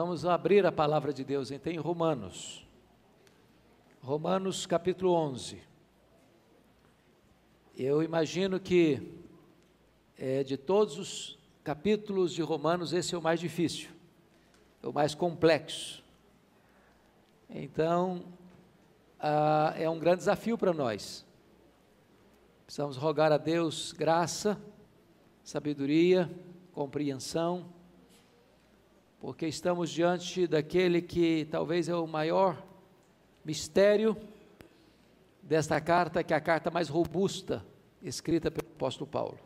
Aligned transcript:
Vamos 0.00 0.24
abrir 0.24 0.64
a 0.64 0.70
palavra 0.70 1.12
de 1.12 1.24
Deus 1.24 1.50
então 1.50 1.72
em 1.72 1.76
Romanos. 1.76 2.64
Romanos 4.00 4.64
capítulo 4.64 5.12
11. 5.12 5.60
Eu 7.76 8.00
imagino 8.00 8.60
que 8.60 9.02
é, 10.16 10.44
de 10.44 10.56
todos 10.56 10.98
os 10.98 11.38
capítulos 11.64 12.32
de 12.32 12.42
Romanos, 12.42 12.92
esse 12.92 13.12
é 13.12 13.18
o 13.18 13.20
mais 13.20 13.40
difícil, 13.40 13.90
é 14.84 14.86
o 14.86 14.92
mais 14.92 15.16
complexo. 15.16 16.00
Então, 17.50 18.22
ah, 19.18 19.74
é 19.76 19.90
um 19.90 19.98
grande 19.98 20.18
desafio 20.18 20.56
para 20.56 20.72
nós. 20.72 21.26
Precisamos 22.64 22.96
rogar 22.96 23.32
a 23.32 23.36
Deus 23.36 23.90
graça, 23.90 24.56
sabedoria, 25.42 26.30
compreensão 26.70 27.76
porque 29.20 29.46
estamos 29.46 29.90
diante 29.90 30.46
daquele 30.46 31.02
que 31.02 31.46
talvez 31.50 31.88
é 31.88 31.94
o 31.94 32.06
maior 32.06 32.62
mistério 33.44 34.16
desta 35.42 35.80
carta, 35.80 36.22
que 36.22 36.32
é 36.32 36.36
a 36.36 36.40
carta 36.40 36.70
mais 36.70 36.88
robusta 36.88 37.64
escrita 38.02 38.50
pelo 38.50 38.70
apóstolo 38.70 39.10
Paulo. 39.10 39.38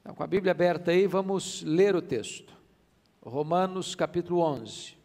Então, 0.00 0.14
com 0.14 0.22
a 0.22 0.26
Bíblia 0.26 0.50
aberta 0.50 0.90
aí, 0.90 1.06
vamos 1.06 1.62
ler 1.62 1.94
o 1.94 2.02
texto. 2.02 2.52
Romanos 3.22 3.94
capítulo 3.94 4.40
11. 4.40 4.96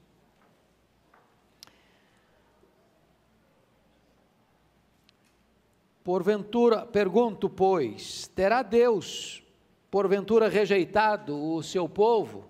Porventura, 6.03 6.85
pergunto, 6.85 7.49
pois, 7.49 8.27
terá 8.29 8.63
Deus 8.63 9.43
porventura 9.89 10.47
rejeitado 10.47 11.37
o 11.37 11.61
seu 11.63 11.87
povo? 11.89 12.48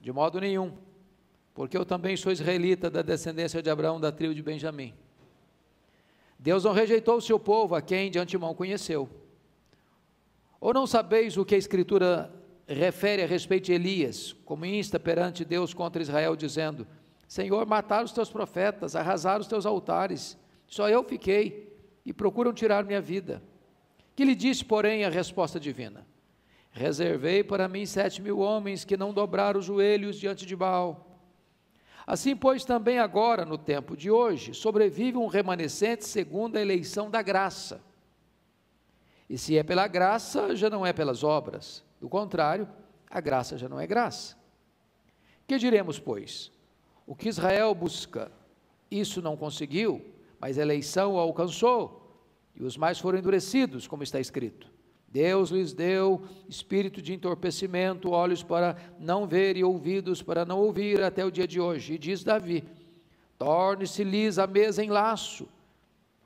De 0.00 0.10
modo 0.12 0.40
nenhum, 0.40 0.72
porque 1.54 1.76
eu 1.76 1.84
também 1.84 2.16
sou 2.16 2.32
israelita 2.32 2.88
da 2.88 3.02
descendência 3.02 3.62
de 3.62 3.68
Abraão, 3.68 4.00
da 4.00 4.10
tribo 4.10 4.34
de 4.34 4.42
Benjamim. 4.42 4.94
Deus 6.38 6.64
não 6.64 6.72
rejeitou 6.72 7.16
o 7.16 7.20
seu 7.20 7.38
povo, 7.38 7.74
a 7.74 7.82
quem 7.82 8.10
de 8.10 8.18
antemão 8.18 8.54
conheceu. 8.54 9.10
Ou 10.58 10.72
não 10.72 10.86
sabeis 10.86 11.36
o 11.36 11.44
que 11.44 11.54
a 11.54 11.58
Escritura 11.58 12.32
refere 12.66 13.22
a 13.22 13.26
respeito 13.26 13.66
de 13.66 13.72
Elias, 13.72 14.32
como 14.44 14.64
insta 14.64 14.98
perante 14.98 15.44
Deus 15.44 15.74
contra 15.74 16.00
Israel, 16.00 16.34
dizendo: 16.34 16.86
Senhor, 17.28 17.66
mataram 17.66 18.04
os 18.04 18.12
teus 18.12 18.30
profetas, 18.30 18.96
arrasaram 18.96 19.40
os 19.40 19.46
teus 19.46 19.66
altares, 19.66 20.38
só 20.66 20.88
eu 20.88 21.04
fiquei, 21.04 21.76
e 22.06 22.12
procuram 22.12 22.52
tirar 22.52 22.84
minha 22.84 23.00
vida. 23.00 23.42
Que 24.16 24.24
lhe 24.24 24.34
disse, 24.34 24.64
porém, 24.64 25.04
a 25.04 25.10
resposta 25.10 25.60
divina? 25.60 26.06
Reservei 26.72 27.42
para 27.42 27.68
mim 27.68 27.84
sete 27.84 28.22
mil 28.22 28.38
homens 28.38 28.84
que 28.84 28.96
não 28.96 29.12
dobraram 29.12 29.58
os 29.58 29.66
joelhos 29.66 30.16
diante 30.16 30.46
de 30.46 30.54
Baal. 30.54 31.06
Assim, 32.06 32.34
pois, 32.34 32.64
também 32.64 32.98
agora, 32.98 33.44
no 33.44 33.58
tempo 33.58 33.96
de 33.96 34.10
hoje, 34.10 34.54
sobrevive 34.54 35.16
um 35.16 35.26
remanescente 35.26 36.04
segundo 36.04 36.56
a 36.56 36.60
eleição 36.60 37.10
da 37.10 37.22
graça. 37.22 37.80
E 39.28 39.38
se 39.38 39.56
é 39.56 39.62
pela 39.62 39.86
graça, 39.86 40.56
já 40.56 40.68
não 40.68 40.84
é 40.84 40.92
pelas 40.92 41.22
obras. 41.22 41.84
Do 42.00 42.08
contrário, 42.08 42.68
a 43.08 43.20
graça 43.20 43.56
já 43.56 43.68
não 43.68 43.78
é 43.78 43.86
graça. 43.86 44.36
Que 45.46 45.58
diremos, 45.58 45.98
pois? 45.98 46.50
O 47.06 47.14
que 47.14 47.28
Israel 47.28 47.74
busca, 47.74 48.30
isso 48.90 49.20
não 49.20 49.36
conseguiu, 49.36 50.04
mas 50.40 50.58
a 50.58 50.62
eleição 50.62 51.14
o 51.14 51.18
alcançou 51.18 52.24
e 52.56 52.64
os 52.64 52.76
mais 52.76 52.98
foram 52.98 53.18
endurecidos, 53.18 53.86
como 53.86 54.02
está 54.02 54.18
escrito. 54.18 54.68
Deus 55.10 55.50
lhes 55.50 55.72
deu 55.72 56.22
espírito 56.48 57.02
de 57.02 57.12
entorpecimento, 57.12 58.10
olhos 58.10 58.44
para 58.44 58.76
não 58.98 59.26
ver 59.26 59.56
e 59.56 59.64
ouvidos 59.64 60.22
para 60.22 60.44
não 60.44 60.60
ouvir 60.60 61.02
até 61.02 61.24
o 61.24 61.32
dia 61.32 61.48
de 61.48 61.60
hoje. 61.60 61.94
E 61.94 61.98
diz 61.98 62.22
Davi: 62.22 62.62
torne-se-lhes 63.36 64.38
a 64.38 64.46
mesa 64.46 64.84
em 64.84 64.88
laço, 64.88 65.48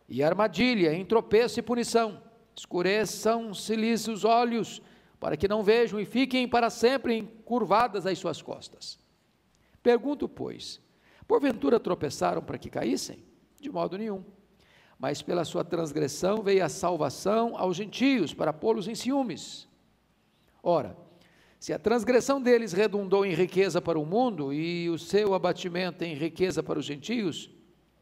e 0.07 0.23
armadilha, 0.23 0.93
em 0.93 1.05
tropeço 1.05 1.59
e 1.59 1.63
punição. 1.63 2.23
Escureçam-se-lhes 2.55 4.07
os 4.07 4.23
olhos, 4.23 4.83
para 5.19 5.37
que 5.37 5.49
não 5.49 5.63
vejam 5.63 5.99
e 5.99 6.05
fiquem 6.05 6.47
para 6.47 6.69
sempre 6.69 7.17
encurvadas 7.17 8.05
as 8.05 8.19
suas 8.19 8.43
costas. 8.43 8.99
Pergunto, 9.83 10.29
pois, 10.29 10.79
porventura 11.27 11.81
tropeçaram 11.81 12.43
para 12.43 12.59
que 12.59 12.69
caíssem? 12.69 13.25
De 13.59 13.71
modo 13.71 13.97
nenhum 13.97 14.23
mas 14.99 15.23
pela 15.23 15.45
sua 15.45 15.65
transgressão 15.65 16.43
veio 16.43 16.65
a 16.65 16.69
salvação 16.69 17.57
aos 17.57 17.77
gentios, 17.77 18.33
para 18.33 18.53
pô-los 18.53 18.89
em 18.89 18.95
ciúmes. 18.95 19.69
Ora, 20.63 20.97
se 21.59 21.73
a 21.73 21.79
transgressão 21.79 22.41
deles 22.41 22.73
redundou 22.73 23.25
em 23.25 23.35
riqueza 23.35 23.81
para 23.81 23.99
o 23.99 24.05
mundo 24.05 24.53
e 24.53 24.89
o 24.89 24.99
seu 24.99 25.35
abatimento 25.35 26.05
em 26.05 26.15
riqueza 26.15 26.63
para 26.63 26.79
os 26.79 26.85
gentios, 26.85 27.51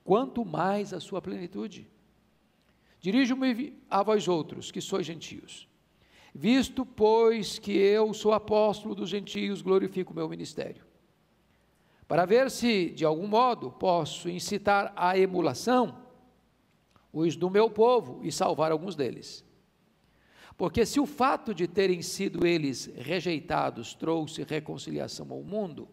quanto 0.04 0.44
mais 0.44 0.92
a 0.92 1.00
sua 1.00 1.22
plenitude. 1.22 1.88
Dirijo-me 3.00 3.80
a 3.90 4.02
vós 4.02 4.28
outros, 4.28 4.70
que 4.70 4.80
sois 4.80 5.06
gentios. 5.06 5.68
Visto, 6.34 6.86
pois, 6.86 7.58
que 7.58 7.72
eu 7.72 8.12
sou 8.14 8.32
apóstolo 8.32 8.94
dos 8.94 9.10
gentios, 9.10 9.60
glorifico 9.60 10.12
o 10.12 10.16
meu 10.16 10.28
ministério. 10.28 10.84
Para 12.08 12.24
ver 12.24 12.50
se, 12.50 12.90
de 12.90 13.04
algum 13.04 13.26
modo, 13.26 13.70
posso 13.70 14.28
incitar 14.28 14.92
a 14.96 15.16
emulação 15.16 16.01
os 17.12 17.36
do 17.36 17.50
meu 17.50 17.68
povo 17.70 18.20
e 18.22 18.32
salvar 18.32 18.72
alguns 18.72 18.96
deles. 18.96 19.44
Porque 20.56 20.86
se 20.86 21.00
o 21.00 21.06
fato 21.06 21.54
de 21.54 21.66
terem 21.66 22.02
sido 22.02 22.46
eles 22.46 22.86
rejeitados 22.96 23.94
trouxe 23.94 24.42
reconciliação 24.42 25.30
ao 25.30 25.42
mundo, 25.42 25.88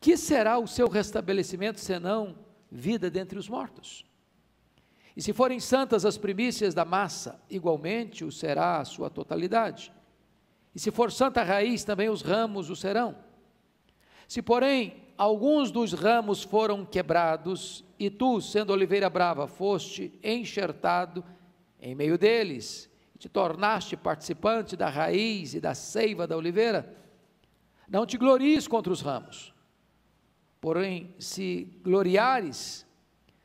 que 0.00 0.16
será 0.16 0.58
o 0.58 0.66
seu 0.66 0.88
restabelecimento 0.88 1.78
senão 1.78 2.38
vida 2.70 3.10
dentre 3.10 3.38
os 3.38 3.48
mortos? 3.48 4.06
E 5.16 5.22
se 5.22 5.32
forem 5.32 5.60
santas 5.60 6.04
as 6.04 6.16
primícias 6.16 6.72
da 6.72 6.84
massa, 6.84 7.40
igualmente 7.50 8.24
o 8.24 8.32
será 8.32 8.78
a 8.78 8.84
sua 8.84 9.10
totalidade. 9.10 9.92
E 10.74 10.78
se 10.78 10.90
for 10.90 11.10
santa 11.10 11.40
a 11.40 11.44
raiz, 11.44 11.84
também 11.84 12.08
os 12.08 12.22
ramos 12.22 12.70
o 12.70 12.76
serão. 12.76 13.16
Se, 14.26 14.40
porém, 14.40 15.09
alguns 15.20 15.70
dos 15.70 15.92
ramos 15.92 16.42
foram 16.42 16.82
quebrados, 16.82 17.84
e 17.98 18.08
tu, 18.08 18.40
sendo 18.40 18.72
oliveira 18.72 19.10
brava, 19.10 19.46
foste 19.46 20.18
enxertado 20.24 21.22
em 21.78 21.94
meio 21.94 22.16
deles, 22.16 22.88
e 23.14 23.18
te 23.18 23.28
tornaste 23.28 23.98
participante 23.98 24.76
da 24.76 24.88
raiz 24.88 25.52
e 25.52 25.60
da 25.60 25.74
seiva 25.74 26.26
da 26.26 26.38
oliveira, 26.38 26.96
não 27.86 28.06
te 28.06 28.16
glories 28.16 28.66
contra 28.66 28.90
os 28.90 29.02
ramos. 29.02 29.52
Porém, 30.58 31.14
se 31.18 31.68
gloriares, 31.82 32.86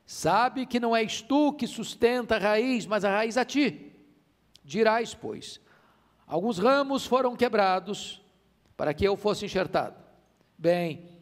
sabe 0.05 0.65
que 0.65 0.79
não 0.79 0.95
és 0.95 1.21
tu 1.21 1.51
que 1.51 1.67
sustenta 1.67 2.37
a 2.37 2.39
raiz, 2.39 2.85
mas 2.85 3.03
a 3.03 3.09
raiz 3.09 3.35
a 3.35 3.43
ti. 3.43 3.91
Dirás, 4.63 5.13
pois, 5.13 5.59
alguns 6.25 6.57
ramos 6.57 7.05
foram 7.05 7.35
quebrados 7.35 8.21
para 8.77 8.93
que 8.93 9.03
eu 9.03 9.17
fosse 9.17 9.43
enxertado. 9.43 10.01
Bem, 10.57 11.14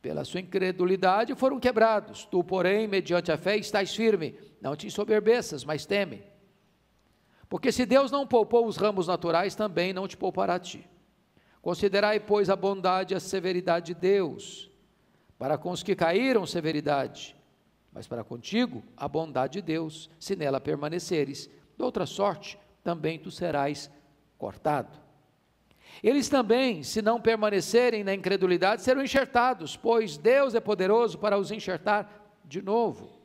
pela 0.00 0.24
sua 0.24 0.40
incredulidade 0.40 1.34
foram 1.34 1.60
quebrados. 1.60 2.24
Tu, 2.24 2.42
porém, 2.42 2.88
mediante 2.88 3.30
a 3.30 3.36
fé, 3.36 3.56
estás 3.56 3.94
firme. 3.94 4.34
Não 4.60 4.74
te 4.74 4.86
ensoberbeças, 4.86 5.64
mas 5.64 5.84
teme. 5.84 6.22
Porque 7.48 7.72
se 7.72 7.84
Deus 7.84 8.10
não 8.10 8.26
poupou 8.26 8.66
os 8.66 8.76
ramos 8.76 9.08
naturais, 9.08 9.54
também 9.54 9.92
não 9.92 10.06
te 10.08 10.16
poupará 10.16 10.54
a 10.54 10.58
ti. 10.58 10.88
Considerai, 11.60 12.18
pois, 12.18 12.48
a 12.48 12.56
bondade 12.56 13.12
e 13.12 13.16
a 13.16 13.20
severidade 13.20 13.94
de 13.94 14.00
Deus. 14.00 14.70
Para 15.38 15.58
com 15.58 15.70
os 15.70 15.82
que 15.82 15.94
caíram, 15.94 16.46
severidade. 16.46 17.36
Mas 17.92 18.06
para 18.06 18.24
contigo, 18.24 18.82
a 18.96 19.08
bondade 19.08 19.54
de 19.54 19.62
Deus, 19.62 20.08
se 20.18 20.36
nela 20.36 20.60
permaneceres. 20.60 21.50
De 21.76 21.82
outra 21.82 22.06
sorte, 22.06 22.58
também 22.82 23.18
tu 23.18 23.30
serás 23.30 23.90
cortado. 24.38 24.98
Eles 26.02 26.28
também, 26.28 26.82
se 26.82 27.02
não 27.02 27.20
permanecerem 27.20 28.02
na 28.02 28.14
incredulidade, 28.14 28.82
serão 28.82 29.02
enxertados, 29.02 29.76
pois 29.76 30.16
Deus 30.16 30.54
é 30.54 30.60
poderoso 30.60 31.18
para 31.18 31.38
os 31.38 31.50
enxertar 31.50 32.40
de 32.44 32.62
novo. 32.62 33.20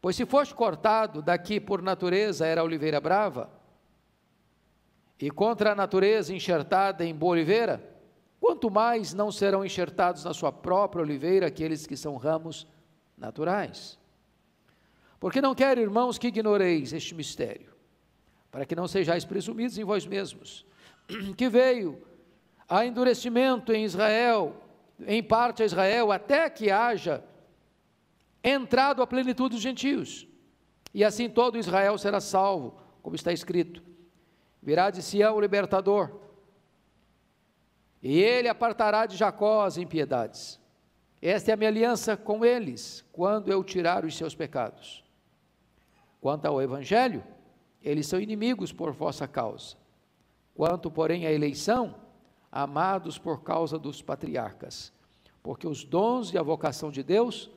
Pois 0.00 0.16
se 0.16 0.24
foste 0.24 0.54
cortado 0.54 1.20
daqui 1.20 1.60
por 1.60 1.82
natureza 1.82 2.46
era 2.46 2.64
oliveira 2.64 3.00
brava, 3.00 3.50
e 5.18 5.30
contra 5.30 5.72
a 5.72 5.74
natureza 5.74 6.34
enxertada 6.34 7.04
em 7.04 7.14
boa 7.14 7.32
oliveira, 7.32 7.84
quanto 8.40 8.70
mais 8.70 9.12
não 9.12 9.30
serão 9.30 9.62
enxertados 9.62 10.24
na 10.24 10.32
sua 10.32 10.50
própria 10.50 11.02
oliveira 11.02 11.46
aqueles 11.46 11.86
que 11.86 11.94
são 11.94 12.16
ramos 12.16 12.66
naturais. 13.18 13.98
Porque 15.18 15.42
não 15.42 15.54
quero, 15.54 15.78
irmãos, 15.78 16.16
que 16.16 16.28
ignoreis 16.28 16.94
este 16.94 17.14
mistério, 17.14 17.74
para 18.50 18.64
que 18.64 18.74
não 18.74 18.88
sejais 18.88 19.26
presumidos 19.26 19.76
em 19.76 19.84
vós 19.84 20.06
mesmos 20.06 20.64
que 21.36 21.48
veio 21.48 22.02
a 22.68 22.84
endurecimento 22.84 23.72
em 23.72 23.84
Israel, 23.84 24.56
em 25.06 25.22
parte 25.22 25.62
a 25.62 25.66
Israel, 25.66 26.12
até 26.12 26.48
que 26.48 26.70
haja 26.70 27.24
entrado 28.42 29.02
a 29.02 29.06
plenitude 29.06 29.54
dos 29.54 29.62
gentios. 29.62 30.26
E 30.92 31.04
assim 31.04 31.28
todo 31.28 31.58
Israel 31.58 31.96
será 31.98 32.20
salvo, 32.20 32.80
como 33.02 33.16
está 33.16 33.32
escrito. 33.32 33.82
Virá 34.62 34.90
de 34.90 35.02
Sião 35.02 35.36
o 35.36 35.40
libertador. 35.40 36.18
e 38.02 38.18
ele 38.18 38.48
apartará 38.48 39.04
de 39.04 39.16
Jacó 39.16 39.64
as 39.64 39.76
impiedades. 39.76 40.58
Esta 41.20 41.50
é 41.50 41.54
a 41.54 41.56
minha 41.56 41.68
aliança 41.68 42.16
com 42.16 42.44
eles, 42.44 43.04
quando 43.12 43.52
eu 43.52 43.62
tirar 43.62 44.06
os 44.06 44.16
seus 44.16 44.34
pecados. 44.34 45.04
Quanto 46.18 46.46
ao 46.46 46.62
Evangelho, 46.62 47.22
eles 47.82 48.06
são 48.06 48.18
inimigos 48.18 48.72
por 48.72 48.92
vossa 48.92 49.28
causa. 49.28 49.76
Quanto, 50.60 50.90
porém, 50.90 51.24
à 51.24 51.32
eleição, 51.32 51.94
amados 52.52 53.16
por 53.16 53.42
causa 53.42 53.78
dos 53.78 54.02
patriarcas, 54.02 54.92
porque 55.42 55.66
os 55.66 55.84
dons 55.84 56.34
e 56.34 56.36
a 56.36 56.42
vocação 56.42 56.90
de 56.90 57.02
Deus 57.02 57.50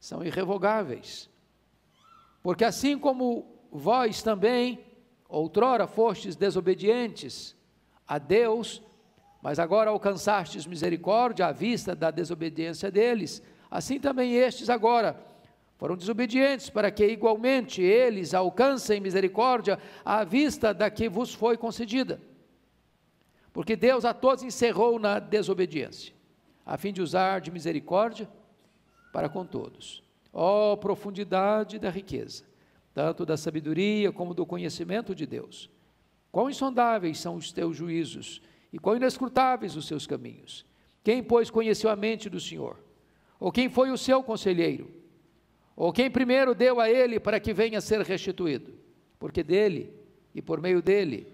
são 0.00 0.20
irrevogáveis. 0.20 1.30
Porque 2.42 2.64
assim 2.64 2.98
como 2.98 3.46
vós 3.70 4.20
também, 4.20 4.84
outrora 5.28 5.86
fostes 5.86 6.34
desobedientes 6.34 7.56
a 8.04 8.18
Deus, 8.18 8.82
mas 9.40 9.60
agora 9.60 9.90
alcançastes 9.90 10.66
misericórdia 10.66 11.46
à 11.46 11.52
vista 11.52 11.94
da 11.94 12.10
desobediência 12.10 12.90
deles, 12.90 13.40
assim 13.70 14.00
também 14.00 14.34
estes 14.34 14.68
agora 14.68 15.24
foram 15.84 15.98
desobedientes, 15.98 16.70
para 16.70 16.90
que 16.90 17.06
igualmente 17.06 17.82
eles 17.82 18.32
alcancem 18.32 19.02
misericórdia 19.02 19.78
à 20.02 20.24
vista 20.24 20.72
da 20.72 20.88
que 20.88 21.10
vos 21.10 21.34
foi 21.34 21.58
concedida. 21.58 22.22
Porque 23.52 23.76
Deus 23.76 24.06
a 24.06 24.14
todos 24.14 24.42
encerrou 24.42 24.98
na 24.98 25.18
desobediência, 25.18 26.14
a 26.64 26.78
fim 26.78 26.90
de 26.90 27.02
usar 27.02 27.42
de 27.42 27.50
misericórdia 27.50 28.26
para 29.12 29.28
com 29.28 29.44
todos. 29.44 30.02
Ó 30.32 30.72
oh, 30.72 30.76
profundidade 30.78 31.78
da 31.78 31.90
riqueza, 31.90 32.44
tanto 32.94 33.26
da 33.26 33.36
sabedoria 33.36 34.10
como 34.10 34.32
do 34.32 34.46
conhecimento 34.46 35.14
de 35.14 35.26
Deus. 35.26 35.68
Quão 36.32 36.48
insondáveis 36.48 37.18
são 37.18 37.34
os 37.34 37.52
teus 37.52 37.76
juízos 37.76 38.40
e 38.72 38.78
quão 38.78 38.96
inescrutáveis 38.96 39.76
os 39.76 39.86
seus 39.86 40.06
caminhos. 40.06 40.64
Quem, 41.02 41.22
pois, 41.22 41.50
conheceu 41.50 41.90
a 41.90 41.94
mente 41.94 42.30
do 42.30 42.40
Senhor? 42.40 42.82
Ou 43.38 43.52
quem 43.52 43.68
foi 43.68 43.90
o 43.90 43.98
seu 43.98 44.22
conselheiro? 44.22 45.03
Ou 45.76 45.92
quem 45.92 46.10
primeiro 46.10 46.54
deu 46.54 46.80
a 46.80 46.88
ele 46.88 47.18
para 47.18 47.40
que 47.40 47.52
venha 47.52 47.78
a 47.78 47.80
ser 47.80 48.00
restituído? 48.00 48.74
Porque 49.18 49.42
dele, 49.42 49.92
e 50.34 50.40
por 50.40 50.60
meio 50.60 50.80
dele, 50.80 51.26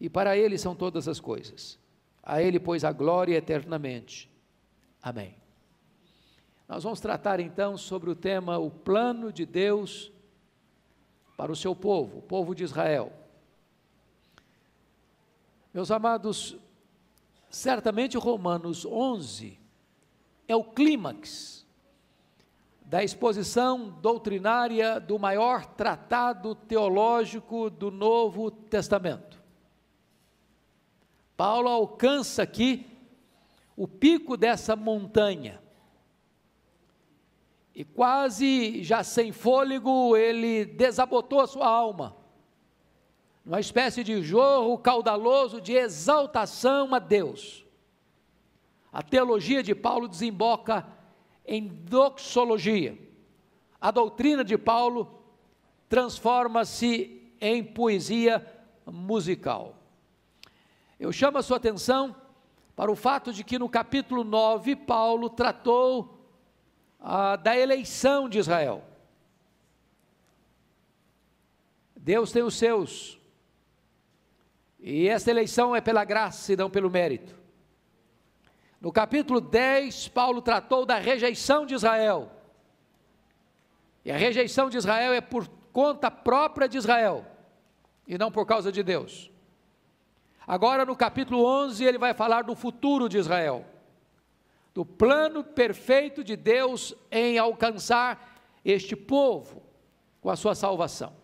e 0.00 0.08
para 0.08 0.36
ele 0.36 0.58
são 0.58 0.74
todas 0.74 1.06
as 1.06 1.20
coisas. 1.20 1.78
A 2.22 2.42
ele, 2.42 2.58
pois, 2.58 2.84
a 2.84 2.92
glória 2.92 3.36
eternamente. 3.36 4.30
Amém. 5.02 5.36
Nós 6.68 6.82
vamos 6.82 7.00
tratar 7.00 7.40
então 7.40 7.76
sobre 7.76 8.10
o 8.10 8.16
tema 8.16 8.58
o 8.58 8.70
plano 8.70 9.32
de 9.32 9.44
Deus 9.44 10.10
para 11.36 11.52
o 11.52 11.56
seu 11.56 11.76
povo, 11.76 12.18
o 12.18 12.22
povo 12.22 12.54
de 12.54 12.64
Israel. 12.64 13.12
Meus 15.72 15.90
amados, 15.90 16.56
Certamente 17.54 18.18
Romanos 18.18 18.84
11 18.84 19.56
é 20.48 20.56
o 20.56 20.64
clímax 20.64 21.63
da 22.84 23.02
exposição 23.02 23.88
doutrinária 24.00 25.00
do 25.00 25.18
maior 25.18 25.64
tratado 25.64 26.54
teológico 26.54 27.70
do 27.70 27.90
Novo 27.90 28.50
Testamento. 28.50 29.42
Paulo 31.36 31.68
alcança 31.68 32.42
aqui 32.42 32.86
o 33.76 33.88
pico 33.88 34.36
dessa 34.36 34.76
montanha. 34.76 35.60
E 37.74 37.84
quase 37.84 38.84
já 38.84 39.02
sem 39.02 39.32
fôlego, 39.32 40.16
ele 40.16 40.64
desabotou 40.64 41.40
a 41.40 41.46
sua 41.46 41.66
alma 41.66 42.24
uma 43.44 43.60
espécie 43.60 44.02
de 44.02 44.22
jorro 44.22 44.78
caudaloso 44.78 45.60
de 45.60 45.74
exaltação 45.74 46.94
a 46.94 46.98
Deus. 46.98 47.64
A 48.90 49.02
teologia 49.02 49.62
de 49.62 49.74
Paulo 49.74 50.08
desemboca 50.08 50.86
em 51.46 51.66
doxologia. 51.66 52.98
A 53.80 53.90
doutrina 53.90 54.44
de 54.44 54.56
Paulo 54.56 55.22
transforma-se 55.88 57.30
em 57.40 57.62
poesia 57.62 58.44
musical. 58.86 59.76
Eu 60.98 61.12
chamo 61.12 61.38
a 61.38 61.42
sua 61.42 61.58
atenção 61.58 62.14
para 62.74 62.90
o 62.90 62.96
fato 62.96 63.32
de 63.32 63.44
que 63.44 63.58
no 63.58 63.68
capítulo 63.68 64.24
9, 64.24 64.74
Paulo 64.74 65.28
tratou 65.28 66.18
ah, 66.98 67.36
da 67.36 67.56
eleição 67.56 68.28
de 68.28 68.38
Israel. 68.38 68.82
Deus 71.96 72.32
tem 72.32 72.42
os 72.42 72.54
seus 72.54 73.18
e 74.86 75.08
esta 75.08 75.30
eleição 75.30 75.74
é 75.74 75.80
pela 75.80 76.04
graça 76.04 76.52
e 76.52 76.56
não 76.56 76.68
pelo 76.68 76.90
mérito. 76.90 77.34
No 78.84 78.92
capítulo 78.92 79.40
10, 79.40 80.08
Paulo 80.08 80.42
tratou 80.42 80.84
da 80.84 80.98
rejeição 80.98 81.64
de 81.64 81.72
Israel. 81.72 82.30
E 84.04 84.12
a 84.12 84.16
rejeição 84.18 84.68
de 84.68 84.76
Israel 84.76 85.14
é 85.14 85.22
por 85.22 85.48
conta 85.72 86.10
própria 86.10 86.68
de 86.68 86.76
Israel, 86.76 87.24
e 88.06 88.18
não 88.18 88.30
por 88.30 88.44
causa 88.44 88.70
de 88.70 88.82
Deus. 88.82 89.30
Agora, 90.46 90.84
no 90.84 90.94
capítulo 90.94 91.46
11, 91.46 91.82
ele 91.82 91.96
vai 91.96 92.12
falar 92.12 92.42
do 92.42 92.54
futuro 92.54 93.08
de 93.08 93.16
Israel, 93.16 93.64
do 94.74 94.84
plano 94.84 95.42
perfeito 95.42 96.22
de 96.22 96.36
Deus 96.36 96.94
em 97.10 97.38
alcançar 97.38 98.38
este 98.62 98.94
povo 98.94 99.62
com 100.20 100.28
a 100.28 100.36
sua 100.36 100.54
salvação. 100.54 101.14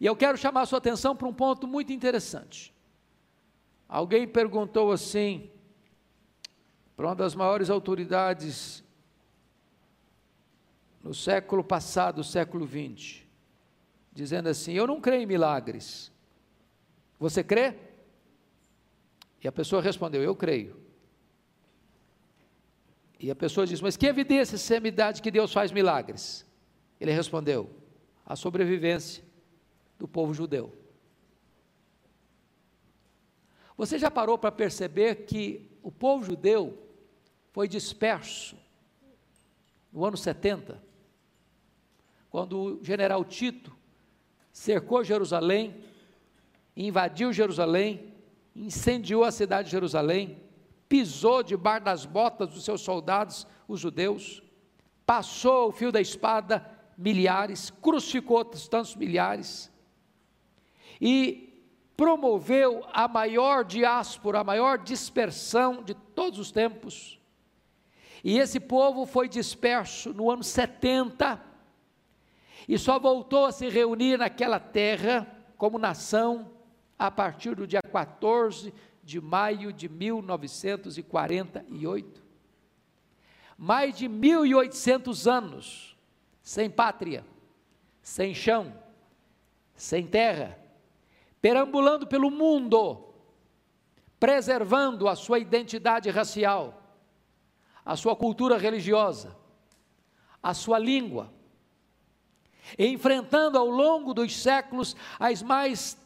E 0.00 0.06
eu 0.06 0.16
quero 0.16 0.36
chamar 0.36 0.62
a 0.62 0.66
sua 0.66 0.78
atenção 0.78 1.14
para 1.14 1.28
um 1.28 1.32
ponto 1.32 1.68
muito 1.68 1.92
interessante. 1.92 2.74
Alguém 3.88 4.26
perguntou 4.26 4.90
assim, 4.90 5.48
para 7.00 7.08
uma 7.08 7.16
das 7.16 7.34
maiores 7.34 7.70
autoridades 7.70 8.84
no 11.02 11.14
século 11.14 11.64
passado, 11.64 12.22
século 12.22 12.68
XX, 12.68 13.22
dizendo 14.12 14.50
assim: 14.50 14.74
Eu 14.74 14.86
não 14.86 15.00
creio 15.00 15.22
em 15.22 15.26
milagres. 15.26 16.12
Você 17.18 17.42
crê? 17.42 17.74
E 19.42 19.48
a 19.48 19.52
pessoa 19.52 19.80
respondeu: 19.80 20.22
Eu 20.22 20.36
creio. 20.36 20.76
E 23.18 23.30
a 23.30 23.34
pessoa 23.34 23.66
diz: 23.66 23.80
Mas 23.80 23.96
que 23.96 24.04
evidência 24.04 24.58
você 24.58 24.78
me 24.78 24.90
dá 24.90 25.10
de 25.10 25.22
que 25.22 25.30
Deus 25.30 25.54
faz 25.54 25.72
milagres? 25.72 26.44
Ele 27.00 27.12
respondeu: 27.12 27.70
A 28.26 28.36
sobrevivência 28.36 29.24
do 29.98 30.06
povo 30.06 30.34
judeu. 30.34 30.70
Você 33.74 33.98
já 33.98 34.10
parou 34.10 34.36
para 34.36 34.52
perceber 34.52 35.24
que 35.24 35.66
o 35.82 35.90
povo 35.90 36.26
judeu 36.26 36.89
foi 37.52 37.68
disperso 37.68 38.56
no 39.92 40.04
ano 40.04 40.16
70, 40.16 40.80
quando 42.30 42.58
o 42.58 42.84
general 42.84 43.24
Tito 43.24 43.76
cercou 44.52 45.02
Jerusalém, 45.02 45.84
invadiu 46.76 47.32
Jerusalém, 47.32 48.14
incendiou 48.54 49.24
a 49.24 49.32
cidade 49.32 49.66
de 49.66 49.72
Jerusalém, 49.72 50.38
pisou 50.88 51.42
debaixo 51.42 51.84
das 51.84 52.04
botas 52.04 52.50
dos 52.50 52.64
seus 52.64 52.80
soldados, 52.80 53.46
os 53.66 53.80
judeus, 53.80 54.42
passou 55.04 55.68
o 55.68 55.72
fio 55.72 55.90
da 55.90 56.00
espada 56.00 56.68
milhares, 56.96 57.70
crucificou 57.70 58.44
tantos 58.44 58.94
milhares, 58.94 59.72
e 61.00 61.64
promoveu 61.96 62.84
a 62.92 63.06
maior 63.08 63.64
diáspora, 63.64 64.40
a 64.40 64.44
maior 64.44 64.78
dispersão 64.78 65.82
de 65.82 65.94
todos 65.94 66.38
os 66.38 66.50
tempos. 66.50 67.19
E 68.22 68.38
esse 68.38 68.60
povo 68.60 69.06
foi 69.06 69.26
disperso 69.28 70.12
no 70.12 70.30
ano 70.30 70.44
70 70.44 71.42
e 72.68 72.78
só 72.78 72.98
voltou 72.98 73.46
a 73.46 73.52
se 73.52 73.66
reunir 73.68 74.18
naquela 74.18 74.60
terra 74.60 75.26
como 75.56 75.78
nação 75.78 76.50
a 76.98 77.10
partir 77.10 77.54
do 77.54 77.66
dia 77.66 77.80
14 77.82 78.74
de 79.02 79.18
maio 79.20 79.72
de 79.72 79.88
1948. 79.88 82.22
Mais 83.56 83.96
de 83.96 84.06
1800 84.08 85.26
anos 85.26 85.96
sem 86.42 86.68
pátria, 86.70 87.24
sem 88.02 88.34
chão, 88.34 88.74
sem 89.74 90.06
terra, 90.06 90.58
perambulando 91.40 92.06
pelo 92.06 92.30
mundo, 92.30 93.14
preservando 94.18 95.08
a 95.08 95.16
sua 95.16 95.38
identidade 95.38 96.10
racial, 96.10 96.79
a 97.84 97.96
sua 97.96 98.14
cultura 98.14 98.56
religiosa, 98.58 99.36
a 100.42 100.54
sua 100.54 100.78
língua, 100.78 101.32
enfrentando 102.78 103.58
ao 103.58 103.68
longo 103.68 104.14
dos 104.14 104.36
séculos 104.36 104.96
as 105.18 105.42
mais 105.42 105.98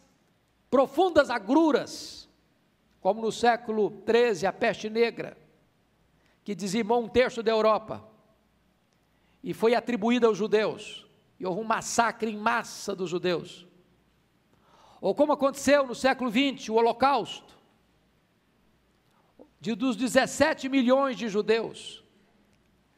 profundas 0.70 1.30
agruras, 1.30 2.28
como 3.00 3.20
no 3.20 3.30
século 3.30 4.02
XIII 4.06 4.46
a 4.46 4.52
peste 4.52 4.88
negra, 4.88 5.36
que 6.42 6.54
dizimou 6.54 7.02
um 7.02 7.08
terço 7.08 7.42
da 7.42 7.50
Europa 7.50 8.02
e 9.42 9.52
foi 9.52 9.74
atribuída 9.74 10.26
aos 10.26 10.38
judeus, 10.38 11.06
e 11.38 11.46
houve 11.46 11.60
um 11.60 11.64
massacre 11.64 12.30
em 12.30 12.36
massa 12.36 12.96
dos 12.96 13.10
judeus. 13.10 13.66
Ou 15.00 15.14
como 15.14 15.32
aconteceu 15.32 15.86
no 15.86 15.94
século 15.94 16.30
XX, 16.30 16.70
o 16.70 16.74
Holocausto. 16.76 17.53
De 19.64 19.74
dos 19.74 19.96
17 19.96 20.68
milhões 20.68 21.16
de 21.16 21.26
judeus, 21.26 22.04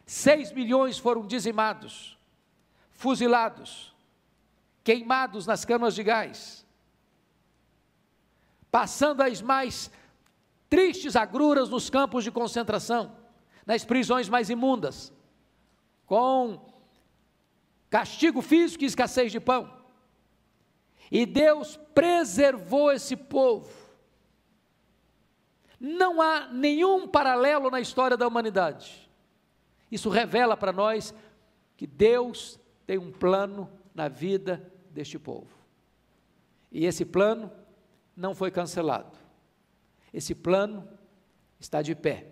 6 0.04 0.50
milhões 0.50 0.98
foram 0.98 1.24
dizimados, 1.24 2.18
fuzilados, 2.90 3.94
queimados 4.82 5.46
nas 5.46 5.64
câmaras 5.64 5.94
de 5.94 6.02
gás, 6.02 6.66
passando 8.68 9.20
as 9.20 9.40
mais 9.40 9.92
tristes 10.68 11.14
agruras 11.14 11.68
nos 11.68 11.88
campos 11.88 12.24
de 12.24 12.32
concentração, 12.32 13.16
nas 13.64 13.84
prisões 13.84 14.28
mais 14.28 14.50
imundas, 14.50 15.12
com 16.04 16.68
castigo 17.88 18.42
físico 18.42 18.82
e 18.82 18.88
escassez 18.88 19.30
de 19.30 19.38
pão. 19.38 19.72
E 21.12 21.24
Deus 21.24 21.78
preservou 21.94 22.90
esse 22.90 23.14
povo. 23.14 23.85
Não 25.78 26.22
há 26.22 26.48
nenhum 26.48 27.06
paralelo 27.06 27.70
na 27.70 27.80
história 27.80 28.16
da 28.16 28.26
humanidade. 28.26 29.10
Isso 29.90 30.08
revela 30.08 30.56
para 30.56 30.72
nós 30.72 31.14
que 31.76 31.86
Deus 31.86 32.58
tem 32.86 32.98
um 32.98 33.12
plano 33.12 33.70
na 33.94 34.08
vida 34.08 34.72
deste 34.90 35.18
povo. 35.18 35.54
E 36.72 36.84
esse 36.84 37.04
plano 37.04 37.50
não 38.16 38.34
foi 38.34 38.50
cancelado. 38.50 39.18
Esse 40.12 40.34
plano 40.34 40.88
está 41.60 41.82
de 41.82 41.94
pé. 41.94 42.26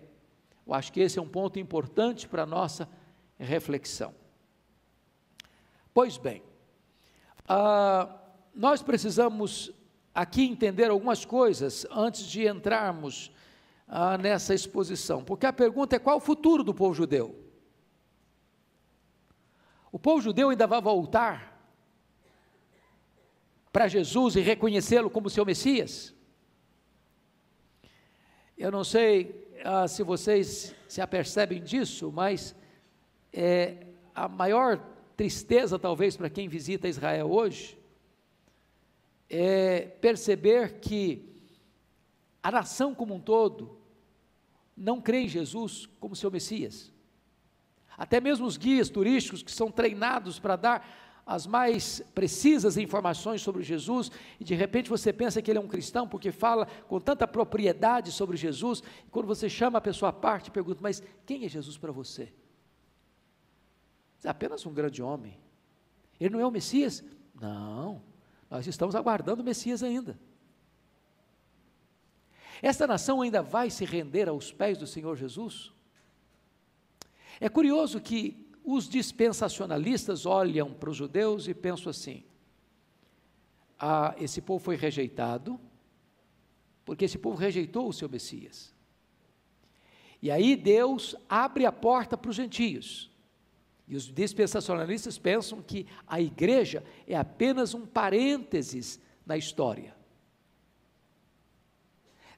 Eu 0.65 0.73
acho 0.73 0.91
que 0.91 0.99
esse 0.99 1.19
é 1.19 1.21
um 1.21 1.27
ponto 1.29 1.59
importante 1.59 2.27
para 2.27 2.43
a 2.43 2.47
nossa 2.47 2.89
reflexão. 3.37 4.13
Pois 5.93 6.17
bem, 6.17 6.41
uh, 7.43 8.11
nós 8.53 8.81
precisamos 8.81 9.71
aqui 10.15 10.43
entender 10.45 10.89
algumas 10.89 11.25
coisas 11.25 11.85
antes 11.91 12.25
de 12.25 12.47
entrarmos 12.47 13.27
uh, 13.89 14.17
nessa 14.17 14.53
exposição, 14.53 15.21
porque 15.21 15.45
a 15.45 15.51
pergunta 15.51 15.97
é 15.97 15.99
qual 15.99 16.17
o 16.17 16.21
futuro 16.21 16.63
do 16.63 16.73
povo 16.73 16.93
judeu? 16.93 17.35
O 19.91 19.99
povo 19.99 20.21
judeu 20.21 20.49
ainda 20.49 20.65
vai 20.65 20.81
voltar 20.81 21.53
para 23.73 23.89
Jesus 23.89 24.37
e 24.37 24.39
reconhecê-lo 24.39 25.09
como 25.09 25.29
seu 25.29 25.45
Messias? 25.45 26.15
Eu 28.57 28.71
não 28.71 28.85
sei 28.85 29.49
uh, 29.65 29.85
se 29.87 30.01
vocês 30.01 30.73
se 30.87 31.01
apercebem 31.01 31.61
disso, 31.61 32.09
mas 32.09 32.55
é, 33.33 33.87
a 34.13 34.29
maior 34.29 34.79
tristeza, 35.17 35.77
talvez, 35.77 36.15
para 36.15 36.29
quem 36.29 36.47
visita 36.47 36.87
Israel 36.87 37.29
hoje, 37.29 37.77
é 39.29 39.81
perceber 39.81 40.79
que 40.79 41.33
a 42.41 42.51
nação 42.51 42.93
como 42.93 43.15
um 43.15 43.19
todo 43.19 43.77
não 44.75 45.01
crê 45.01 45.21
em 45.21 45.27
Jesus 45.27 45.87
como 45.99 46.15
seu 46.15 46.29
Messias. 46.29 46.91
Até 47.97 48.19
mesmo 48.19 48.45
os 48.45 48.57
guias 48.57 48.89
turísticos 48.89 49.41
que 49.41 49.51
são 49.51 49.71
treinados 49.71 50.37
para 50.37 50.55
dar 50.55 50.87
as 51.25 51.47
mais 51.47 52.01
precisas 52.13 52.77
informações 52.77 53.41
sobre 53.41 53.63
Jesus, 53.63 54.11
e 54.39 54.43
de 54.43 54.53
repente 54.53 54.89
você 54.89 55.11
pensa 55.11 55.41
que 55.41 55.49
ele 55.49 55.57
é 55.57 55.61
um 55.61 55.67
cristão 55.67 56.07
porque 56.07 56.31
fala 56.31 56.67
com 56.87 56.99
tanta 56.99 57.27
propriedade 57.27 58.11
sobre 58.11 58.37
Jesus, 58.37 58.83
e 59.07 59.09
quando 59.09 59.25
você 59.25 59.49
chama 59.49 59.79
a 59.79 59.81
pessoa 59.81 60.09
à 60.09 60.13
parte, 60.13 60.51
pergunta: 60.51 60.79
Mas 60.83 61.01
quem 61.25 61.45
é 61.45 61.49
Jesus 61.49 61.77
para 61.77 61.91
você? 61.91 62.31
é 64.23 64.29
apenas 64.29 64.65
um 64.65 64.73
grande 64.73 65.01
homem. 65.01 65.37
Ele 66.19 66.31
não 66.31 66.39
é 66.39 66.47
o 66.47 66.51
Messias? 66.51 67.03
Não, 67.39 68.01
nós 68.55 68.67
estamos 68.67 68.95
aguardando 68.95 69.41
o 69.41 69.45
Messias 69.45 69.83
ainda. 69.83 70.17
Esta 72.61 72.87
nação 72.87 73.21
ainda 73.21 73.41
vai 73.41 73.69
se 73.69 73.83
render 73.83 74.29
aos 74.29 74.49
pés 74.49 74.77
do 74.77 74.87
Senhor 74.87 75.17
Jesus? 75.17 75.73
É 77.37 77.49
curioso 77.49 77.99
que 77.99 78.49
os 78.63 78.87
dispensacionalistas 78.87 80.25
olham 80.25 80.73
para 80.73 80.89
os 80.89 80.95
judeus 80.95 81.49
e 81.49 81.53
pensam 81.53 81.89
assim: 81.89 82.23
ah, 83.77 84.15
esse 84.17 84.41
povo 84.41 84.63
foi 84.63 84.77
rejeitado, 84.77 85.59
porque 86.85 87.03
esse 87.03 87.17
povo 87.17 87.35
rejeitou 87.35 87.89
o 87.89 87.93
seu 87.93 88.07
Messias. 88.07 88.73
E 90.21 90.31
aí 90.31 90.55
Deus 90.55 91.13
abre 91.27 91.65
a 91.65 91.73
porta 91.73 92.15
para 92.15 92.29
os 92.29 92.37
gentios. 92.37 93.11
E 93.87 93.95
os 93.95 94.05
dispensacionalistas 94.05 95.17
pensam 95.17 95.61
que 95.61 95.85
a 96.07 96.19
igreja 96.19 96.83
é 97.07 97.15
apenas 97.15 97.73
um 97.73 97.85
parênteses 97.85 98.99
na 99.25 99.37
história. 99.37 99.95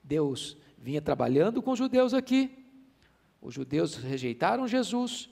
Deus 0.03 0.57
vinha 0.77 1.01
trabalhando 1.01 1.61
com 1.61 1.71
os 1.71 1.79
judeus 1.79 2.13
aqui, 2.13 2.65
os 3.41 3.53
judeus 3.53 3.95
rejeitaram 3.95 4.67
Jesus, 4.67 5.29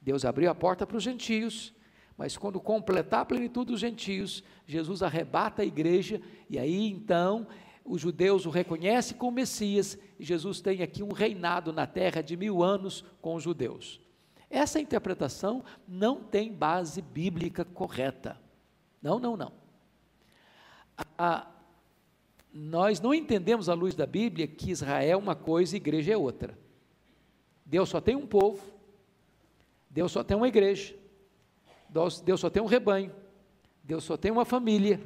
Deus 0.00 0.24
abriu 0.24 0.50
a 0.50 0.54
porta 0.54 0.86
para 0.86 0.96
os 0.96 1.02
gentios, 1.02 1.72
mas 2.16 2.36
quando 2.36 2.60
completar 2.60 3.20
a 3.20 3.24
plenitude 3.24 3.72
dos 3.72 3.80
gentios, 3.80 4.42
Jesus 4.66 5.02
arrebata 5.02 5.62
a 5.62 5.66
igreja, 5.66 6.20
e 6.48 6.58
aí 6.58 6.88
então 6.88 7.46
os 7.84 8.00
judeus 8.00 8.44
o 8.44 8.50
reconhecem 8.50 9.16
como 9.16 9.32
Messias, 9.32 9.98
e 10.18 10.24
Jesus 10.24 10.60
tem 10.60 10.82
aqui 10.82 11.02
um 11.02 11.12
reinado 11.12 11.72
na 11.72 11.86
terra 11.86 12.20
de 12.20 12.36
mil 12.36 12.62
anos 12.62 13.04
com 13.20 13.34
os 13.34 13.42
judeus. 13.42 14.00
Essa 14.50 14.80
interpretação 14.80 15.62
não 15.86 16.22
tem 16.22 16.52
base 16.52 17.02
bíblica 17.02 17.64
correta. 17.64 18.40
Não, 19.02 19.18
não, 19.18 19.36
não. 19.36 19.52
A, 21.16 21.46
nós 22.52 23.00
não 23.00 23.12
entendemos 23.12 23.68
à 23.68 23.74
luz 23.74 23.94
da 23.94 24.06
Bíblia 24.06 24.46
que 24.46 24.70
Israel 24.70 25.10
é 25.10 25.16
uma 25.16 25.36
coisa 25.36 25.76
e 25.76 25.78
igreja 25.78 26.12
é 26.12 26.16
outra. 26.16 26.58
Deus 27.64 27.90
só 27.90 28.00
tem 28.00 28.16
um 28.16 28.26
povo, 28.26 28.62
Deus 29.90 30.10
só 30.10 30.24
tem 30.24 30.34
uma 30.34 30.48
igreja, 30.48 30.96
Deus, 31.88 32.20
Deus 32.20 32.40
só 32.40 32.48
tem 32.48 32.62
um 32.62 32.66
rebanho, 32.66 33.14
Deus 33.84 34.04
só 34.04 34.16
tem 34.16 34.30
uma 34.30 34.46
família, 34.46 34.98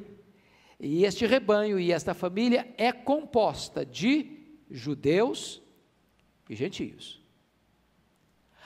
e 0.79 1.05
este 1.05 1.27
rebanho 1.27 1.81
e 1.81 1.91
esta 1.91 2.15
família 2.15 2.73
é 2.79 2.93
composta 2.93 3.85
de 3.85 4.39
judeus 4.71 5.61
e 6.49 6.55
gentios 6.55 7.22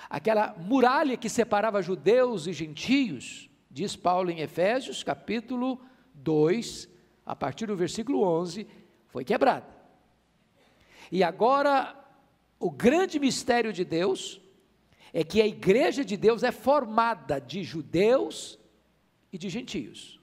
aquela 0.08 0.54
muralha 0.58 1.16
que 1.16 1.28
separava 1.28 1.82
judeus 1.82 2.46
e 2.46 2.52
gentios, 2.52 3.50
diz 3.70 3.96
Paulo 3.96 4.30
em 4.30 4.40
Efésios, 4.40 5.02
capítulo 5.02 5.80
2, 6.14 6.88
a 7.24 7.34
partir 7.34 7.66
do 7.66 7.76
versículo 7.76 8.22
11, 8.22 8.66
foi 9.08 9.24
quebrada. 9.24 9.66
E 11.10 11.22
agora, 11.22 11.94
o 12.58 12.70
grande 12.70 13.18
mistério 13.18 13.72
de 13.72 13.84
Deus 13.84 14.40
é 15.12 15.22
que 15.24 15.40
a 15.40 15.46
igreja 15.46 16.04
de 16.04 16.16
Deus 16.16 16.42
é 16.42 16.52
formada 16.52 17.40
de 17.40 17.62
judeus 17.62 18.58
e 19.32 19.38
de 19.38 19.48
gentios. 19.48 20.20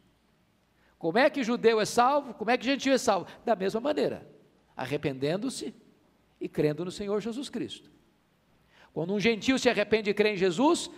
Como 0.98 1.18
é 1.18 1.30
que 1.30 1.44
judeu 1.44 1.82
é 1.82 1.86
salvo? 1.86 2.34
Como 2.34 2.50
é 2.50 2.58
que 2.58 2.66
gentio 2.66 2.94
é 2.94 2.98
salvo? 2.98 3.28
Da 3.44 3.56
mesma 3.56 3.80
maneira, 3.80 4.28
arrependendo-se 4.75 5.75
e 6.40 6.48
crendo 6.48 6.86
no 6.86 6.92
Senhor 6.92 7.20
Jesus 7.22 7.50
Cristo. 7.50 7.93
Quando 8.94 9.14
um 9.14 9.20
gentil 9.20 9.58
se 9.58 9.68
arrepende 9.68 10.12
e 10.12 10.14
crê 10.14 10.34
em 10.34 10.38
Jesus, 10.38 10.90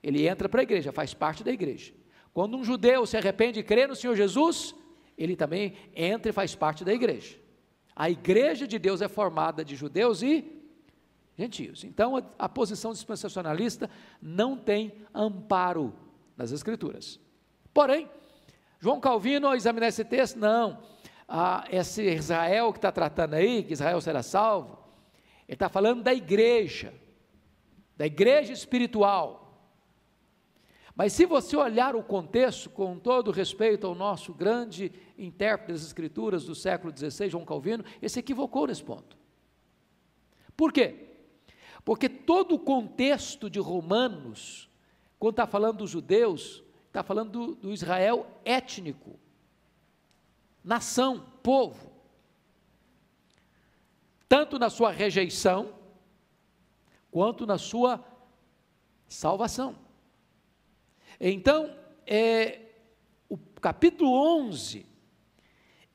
ele 0.00 0.26
entra 0.28 0.48
para 0.48 0.60
a 0.60 0.62
igreja, 0.62 0.92
faz 0.92 1.12
parte 1.12 1.42
da 1.42 1.50
igreja. 1.50 1.92
Quando 2.32 2.56
um 2.56 2.64
judeu 2.64 3.04
se 3.04 3.16
arrepende 3.16 3.60
e 3.60 3.62
crê 3.64 3.86
no 3.86 3.96
Senhor 3.96 4.14
Jesus, 4.14 4.74
ele 5.18 5.34
também 5.34 5.74
entra 5.94 6.30
e 6.30 6.32
faz 6.32 6.54
parte 6.54 6.84
da 6.84 6.92
igreja. 6.92 7.36
A 7.94 8.08
igreja 8.08 8.66
de 8.66 8.78
Deus 8.78 9.02
é 9.02 9.08
formada 9.08 9.64
de 9.64 9.74
judeus 9.74 10.22
e 10.22 10.62
gentios. 11.36 11.84
Então, 11.84 12.16
a, 12.16 12.22
a 12.38 12.48
posição 12.48 12.92
dispensacionalista 12.92 13.90
não 14.20 14.56
tem 14.56 14.92
amparo 15.12 15.92
nas 16.36 16.52
Escrituras. 16.52 17.20
Porém, 17.74 18.08
João 18.80 19.00
Calvino, 19.00 19.48
ao 19.48 19.54
examinar 19.54 19.88
esse 19.88 20.04
texto, 20.04 20.38
não. 20.38 20.78
Ah, 21.28 21.64
esse 21.70 22.02
Israel 22.02 22.72
que 22.72 22.78
está 22.78 22.92
tratando 22.92 23.34
aí, 23.34 23.62
que 23.62 23.72
Israel 23.72 24.00
será 24.00 24.22
salvo, 24.22 24.78
ele 25.46 25.56
está 25.56 25.68
falando 25.68 26.02
da 26.02 26.14
igreja 26.14 26.94
da 28.02 28.06
igreja 28.06 28.52
espiritual. 28.52 29.64
Mas 30.92 31.12
se 31.12 31.24
você 31.24 31.56
olhar 31.56 31.94
o 31.94 32.02
contexto, 32.02 32.68
com 32.68 32.98
todo 32.98 33.30
respeito 33.30 33.86
ao 33.86 33.94
nosso 33.94 34.34
grande 34.34 34.92
intérprete 35.16 35.74
das 35.74 35.84
Escrituras 35.84 36.44
do 36.44 36.52
século 36.52 36.92
XVI, 36.92 37.30
João 37.30 37.44
Calvino, 37.44 37.84
ele 38.00 38.08
se 38.08 38.18
equivocou 38.18 38.66
nesse 38.66 38.82
ponto. 38.82 39.16
Por 40.56 40.72
quê? 40.72 41.10
Porque 41.84 42.08
todo 42.08 42.56
o 42.56 42.58
contexto 42.58 43.48
de 43.48 43.60
Romanos, 43.60 44.68
quando 45.16 45.34
está 45.34 45.46
falando 45.46 45.78
dos 45.78 45.90
judeus, 45.90 46.60
está 46.88 47.04
falando 47.04 47.30
do, 47.30 47.54
do 47.54 47.72
Israel 47.72 48.26
étnico, 48.44 49.16
nação, 50.64 51.24
povo. 51.40 51.92
Tanto 54.28 54.58
na 54.58 54.68
sua 54.68 54.90
rejeição, 54.90 55.72
quanto 57.12 57.46
na 57.46 57.58
sua 57.58 58.02
salvação. 59.06 59.76
Então, 61.20 61.70
é, 62.06 62.60
o 63.28 63.36
capítulo 63.60 64.10
11, 64.10 64.86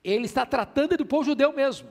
ele 0.03 0.25
está 0.25 0.45
tratando 0.45 0.95
do 0.95 1.05
povo 1.05 1.25
judeu 1.25 1.51
mesmo. 1.51 1.89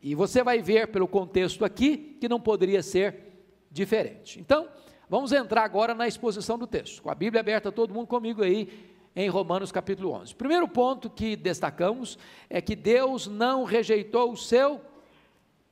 E 0.00 0.14
você 0.14 0.42
vai 0.42 0.62
ver 0.62 0.92
pelo 0.92 1.08
contexto 1.08 1.64
aqui 1.64 2.16
que 2.20 2.28
não 2.28 2.40
poderia 2.40 2.82
ser 2.82 3.44
diferente. 3.70 4.38
Então, 4.38 4.68
vamos 5.08 5.32
entrar 5.32 5.64
agora 5.64 5.92
na 5.92 6.06
exposição 6.06 6.56
do 6.56 6.66
texto. 6.66 7.02
Com 7.02 7.10
a 7.10 7.14
Bíblia 7.14 7.40
aberta, 7.40 7.72
todo 7.72 7.92
mundo 7.92 8.06
comigo 8.06 8.42
aí 8.42 8.68
em 9.16 9.28
Romanos 9.28 9.72
capítulo 9.72 10.12
11. 10.12 10.34
Primeiro 10.36 10.68
ponto 10.68 11.10
que 11.10 11.34
destacamos 11.34 12.16
é 12.48 12.60
que 12.60 12.76
Deus 12.76 13.26
não 13.26 13.64
rejeitou 13.64 14.30
o 14.30 14.36
seu 14.36 14.80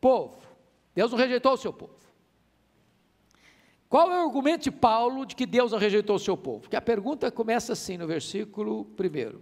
povo. 0.01 0.43
Deus 0.95 1.13
não 1.13 1.19
rejeitou 1.19 1.53
o 1.53 1.57
seu 1.57 1.73
povo. 1.73 2.04
Qual 3.95 4.11
é 4.11 4.21
o 4.21 4.27
argumento 4.27 4.65
de 4.65 4.73
Paulo 4.73 5.25
de 5.25 5.37
que 5.37 5.47
Deus 5.47 5.71
não 5.71 5.79
rejeitou 5.79 6.17
o 6.17 6.19
seu 6.19 6.37
povo? 6.37 6.63
Porque 6.63 6.75
a 6.75 6.83
pergunta 6.83 7.31
começa 7.31 7.75
assim 7.75 7.97
no 7.97 8.09
versículo 8.09 8.85
1. 8.99 9.39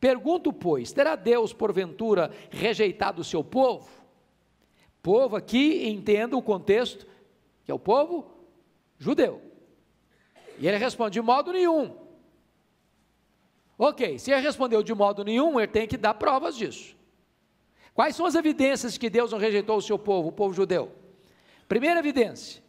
Pergunto, 0.00 0.52
pois, 0.52 0.90
terá 0.90 1.14
Deus, 1.14 1.52
porventura, 1.52 2.32
rejeitado 2.50 3.20
o 3.20 3.24
seu 3.24 3.44
povo? 3.44 3.88
Povo 5.00 5.36
aqui, 5.36 5.86
entenda 5.86 6.36
o 6.36 6.42
contexto, 6.42 7.06
que 7.64 7.70
é 7.70 7.74
o 7.74 7.78
povo 7.78 8.28
judeu. 8.98 9.40
E 10.58 10.66
ele 10.66 10.76
responde: 10.76 11.12
de 11.12 11.22
modo 11.22 11.52
nenhum. 11.52 11.94
Ok, 13.78 14.18
se 14.18 14.32
ele 14.32 14.40
respondeu 14.40 14.82
de 14.82 14.92
modo 14.92 15.22
nenhum, 15.22 15.60
ele 15.60 15.68
tem 15.68 15.86
que 15.86 15.96
dar 15.96 16.14
provas 16.14 16.56
disso. 16.56 16.96
Quais 17.94 18.16
são 18.16 18.26
as 18.26 18.34
evidências 18.34 18.98
que 18.98 19.08
Deus 19.08 19.30
não 19.30 19.38
rejeitou 19.38 19.76
o 19.76 19.82
seu 19.82 19.96
povo, 19.96 20.30
o 20.30 20.32
povo 20.32 20.52
judeu? 20.52 20.90
Primeira 21.68 22.00
evidência, 22.00 22.66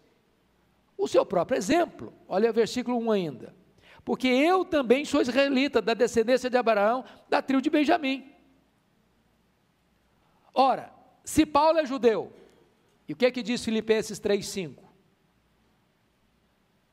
o 0.99 1.07
seu 1.07 1.25
próprio 1.25 1.57
exemplo. 1.57 2.13
Olha 2.27 2.49
o 2.49 2.53
versículo 2.53 2.97
1 2.97 3.11
ainda. 3.11 3.55
Porque 4.03 4.27
eu 4.27 4.65
também 4.65 5.05
sou 5.05 5.21
israelita, 5.21 5.81
da 5.81 5.93
descendência 5.93 6.49
de 6.49 6.57
Abraão, 6.57 7.05
da 7.29 7.41
tribo 7.41 7.61
de 7.61 7.69
Benjamim. 7.69 8.29
Ora, 10.53 10.91
se 11.23 11.45
Paulo 11.45 11.79
é 11.79 11.85
judeu, 11.85 12.33
e 13.07 13.13
o 13.13 13.15
que 13.15 13.25
é 13.25 13.31
que 13.31 13.41
diz 13.41 13.63
Filipenses 13.63 14.19
3,5? 14.19 14.77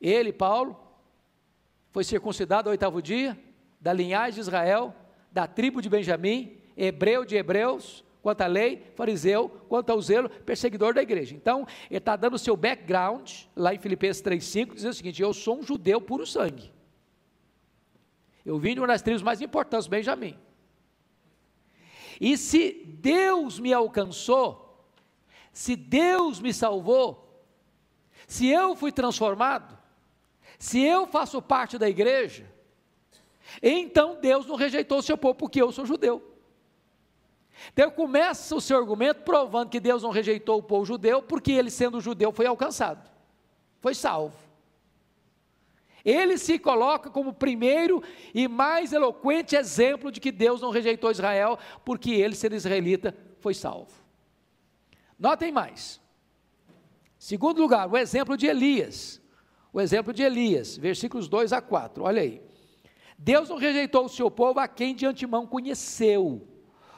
Ele, 0.00 0.32
Paulo, 0.32 0.78
foi 1.90 2.04
circuncidado 2.04 2.68
ao 2.68 2.72
oitavo 2.72 3.02
dia, 3.02 3.36
da 3.80 3.92
linhagem 3.92 4.34
de 4.34 4.40
Israel, 4.40 4.94
da 5.32 5.46
tribo 5.46 5.82
de 5.82 5.88
Benjamim, 5.88 6.60
hebreu 6.76 7.24
de 7.24 7.36
hebreus, 7.36 8.04
quanto 8.26 8.40
à 8.40 8.48
lei, 8.48 8.82
fariseu, 8.96 9.48
quanto 9.68 9.90
ao 9.90 10.02
zelo, 10.02 10.28
perseguidor 10.28 10.92
da 10.92 11.00
igreja. 11.00 11.32
Então, 11.32 11.64
ele 11.88 11.98
está 11.98 12.16
dando 12.16 12.34
o 12.34 12.38
seu 12.40 12.56
background, 12.56 13.30
lá 13.54 13.72
em 13.72 13.78
Filipenses 13.78 14.20
3,5, 14.20 14.74
dizendo 14.74 14.90
o 14.90 14.94
seguinte: 14.94 15.22
Eu 15.22 15.32
sou 15.32 15.60
um 15.60 15.62
judeu 15.62 16.00
puro 16.00 16.26
sangue. 16.26 16.72
Eu 18.44 18.58
vim 18.58 18.74
de 18.74 18.80
uma 18.80 18.88
das 18.88 19.00
tribos 19.00 19.22
mais 19.22 19.40
importantes, 19.40 19.86
Benjamim. 19.86 20.36
E 22.20 22.36
se 22.36 22.82
Deus 22.98 23.60
me 23.60 23.72
alcançou, 23.72 24.84
se 25.52 25.76
Deus 25.76 26.40
me 26.40 26.52
salvou, 26.52 27.46
se 28.26 28.48
eu 28.48 28.74
fui 28.74 28.90
transformado, 28.90 29.78
se 30.58 30.82
eu 30.82 31.06
faço 31.06 31.40
parte 31.40 31.78
da 31.78 31.88
igreja, 31.88 32.44
então 33.62 34.20
Deus 34.20 34.46
não 34.46 34.56
rejeitou 34.56 34.98
o 34.98 35.02
seu 35.02 35.16
povo 35.16 35.36
porque 35.36 35.62
eu 35.62 35.70
sou 35.70 35.86
judeu. 35.86 36.35
Então 37.72 37.90
começa 37.90 38.54
o 38.54 38.60
seu 38.60 38.78
argumento 38.78 39.22
provando 39.22 39.70
que 39.70 39.80
Deus 39.80 40.02
não 40.02 40.10
rejeitou 40.10 40.58
o 40.58 40.62
povo 40.62 40.84
judeu, 40.84 41.22
porque 41.22 41.52
ele, 41.52 41.70
sendo 41.70 42.00
judeu, 42.00 42.32
foi 42.32 42.46
alcançado, 42.46 43.10
foi 43.80 43.94
salvo. 43.94 44.36
Ele 46.04 46.38
se 46.38 46.56
coloca 46.56 47.10
como 47.10 47.32
primeiro 47.32 48.00
e 48.32 48.46
mais 48.46 48.92
eloquente 48.92 49.56
exemplo 49.56 50.12
de 50.12 50.20
que 50.20 50.30
Deus 50.30 50.60
não 50.60 50.70
rejeitou 50.70 51.10
Israel, 51.10 51.58
porque 51.84 52.12
ele, 52.12 52.36
sendo 52.36 52.54
israelita, 52.54 53.16
foi 53.40 53.54
salvo. 53.54 53.92
Notem 55.18 55.50
mais. 55.50 56.00
Segundo 57.18 57.60
lugar, 57.60 57.90
o 57.90 57.96
exemplo 57.96 58.36
de 58.36 58.46
Elias. 58.46 59.20
O 59.72 59.80
exemplo 59.80 60.12
de 60.12 60.22
Elias, 60.22 60.76
versículos 60.76 61.28
2 61.28 61.52
a 61.52 61.60
4. 61.60 62.04
Olha 62.04 62.22
aí. 62.22 62.40
Deus 63.18 63.48
não 63.48 63.56
rejeitou 63.56 64.04
o 64.04 64.08
seu 64.08 64.30
povo 64.30 64.60
a 64.60 64.68
quem 64.68 64.94
de 64.94 65.06
antemão 65.06 65.46
conheceu. 65.46 66.46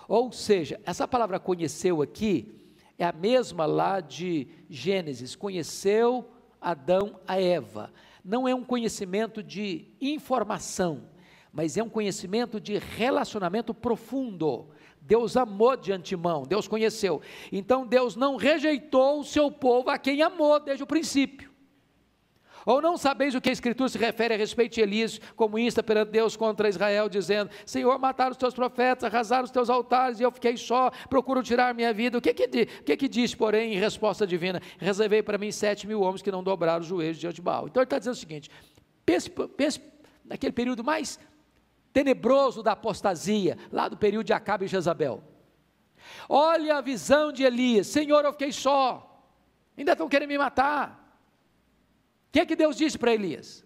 Ou 0.09 0.33
seja, 0.33 0.81
essa 0.85 1.07
palavra 1.07 1.38
conheceu 1.38 2.01
aqui 2.03 2.59
é 2.99 3.05
a 3.05 3.12
mesma 3.12 3.64
lá 3.64 4.01
de 4.01 4.49
Gênesis, 4.68 5.37
conheceu 5.37 6.29
Adão 6.61 7.21
a 7.29 7.40
Eva. 7.40 7.92
Não 8.25 8.49
é 8.49 8.55
um 8.55 8.64
conhecimento 8.64 9.40
de 9.40 9.87
informação, 10.01 11.05
mas 11.53 11.77
é 11.77 11.83
um 11.83 11.88
conhecimento 11.88 12.61
de 12.61 12.77
relacionamento 12.77 13.73
profundo. 13.73 14.71
Deus 15.01 15.37
amou 15.37 15.77
de 15.77 15.92
antemão, 15.92 16.42
Deus 16.42 16.66
conheceu. 16.66 17.23
Então 17.53 17.87
Deus 17.87 18.16
não 18.16 18.35
rejeitou 18.35 19.21
o 19.21 19.25
seu 19.25 19.51
povo 19.51 19.90
a 19.90 19.97
quem 19.97 20.21
amou 20.21 20.59
desde 20.59 20.83
o 20.83 20.87
princípio. 20.87 21.47
Ou 22.68 22.83
não 22.83 22.98
sabeis 22.98 23.35
o 23.35 23.40
que 23.40 23.48
a 23.48 23.52
Escritura 23.52 23.88
se 23.88 23.96
refere 23.96 24.35
a 24.35 24.37
respeito 24.37 24.74
de 24.74 24.83
Elias, 24.83 25.18
como 25.35 25.59
insta 25.59 25.83
perante 25.83 26.11
Deus 26.11 26.37
contra 26.37 26.68
Israel, 26.68 27.09
dizendo: 27.09 27.50
Senhor, 27.64 27.98
mataram 27.98 28.33
os 28.33 28.37
teus 28.37 28.52
profetas, 28.52 29.04
arrasaram 29.04 29.44
os 29.44 29.50
teus 29.50 29.70
altares, 29.70 30.20
e 30.20 30.22
eu 30.22 30.31
fiquei 30.31 30.54
só, 30.59 30.90
procuro 31.09 31.42
tirar 31.42 31.74
minha 31.74 31.94
vida. 31.94 32.18
O 32.18 32.20
que 32.20 32.35
que, 32.35 32.44
o 32.44 32.85
que, 32.85 32.94
que 32.98 33.09
diz, 33.09 33.35
porém, 33.35 33.72
em 33.72 33.78
resposta 33.78 34.26
divina? 34.26 34.61
Reservei 34.76 35.22
para 35.22 35.38
mim 35.38 35.50
sete 35.50 35.87
mil 35.87 36.02
homens 36.02 36.20
que 36.20 36.31
não 36.31 36.42
dobraram 36.42 36.83
os 36.83 36.87
joelhos 36.87 37.16
diante 37.16 37.37
de 37.37 37.40
Baal. 37.40 37.68
Então 37.68 37.81
ele 37.81 37.87
está 37.87 37.98
dizendo 37.98 38.12
o 38.12 38.18
seguinte: 38.18 38.50
pense, 39.02 39.31
pense 39.31 39.81
naquele 40.22 40.52
período 40.52 40.85
mais 40.85 41.18
tenebroso 41.90 42.62
da 42.62 42.72
apostasia, 42.72 43.57
lá 43.72 43.88
do 43.88 43.96
período 43.96 44.26
de 44.26 44.35
Acabe 44.35 44.66
e 44.66 44.68
Jezabel. 44.68 45.22
Olha 46.28 46.76
a 46.76 46.81
visão 46.83 47.33
de 47.33 47.44
Elias: 47.44 47.87
Senhor, 47.87 48.22
eu 48.26 48.33
fiquei 48.33 48.52
só, 48.52 49.24
ainda 49.74 49.92
estão 49.92 50.07
querendo 50.07 50.28
me 50.28 50.37
matar. 50.37 51.08
O 52.29 52.33
que 52.33 52.41
é 52.41 52.47
que 52.47 52.57
Deus 52.57 52.77
disse 52.77 52.99
para 52.99 53.14
Elias? 53.14 53.64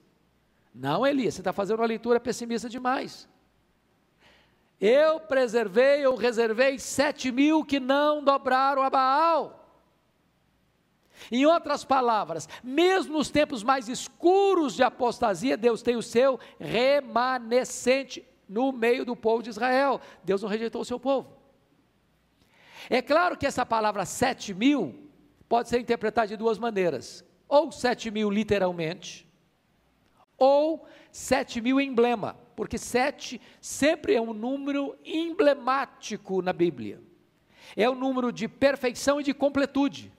Não, 0.75 1.07
Elias, 1.07 1.35
você 1.35 1.41
está 1.41 1.53
fazendo 1.53 1.81
uma 1.81 1.87
leitura 1.87 2.21
pessimista 2.21 2.69
demais. 2.69 3.29
Eu 4.81 5.21
preservei, 5.21 6.01
eu 6.01 6.15
reservei 6.15 6.79
sete 6.79 7.31
mil 7.31 7.65
que 7.65 7.79
não 7.79 8.23
dobraram 8.23 8.83
a 8.83 8.91
Baal. 8.91 9.59
Em 11.31 11.45
outras 11.47 11.85
palavras, 11.85 12.49
mesmo 12.65 13.13
nos 13.13 13.31
tempos 13.31 13.63
mais 13.63 13.89
escuros 13.89 14.75
de 14.75 14.83
apostasia, 14.83 15.57
Deus 15.57 15.83
tem 15.83 15.95
o 15.95 16.03
seu 16.03 16.39
remanescente 16.59 18.27
no 18.49 18.73
meio 18.73 19.05
do 19.05 19.15
povo 19.15 19.43
de 19.43 19.51
Israel. 19.51 20.01
Deus 20.25 20.43
não 20.43 20.49
rejeitou 20.49 20.83
o 20.83 20.85
seu 20.85 20.99
povo. 20.99 21.37
É 22.91 23.01
claro 23.01 23.37
que 23.37 23.47
essa 23.47 23.65
palavra 23.65 24.05
sete 24.05 24.53
mil 24.53 25.11
pode 25.49 25.69
ser 25.69 25.79
interpretada 25.79 26.29
de 26.29 26.37
duas 26.37 26.59
maneiras 26.59 27.25
ou 27.53 27.71
sete 27.71 28.11
mil 28.11 28.31
literalmente, 28.31 29.29
ou 30.39 30.87
sete 31.11 31.61
mil 31.61 31.79
emblema, 31.79 32.35
porque 32.57 32.79
sete 32.79 33.39
sempre 33.61 34.15
é 34.15 34.21
um 34.23 34.33
número 34.33 34.97
emblemático 35.05 36.41
na 36.41 36.55
Bíblia. 36.55 36.99
É 37.77 37.87
o 37.91 37.93
um 37.93 37.95
número 37.95 38.33
de 38.33 38.49
perfeição 38.49 39.21
e 39.21 39.23
de 39.23 39.35
completude. 39.35 40.11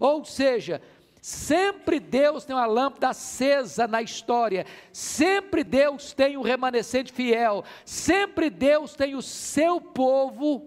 Ou 0.00 0.24
seja, 0.24 0.80
sempre 1.20 2.00
Deus 2.00 2.46
tem 2.46 2.56
uma 2.56 2.64
lâmpada 2.64 3.10
acesa 3.10 3.86
na 3.86 4.00
história, 4.00 4.64
sempre 4.90 5.62
Deus 5.62 6.14
tem 6.14 6.38
um 6.38 6.42
remanescente 6.42 7.12
fiel, 7.12 7.62
sempre 7.84 8.48
Deus 8.48 8.94
tem 8.94 9.14
o 9.14 9.20
seu 9.20 9.82
povo 9.82 10.66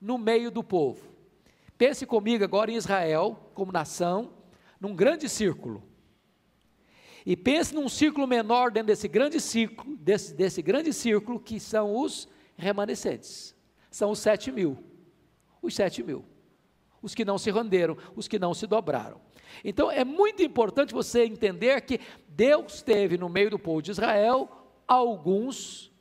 no 0.00 0.16
meio 0.16 0.50
do 0.50 0.64
povo. 0.64 1.06
Pense 1.76 2.06
comigo 2.06 2.42
agora 2.44 2.70
em 2.70 2.76
Israel 2.76 3.38
como 3.52 3.70
nação, 3.70 4.37
num 4.80 4.94
grande 4.94 5.28
círculo. 5.28 5.82
E 7.26 7.36
pense 7.36 7.74
num 7.74 7.88
círculo 7.88 8.26
menor 8.26 8.70
dentro 8.70 8.86
desse 8.86 9.08
grande 9.08 9.40
círculo, 9.40 9.96
desse, 9.96 10.34
desse 10.34 10.62
grande 10.62 10.92
círculo 10.92 11.38
que 11.38 11.60
são 11.60 11.94
os 11.94 12.28
remanescentes. 12.56 13.54
São 13.90 14.10
os 14.10 14.18
sete 14.18 14.50
mil. 14.50 14.78
Os 15.60 15.74
sete 15.74 16.02
mil. 16.02 16.24
Os 17.02 17.14
que 17.14 17.24
não 17.24 17.38
se 17.38 17.50
renderam, 17.50 17.96
os 18.16 18.26
que 18.26 18.38
não 18.38 18.54
se 18.54 18.66
dobraram. 18.66 19.20
Então 19.64 19.90
é 19.90 20.04
muito 20.04 20.42
importante 20.42 20.94
você 20.94 21.24
entender 21.24 21.80
que 21.82 22.00
Deus 22.28 22.82
teve 22.82 23.18
no 23.18 23.28
meio 23.28 23.50
do 23.50 23.58
povo 23.58 23.82
de 23.82 23.90
Israel 23.90 24.48
alguns, 24.86 25.92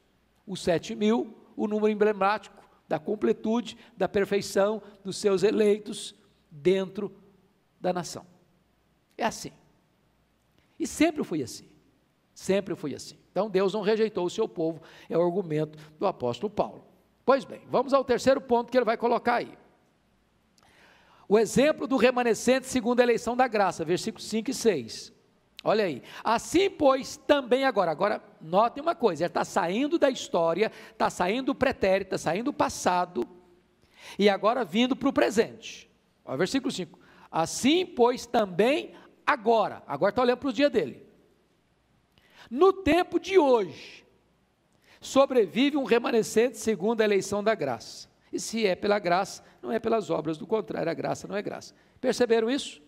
os 0.45 0.61
sete 0.61 0.95
mil, 0.95 1.35
o 1.55 1.67
número 1.67 1.89
emblemático 1.91 2.55
da 2.87 2.97
completude, 2.97 3.77
da 3.97 4.07
perfeição 4.07 4.81
dos 5.03 5.17
seus 5.17 5.43
eleitos 5.43 6.15
dentro 6.49 7.13
da 7.81 7.91
nação. 7.91 8.25
É 9.17 9.25
assim. 9.25 9.51
E 10.79 10.85
sempre 10.85 11.23
foi 11.23 11.41
assim. 11.41 11.67
Sempre 12.33 12.75
foi 12.75 12.93
assim. 12.93 13.17
Então 13.31 13.49
Deus 13.49 13.73
não 13.73 13.81
rejeitou 13.81 14.25
o 14.25 14.29
seu 14.29 14.47
povo, 14.47 14.81
é 15.09 15.17
o 15.17 15.21
argumento 15.21 15.77
do 15.99 16.05
apóstolo 16.05 16.49
Paulo. 16.49 16.85
Pois 17.25 17.43
bem, 17.43 17.61
vamos 17.67 17.93
ao 17.93 18.05
terceiro 18.05 18.39
ponto 18.39 18.71
que 18.71 18.77
ele 18.77 18.85
vai 18.85 18.95
colocar 18.95 19.35
aí. 19.35 19.57
O 21.27 21.37
exemplo 21.37 21.87
do 21.87 21.97
remanescente 21.97 22.67
segundo 22.67 22.99
a 22.99 23.03
eleição 23.03 23.35
da 23.35 23.47
graça, 23.47 23.83
versículos 23.83 24.27
5 24.27 24.51
e 24.51 24.53
6. 24.53 25.13
Olha 25.63 25.83
aí. 25.83 26.01
Assim, 26.23 26.69
pois, 26.69 27.17
também 27.17 27.65
agora. 27.65 27.91
Agora, 27.91 28.23
notem 28.39 28.81
uma 28.81 28.95
coisa: 28.95 29.23
ele 29.23 29.29
está 29.29 29.43
saindo 29.43 29.99
da 29.99 30.09
história, 30.09 30.71
está 30.91 31.09
saindo 31.09 31.47
do 31.47 31.55
pretérito, 31.55 32.15
está 32.15 32.29
saindo 32.29 32.45
do 32.45 32.53
passado, 32.53 33.27
E 34.17 34.29
agora 34.29 34.63
vindo 34.63 34.95
para 34.95 35.09
o 35.09 35.13
presente. 35.13 35.89
Olha, 36.23 36.37
versículo 36.37 36.71
5. 36.71 36.97
Assim, 37.29 37.85
pois, 37.85 38.25
também 38.25 38.93
agora. 39.27 39.83
Agora 39.85 40.09
está 40.11 40.21
olhando 40.21 40.37
para 40.37 40.49
o 40.49 40.53
dia 40.53 40.69
dele. 40.69 41.05
No 42.49 42.71
tempo 42.71 43.19
de 43.19 43.37
hoje, 43.37 44.05
sobrevive 45.01 45.75
um 45.75 45.83
remanescente 45.83 46.57
segundo 46.57 47.01
a 47.01 47.03
eleição 47.03 47.43
da 47.43 47.53
graça. 47.53 48.07
E 48.31 48.39
se 48.39 48.65
é 48.65 48.75
pela 48.75 48.97
graça, 48.97 49.43
não 49.61 49.71
é 49.71 49.79
pelas 49.79 50.09
obras, 50.09 50.37
do 50.37 50.47
contrário, 50.47 50.89
a 50.89 50.93
graça 50.93 51.27
não 51.27 51.35
é 51.35 51.41
graça. 51.41 51.75
Perceberam 51.99 52.49
isso? 52.49 52.81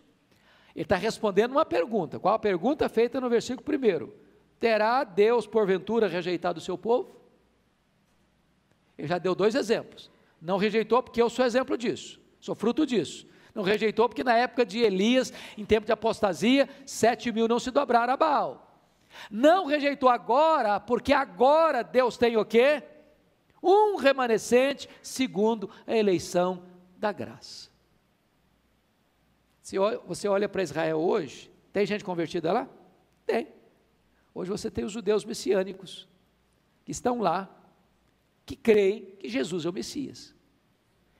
Ele 0.75 0.83
está 0.83 0.95
respondendo 0.95 1.51
uma 1.51 1.65
pergunta. 1.65 2.19
Qual 2.19 2.33
a 2.33 2.39
pergunta 2.39 2.87
feita 2.87 3.19
no 3.19 3.29
versículo 3.29 3.65
1? 3.67 4.11
Terá 4.59 5.03
Deus, 5.03 5.45
porventura, 5.45 6.07
rejeitado 6.07 6.59
o 6.59 6.61
seu 6.61 6.77
povo? 6.77 7.19
Ele 8.97 9.07
já 9.07 9.17
deu 9.17 9.33
dois 9.33 9.55
exemplos. 9.55 10.11
Não 10.41 10.57
rejeitou 10.57 11.01
porque 11.01 11.21
eu 11.21 11.29
sou 11.29 11.45
exemplo 11.45 11.77
disso, 11.77 12.19
sou 12.39 12.55
fruto 12.55 12.85
disso. 12.85 13.27
Não 13.59 13.65
rejeitou 13.65 14.07
porque 14.07 14.23
na 14.23 14.37
época 14.37 14.65
de 14.65 14.79
Elias, 14.79 15.33
em 15.57 15.65
tempo 15.65 15.85
de 15.85 15.91
apostasia, 15.91 16.69
sete 16.85 17.29
mil 17.29 17.45
não 17.45 17.59
se 17.59 17.69
dobraram 17.69 18.13
a 18.13 18.15
Baal. 18.15 18.87
Não 19.29 19.65
rejeitou 19.65 20.07
agora, 20.07 20.79
porque 20.79 21.11
agora 21.11 21.83
Deus 21.83 22.15
tem 22.15 22.37
o 22.37 22.45
quê? 22.45 22.81
Um 23.61 23.97
remanescente 23.97 24.87
segundo 25.01 25.69
a 25.85 25.93
eleição 25.93 26.63
da 26.95 27.11
graça. 27.11 27.69
Se 29.61 29.75
você 30.05 30.29
olha 30.29 30.47
para 30.47 30.63
Israel 30.63 30.97
hoje, 30.97 31.51
tem 31.73 31.85
gente 31.85 32.05
convertida 32.05 32.53
lá? 32.53 32.67
Tem. 33.25 33.49
Hoje 34.33 34.49
você 34.49 34.71
tem 34.71 34.85
os 34.85 34.93
judeus 34.93 35.25
messiânicos, 35.25 36.07
que 36.85 36.93
estão 36.93 37.19
lá, 37.19 37.49
que 38.45 38.55
creem 38.55 39.17
que 39.19 39.27
Jesus 39.27 39.65
é 39.65 39.69
o 39.69 39.73
Messias, 39.73 40.33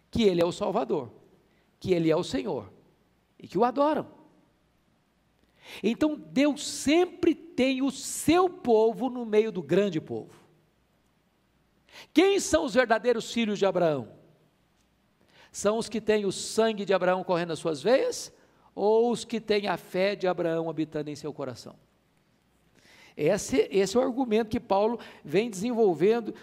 que 0.10 0.24
Ele 0.24 0.42
é 0.42 0.46
o 0.46 0.54
Salvador, 0.54 1.19
que 1.80 1.94
Ele 1.94 2.12
é 2.12 2.16
o 2.16 2.24
Senhor, 2.24 2.72
e 3.40 3.48
que 3.48 3.58
o 3.58 3.64
adoram. 3.64 4.08
Então 5.84 6.16
Deus 6.16 6.68
sempre 6.68 7.36
tem 7.36 7.82
o 7.82 7.92
seu 7.92 8.50
povo 8.50 9.10
no 9.10 9.26
meio 9.26 9.52
do 9.52 9.62
grande 9.62 10.02
povo. 10.02 10.34
Quem 12.14 12.40
são 12.40 12.66
os 12.66 12.74
verdadeiros 12.74 13.32
filhos 13.32 13.60
de 13.60 13.66
Abraão? 13.66 14.12
São 15.52 15.78
os 15.78 15.90
que 15.90 16.00
têm 16.00 16.26
o 16.26 16.32
sangue 16.32 16.86
de 16.86 16.94
Abraão 16.94 17.24
correndo 17.24 17.50
nas 17.50 17.60
suas 17.60 17.82
veias 17.82 18.32
ou 18.76 19.12
os 19.12 19.26
que 19.26 19.42
têm 19.42 19.68
a 19.68 19.78
fé 19.78 20.16
de 20.16 20.28
Abraão 20.28 20.70
habitando 20.70 21.10
em 21.10 21.16
seu 21.16 21.34
coração? 21.34 21.76
Esse, 23.18 23.68
esse 23.70 23.98
é 23.98 24.00
o 24.00 24.04
argumento 24.04 24.50
que 24.50 24.60
Paulo 24.60 25.00
vem 25.24 25.50
desenvolvendo 25.50 26.34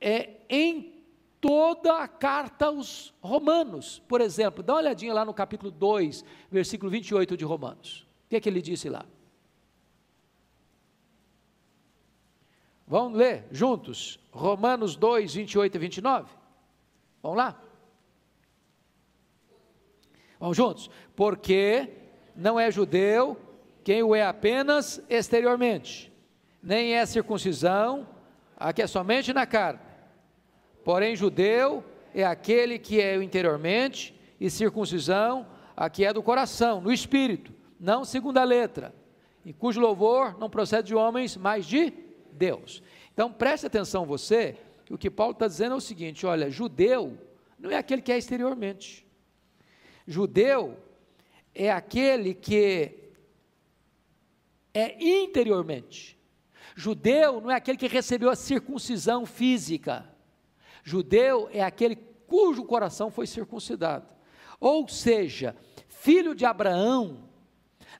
é, 0.00 0.30
em 0.48 0.95
toda 1.46 2.02
a 2.02 2.08
carta 2.08 2.66
aos 2.66 3.14
Romanos. 3.20 4.02
Por 4.08 4.20
exemplo, 4.20 4.64
dá 4.64 4.74
uma 4.74 4.80
olhadinha 4.80 5.14
lá 5.14 5.24
no 5.24 5.32
capítulo 5.32 5.70
2, 5.70 6.24
versículo 6.50 6.90
28 6.90 7.36
de 7.36 7.44
Romanos. 7.44 8.06
O 8.26 8.30
que 8.30 8.36
é 8.36 8.40
que 8.40 8.48
ele 8.48 8.60
disse 8.60 8.88
lá? 8.88 9.06
Vamos 12.84 13.16
ler 13.16 13.46
juntos? 13.52 14.18
Romanos 14.32 14.96
2, 14.96 15.34
28 15.34 15.74
e 15.74 15.78
29? 15.78 16.28
Vamos 17.22 17.38
lá? 17.38 17.60
Vamos 20.40 20.56
juntos? 20.56 20.90
Porque 21.14 21.88
não 22.34 22.58
é 22.58 22.70
judeu 22.70 23.40
quem 23.84 24.02
o 24.02 24.16
é 24.16 24.26
apenas 24.26 25.00
exteriormente, 25.08 26.12
nem 26.60 26.94
é 26.94 27.06
circuncisão 27.06 28.06
a 28.56 28.72
que 28.72 28.82
é 28.82 28.86
somente 28.88 29.32
na 29.32 29.46
carne. 29.46 29.85
Porém, 30.86 31.16
judeu 31.16 31.82
é 32.14 32.24
aquele 32.24 32.78
que 32.78 33.00
é 33.00 33.20
interiormente, 33.20 34.14
e 34.38 34.48
circuncisão 34.48 35.44
a 35.76 35.90
que 35.90 36.04
é 36.04 36.12
do 36.12 36.22
coração, 36.22 36.80
no 36.80 36.92
espírito 36.92 37.52
não 37.80 38.04
segundo 38.04 38.38
a 38.38 38.44
letra, 38.44 38.94
em 39.44 39.52
cujo 39.52 39.80
louvor 39.80 40.38
não 40.38 40.48
procede 40.48 40.86
de 40.86 40.94
homens, 40.94 41.36
mas 41.36 41.66
de 41.66 41.92
Deus. 42.30 42.84
Então 43.12 43.32
preste 43.32 43.66
atenção 43.66 44.06
você, 44.06 44.56
que 44.84 44.94
o 44.94 44.98
que 44.98 45.10
Paulo 45.10 45.32
está 45.32 45.48
dizendo 45.48 45.72
é 45.72 45.76
o 45.76 45.80
seguinte: 45.80 46.24
olha, 46.24 46.48
judeu 46.48 47.18
não 47.58 47.72
é 47.72 47.76
aquele 47.76 48.00
que 48.00 48.12
é 48.12 48.16
exteriormente. 48.16 49.04
Judeu 50.06 50.78
é 51.52 51.68
aquele 51.68 52.32
que 52.32 52.94
é 54.72 54.96
interiormente. 55.04 56.16
Judeu 56.76 57.40
não 57.40 57.50
é 57.50 57.56
aquele 57.56 57.76
que 57.76 57.88
recebeu 57.88 58.30
a 58.30 58.36
circuncisão 58.36 59.26
física. 59.26 60.14
Judeu 60.86 61.48
é 61.52 61.64
aquele 61.64 61.96
cujo 61.96 62.64
coração 62.64 63.10
foi 63.10 63.26
circuncidado. 63.26 64.06
Ou 64.60 64.86
seja, 64.86 65.56
filho 65.88 66.32
de 66.32 66.44
Abraão 66.44 67.28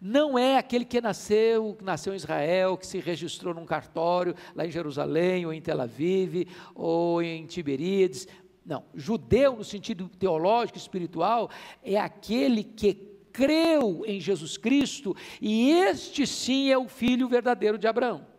não 0.01 0.38
é 0.38 0.57
aquele 0.57 0.85
que 0.85 1.01
nasceu, 1.01 1.77
nasceu 1.83 2.12
em 2.12 2.16
Israel, 2.16 2.77
que 2.77 2.87
se 2.87 3.01
registrou 3.01 3.53
num 3.53 3.66
cartório 3.66 4.37
lá 4.55 4.64
em 4.64 4.70
Jerusalém, 4.70 5.44
ou 5.44 5.53
em 5.53 5.61
Tel 5.61 5.81
Aviv, 5.81 6.46
ou 6.77 7.20
em 7.20 7.44
Tiberíades. 7.44 8.29
Não, 8.64 8.85
judeu 8.94 9.57
no 9.57 9.64
sentido 9.64 10.09
teológico, 10.09 10.79
espiritual, 10.79 11.51
é 11.83 11.99
aquele 11.99 12.62
que 12.62 12.94
creu 13.33 14.05
em 14.07 14.20
Jesus 14.20 14.57
Cristo, 14.57 15.14
e 15.40 15.72
este 15.72 16.25
sim 16.25 16.70
é 16.70 16.79
o 16.79 16.87
filho 16.87 17.29
verdadeiro 17.29 17.79
de 17.79 17.88
Abraão. 17.88 18.36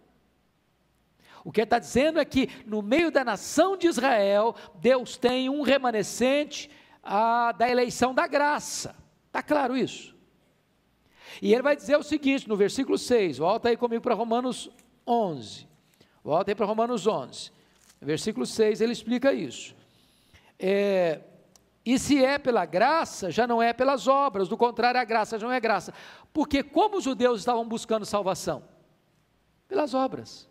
O 1.48 1.52
que 1.54 1.62
está 1.62 1.80
dizendo 1.80 2.20
é 2.20 2.26
que 2.26 2.50
no 2.66 2.82
meio 2.82 3.10
da 3.10 3.24
nação 3.24 3.78
de 3.78 3.88
Israel, 3.88 4.54
Deus 4.82 5.16
tem 5.16 5.50
um 5.50 5.62
remanescente 5.62 6.70
da 7.58 7.70
eleição 7.70 8.14
da 8.14 8.28
graça. 8.28 8.94
Está 9.28 9.42
claro 9.42 9.78
isso? 9.78 10.14
E 11.42 11.54
ele 11.54 11.62
vai 11.62 11.74
dizer 11.74 11.96
o 11.96 12.04
seguinte 12.04 12.50
no 12.50 12.58
versículo 12.58 12.98
6, 12.98 13.38
volta 13.38 13.70
aí 13.70 13.78
comigo 13.78 14.04
para 14.04 14.14
Romanos 14.14 14.70
11. 15.08 15.66
Volta 16.22 16.52
aí 16.52 16.56
para 16.56 16.66
Romanos 16.66 17.08
11. 17.08 17.54
Versículo 18.02 18.46
6 18.46 18.82
ele 18.82 18.92
explica 18.92 19.32
isso. 19.32 19.74
É, 20.60 21.22
e 21.86 21.98
se 21.98 22.22
é 22.22 22.38
pela 22.38 22.66
graça, 22.66 23.32
já 23.32 23.48
não 23.48 23.64
é 23.64 23.72
pelas 23.72 24.06
obras, 24.06 24.50
do 24.50 24.58
contrário, 24.58 25.00
a 25.00 25.06
graça 25.06 25.40
já 25.40 25.48
não 25.48 25.54
é 25.54 25.62
graça. 25.62 25.94
Porque 26.34 26.62
como 26.62 26.98
os 26.98 27.06
judeus 27.06 27.40
estavam 27.40 27.66
buscando 27.66 28.06
salvação? 28.06 28.66
Pelas 29.66 29.94
obras. 29.94 30.46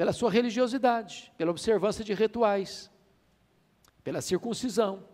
Pela 0.00 0.14
sua 0.14 0.30
religiosidade, 0.30 1.30
pela 1.36 1.50
observância 1.50 2.02
de 2.02 2.14
rituais, 2.14 2.90
pela 4.02 4.22
circuncisão. 4.22 5.04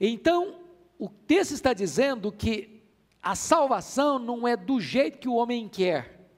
Então, 0.00 0.60
o 1.00 1.08
texto 1.08 1.50
está 1.50 1.72
dizendo 1.72 2.30
que 2.30 2.80
a 3.20 3.34
salvação 3.34 4.20
não 4.20 4.46
é 4.46 4.56
do 4.56 4.80
jeito 4.80 5.18
que 5.18 5.28
o 5.28 5.34
homem 5.34 5.68
quer, 5.68 6.30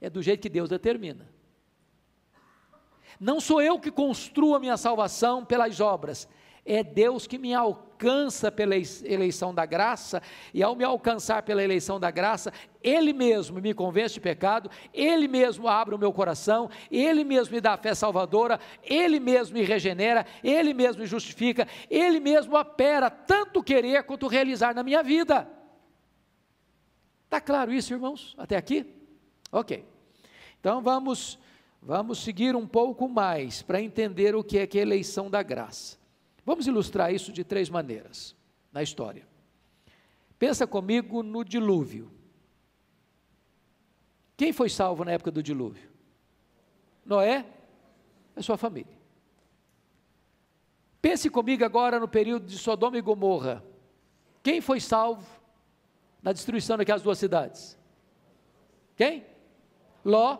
é 0.00 0.08
do 0.08 0.22
jeito 0.22 0.40
que 0.40 0.48
Deus 0.48 0.68
determina. 0.68 1.28
Não 3.18 3.40
sou 3.40 3.60
eu 3.60 3.80
que 3.80 3.90
construo 3.90 4.54
a 4.54 4.60
minha 4.60 4.76
salvação 4.76 5.44
pelas 5.44 5.80
obras, 5.80 6.28
é 6.64 6.82
Deus 6.82 7.26
que 7.26 7.38
me 7.38 7.54
alcança 7.54 8.50
pela 8.50 8.74
eleição 8.76 9.54
da 9.54 9.66
graça, 9.66 10.22
e 10.54 10.62
ao 10.62 10.74
me 10.74 10.84
alcançar 10.84 11.42
pela 11.42 11.62
eleição 11.62 12.00
da 12.00 12.10
graça, 12.10 12.52
Ele 12.82 13.12
mesmo 13.12 13.60
me 13.60 13.74
convence 13.74 14.14
de 14.14 14.20
pecado, 14.20 14.70
Ele 14.92 15.28
mesmo 15.28 15.68
abre 15.68 15.94
o 15.94 15.98
meu 15.98 16.12
coração, 16.12 16.70
Ele 16.90 17.24
mesmo 17.24 17.54
me 17.54 17.60
dá 17.60 17.74
a 17.74 17.76
fé 17.76 17.94
salvadora, 17.94 18.58
Ele 18.82 19.20
mesmo 19.20 19.58
me 19.58 19.64
regenera, 19.64 20.24
Ele 20.42 20.72
mesmo 20.72 21.02
me 21.02 21.06
justifica, 21.06 21.68
Ele 21.90 22.20
mesmo 22.20 22.56
opera 22.56 23.10
tanto 23.10 23.62
querer 23.62 24.04
quanto 24.04 24.26
realizar 24.26 24.74
na 24.74 24.82
minha 24.82 25.02
vida. 25.02 25.48
Está 27.24 27.40
claro 27.40 27.72
isso, 27.72 27.92
irmãos? 27.92 28.34
Até 28.36 28.56
aqui? 28.56 28.84
Ok. 29.52 29.84
Então 30.58 30.82
vamos, 30.82 31.38
vamos 31.80 32.18
seguir 32.24 32.56
um 32.56 32.66
pouco 32.66 33.08
mais 33.08 33.62
para 33.62 33.80
entender 33.80 34.34
o 34.34 34.42
que 34.42 34.58
é 34.58 34.66
que 34.66 34.78
é 34.78 34.82
eleição 34.82 35.30
da 35.30 35.42
graça. 35.42 35.99
Vamos 36.50 36.66
ilustrar 36.66 37.14
isso 37.14 37.30
de 37.30 37.44
três 37.44 37.70
maneiras 37.70 38.34
na 38.72 38.82
história. 38.82 39.24
Pensa 40.36 40.66
comigo 40.66 41.22
no 41.22 41.44
dilúvio. 41.44 42.10
Quem 44.36 44.52
foi 44.52 44.68
salvo 44.68 45.04
na 45.04 45.12
época 45.12 45.30
do 45.30 45.44
dilúvio? 45.44 45.88
Noé 47.04 47.46
e 48.36 48.42
sua 48.42 48.56
família. 48.56 48.98
Pense 51.00 51.30
comigo 51.30 51.64
agora 51.64 52.00
no 52.00 52.08
período 52.08 52.46
de 52.46 52.58
Sodoma 52.58 52.98
e 52.98 53.00
Gomorra. 53.00 53.64
Quem 54.42 54.60
foi 54.60 54.80
salvo 54.80 55.24
na 56.20 56.32
destruição 56.32 56.76
daquelas 56.76 57.02
duas 57.02 57.18
cidades? 57.18 57.78
Quem? 58.96 59.24
Ló 60.04 60.36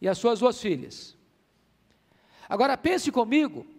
e 0.00 0.08
as 0.08 0.16
suas 0.16 0.40
duas 0.40 0.58
filhas. 0.58 1.14
Agora 2.48 2.74
pense 2.78 3.12
comigo 3.12 3.73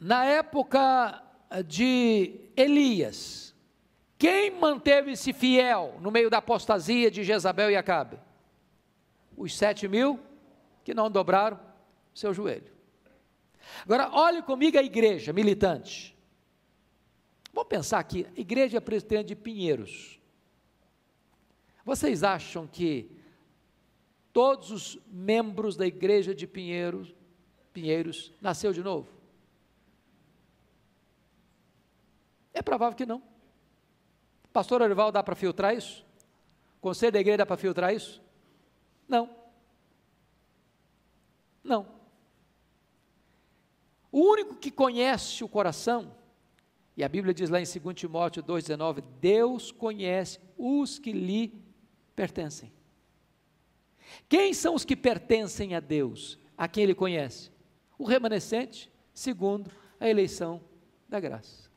na 0.00 0.24
época 0.24 1.22
de 1.66 2.40
Elias, 2.56 3.54
quem 4.18 4.50
manteve-se 4.50 5.32
fiel 5.32 5.98
no 6.00 6.10
meio 6.10 6.30
da 6.30 6.38
apostasia 6.38 7.10
de 7.10 7.22
Jezabel 7.22 7.70
e 7.70 7.76
Acabe? 7.76 8.18
Os 9.36 9.56
sete 9.56 9.86
mil 9.86 10.18
que 10.82 10.94
não 10.94 11.10
dobraram 11.10 11.60
seu 12.14 12.32
joelho. 12.32 12.72
Agora, 13.84 14.10
olhe 14.12 14.42
comigo 14.42 14.78
a 14.78 14.82
igreja 14.82 15.32
militante. 15.32 16.16
Vamos 17.52 17.68
pensar 17.68 17.98
aqui, 17.98 18.26
igreja 18.36 18.80
presbiteriana 18.80 19.28
de 19.28 19.36
Pinheiros. 19.36 20.18
Vocês 21.84 22.22
acham 22.22 22.66
que 22.66 23.10
todos 24.32 24.70
os 24.70 24.98
membros 25.06 25.76
da 25.76 25.86
igreja 25.86 26.34
de 26.34 26.46
Pinheiros, 26.46 27.14
Pinheiros 27.72 28.32
nasceu 28.40 28.72
de 28.72 28.82
novo? 28.82 29.19
É 32.52 32.62
provável 32.62 32.96
que 32.96 33.06
não. 33.06 33.22
Pastor 34.52 34.82
Orival, 34.82 35.12
dá 35.12 35.22
para 35.22 35.34
filtrar 35.34 35.74
isso? 35.74 36.04
Conselho 36.80 37.12
da 37.12 37.20
igreja 37.20 37.38
dá 37.38 37.46
para 37.46 37.56
filtrar 37.56 37.94
isso? 37.94 38.22
Não. 39.06 39.30
Não. 41.62 41.86
O 44.10 44.20
único 44.20 44.56
que 44.56 44.70
conhece 44.70 45.44
o 45.44 45.48
coração, 45.48 46.14
e 46.96 47.04
a 47.04 47.08
Bíblia 47.08 47.32
diz 47.32 47.48
lá 47.48 47.60
em 47.60 47.64
2 47.64 47.94
Timóteo 47.94 48.42
2,19: 48.42 49.04
Deus 49.20 49.70
conhece 49.70 50.40
os 50.58 50.98
que 50.98 51.12
lhe 51.12 51.54
pertencem. 52.16 52.72
Quem 54.28 54.52
são 54.52 54.74
os 54.74 54.84
que 54.84 54.96
pertencem 54.96 55.74
a 55.74 55.80
Deus? 55.80 56.38
A 56.58 56.66
quem 56.66 56.82
ele 56.82 56.94
conhece? 56.94 57.50
O 57.96 58.04
remanescente, 58.04 58.90
segundo 59.14 59.70
a 60.00 60.08
eleição 60.08 60.60
da 61.08 61.20
graça. 61.20 61.69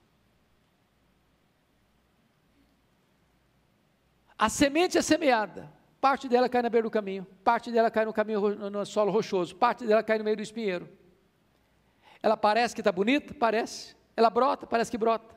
A 4.43 4.49
semente 4.49 4.97
é 4.97 5.01
semeada, 5.01 5.71
parte 6.01 6.27
dela 6.27 6.49
cai 6.49 6.61
na 6.61 6.69
beira 6.69 6.85
do 6.85 6.91
caminho, 6.91 7.25
parte 7.45 7.71
dela 7.71 7.89
cai 7.89 8.03
no 8.03 8.11
caminho 8.11 8.69
no 8.69 8.85
solo 8.85 9.09
rochoso, 9.09 9.55
parte 9.55 9.87
dela 9.87 10.03
cai 10.03 10.17
no 10.17 10.23
meio 10.25 10.35
do 10.35 10.43
espinheiro. 10.43 10.89
Ela 12.21 12.35
parece 12.35 12.75
que 12.75 12.81
está 12.81 12.91
bonita? 12.91 13.33
Parece. 13.33 13.95
Ela 14.17 14.29
brota? 14.29 14.67
Parece 14.67 14.91
que 14.91 14.97
brota. 14.97 15.33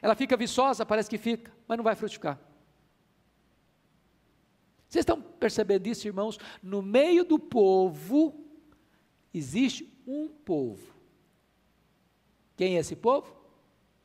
Ela 0.00 0.14
fica 0.14 0.34
viçosa? 0.34 0.86
Parece 0.86 1.10
que 1.10 1.18
fica, 1.18 1.52
mas 1.66 1.76
não 1.76 1.84
vai 1.84 1.94
frutificar. 1.94 2.40
Vocês 4.88 5.02
estão 5.02 5.20
percebendo 5.20 5.86
isso, 5.86 6.06
irmãos? 6.06 6.38
No 6.62 6.80
meio 6.80 7.26
do 7.26 7.38
povo, 7.38 8.48
existe 9.34 10.02
um 10.06 10.26
povo. 10.26 10.94
Quem 12.56 12.76
é 12.76 12.80
esse 12.80 12.96
povo? 12.96 13.30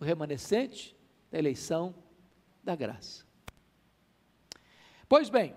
O 0.01 0.03
remanescente 0.03 0.97
da 1.31 1.39
eleição 1.39 1.95
da 2.61 2.75
graça. 2.75 3.31
Pois 5.13 5.29
bem, 5.29 5.53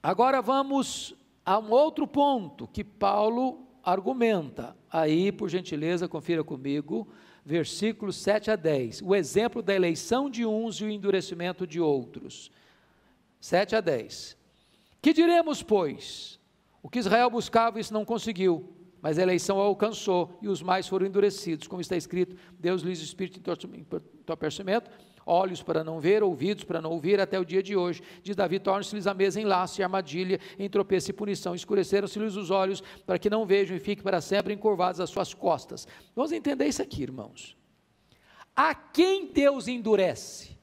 agora 0.00 0.40
vamos 0.40 1.12
a 1.44 1.58
um 1.58 1.72
outro 1.72 2.06
ponto 2.06 2.68
que 2.68 2.84
Paulo 2.84 3.66
argumenta. 3.82 4.76
Aí, 4.88 5.32
por 5.32 5.48
gentileza, 5.48 6.06
confira 6.06 6.44
comigo, 6.44 7.08
versículos 7.44 8.14
7 8.14 8.52
a 8.52 8.54
10. 8.54 9.02
O 9.02 9.12
exemplo 9.12 9.60
da 9.60 9.74
eleição 9.74 10.30
de 10.30 10.46
uns 10.46 10.76
e 10.76 10.84
o 10.84 10.88
endurecimento 10.88 11.66
de 11.66 11.80
outros. 11.80 12.48
7 13.40 13.74
a 13.74 13.80
10. 13.80 14.36
Que 15.02 15.12
diremos, 15.12 15.60
pois? 15.60 16.38
O 16.80 16.88
que 16.88 17.00
Israel 17.00 17.28
buscava, 17.30 17.80
isso 17.80 17.92
não 17.92 18.04
conseguiu, 18.04 18.72
mas 19.02 19.18
a 19.18 19.22
eleição 19.22 19.58
alcançou 19.58 20.38
e 20.40 20.46
os 20.46 20.62
mais 20.62 20.86
foram 20.86 21.08
endurecidos, 21.08 21.66
como 21.66 21.80
está 21.80 21.96
escrito: 21.96 22.36
Deus 22.56 22.82
lhes 22.82 23.00
espírito 23.00 23.40
em 23.74 23.80
entorpecimento 23.80 24.92
olhos 25.28 25.62
para 25.62 25.84
não 25.84 26.00
ver, 26.00 26.22
ouvidos 26.22 26.64
para 26.64 26.80
não 26.80 26.90
ouvir, 26.90 27.20
até 27.20 27.38
o 27.38 27.44
dia 27.44 27.62
de 27.62 27.76
hoje. 27.76 28.02
Diz 28.22 28.34
Davi: 28.34 28.58
torne-se-lhes 28.58 29.06
a 29.06 29.12
mesa 29.12 29.40
em 29.40 29.44
laço 29.44 29.80
e 29.80 29.84
armadilha, 29.84 30.40
em 30.58 30.68
tropeço 30.68 31.10
e 31.10 31.12
punição. 31.12 31.54
Escureceram-se-lhes 31.54 32.34
os 32.34 32.50
olhos 32.50 32.82
para 33.06 33.18
que 33.18 33.28
não 33.28 33.44
vejam 33.44 33.76
e 33.76 33.80
fiquem 33.80 34.02
para 34.02 34.20
sempre 34.20 34.54
encurvados 34.54 35.00
as 35.00 35.10
suas 35.10 35.34
costas. 35.34 35.86
Vamos 36.16 36.32
entender 36.32 36.66
isso 36.66 36.82
aqui, 36.82 37.02
irmãos. 37.02 37.56
A 38.56 38.74
quem 38.74 39.30
Deus 39.30 39.68
endurece? 39.68 40.58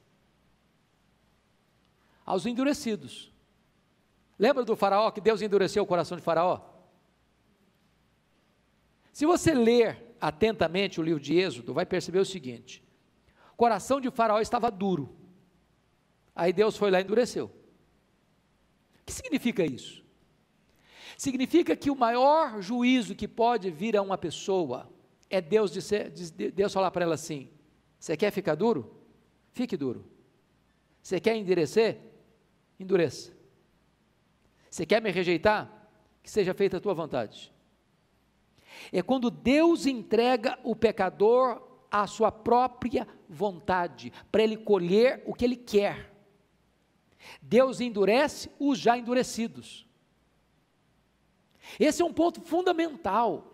Aos 2.24 2.44
endurecidos. 2.44 3.32
Lembra 4.38 4.64
do 4.64 4.76
faraó 4.76 5.10
que 5.10 5.20
Deus 5.20 5.40
endureceu 5.40 5.82
o 5.82 5.86
coração 5.86 6.16
de 6.16 6.22
faraó? 6.22 6.60
Se 9.12 9.24
você 9.24 9.54
ler 9.54 10.14
atentamente 10.20 11.00
o 11.00 11.02
livro 11.02 11.20
de 11.20 11.38
Êxodo, 11.38 11.72
vai 11.72 11.86
perceber 11.86 12.18
o 12.18 12.24
seguinte: 12.24 12.85
coração 13.56 14.00
de 14.00 14.10
Faraó 14.10 14.40
estava 14.40 14.70
duro. 14.70 15.14
Aí 16.34 16.52
Deus 16.52 16.76
foi 16.76 16.90
lá 16.90 17.00
e 17.00 17.04
endureceu. 17.04 17.46
O 17.46 19.04
que 19.06 19.12
significa 19.12 19.64
isso? 19.64 20.04
Significa 21.16 21.74
que 21.74 21.90
o 21.90 21.96
maior 21.96 22.60
juízo 22.60 23.14
que 23.14 23.26
pode 23.26 23.70
vir 23.70 23.96
a 23.96 24.02
uma 24.02 24.18
pessoa 24.18 24.90
é 25.30 25.40
Deus, 25.40 25.72
dizer, 25.72 26.10
Deus 26.52 26.72
falar 26.72 26.90
para 26.90 27.04
ela 27.04 27.14
assim: 27.14 27.48
Você 27.98 28.16
quer 28.16 28.30
ficar 28.30 28.54
duro? 28.54 28.94
Fique 29.52 29.76
duro. 29.76 30.04
Você 31.02 31.18
quer 31.18 31.36
endurecer? 31.36 31.98
Endureça. 32.78 33.32
Você 34.68 34.84
quer 34.84 35.00
me 35.00 35.10
rejeitar? 35.10 35.88
Que 36.22 36.30
seja 36.30 36.52
feita 36.52 36.76
a 36.76 36.80
tua 36.80 36.92
vontade. 36.92 37.52
É 38.92 39.02
quando 39.02 39.30
Deus 39.30 39.86
entrega 39.86 40.58
o 40.62 40.76
pecador 40.76 41.65
à 41.90 42.06
sua 42.06 42.30
própria 42.30 43.06
vontade, 43.28 44.12
para 44.30 44.42
ele 44.42 44.56
colher 44.56 45.22
o 45.26 45.34
que 45.34 45.44
ele 45.44 45.56
quer. 45.56 46.12
Deus 47.42 47.80
endurece 47.80 48.50
os 48.58 48.78
já 48.78 48.96
endurecidos. 48.96 49.86
Esse 51.78 52.02
é 52.02 52.04
um 52.04 52.12
ponto 52.12 52.40
fundamental. 52.40 53.52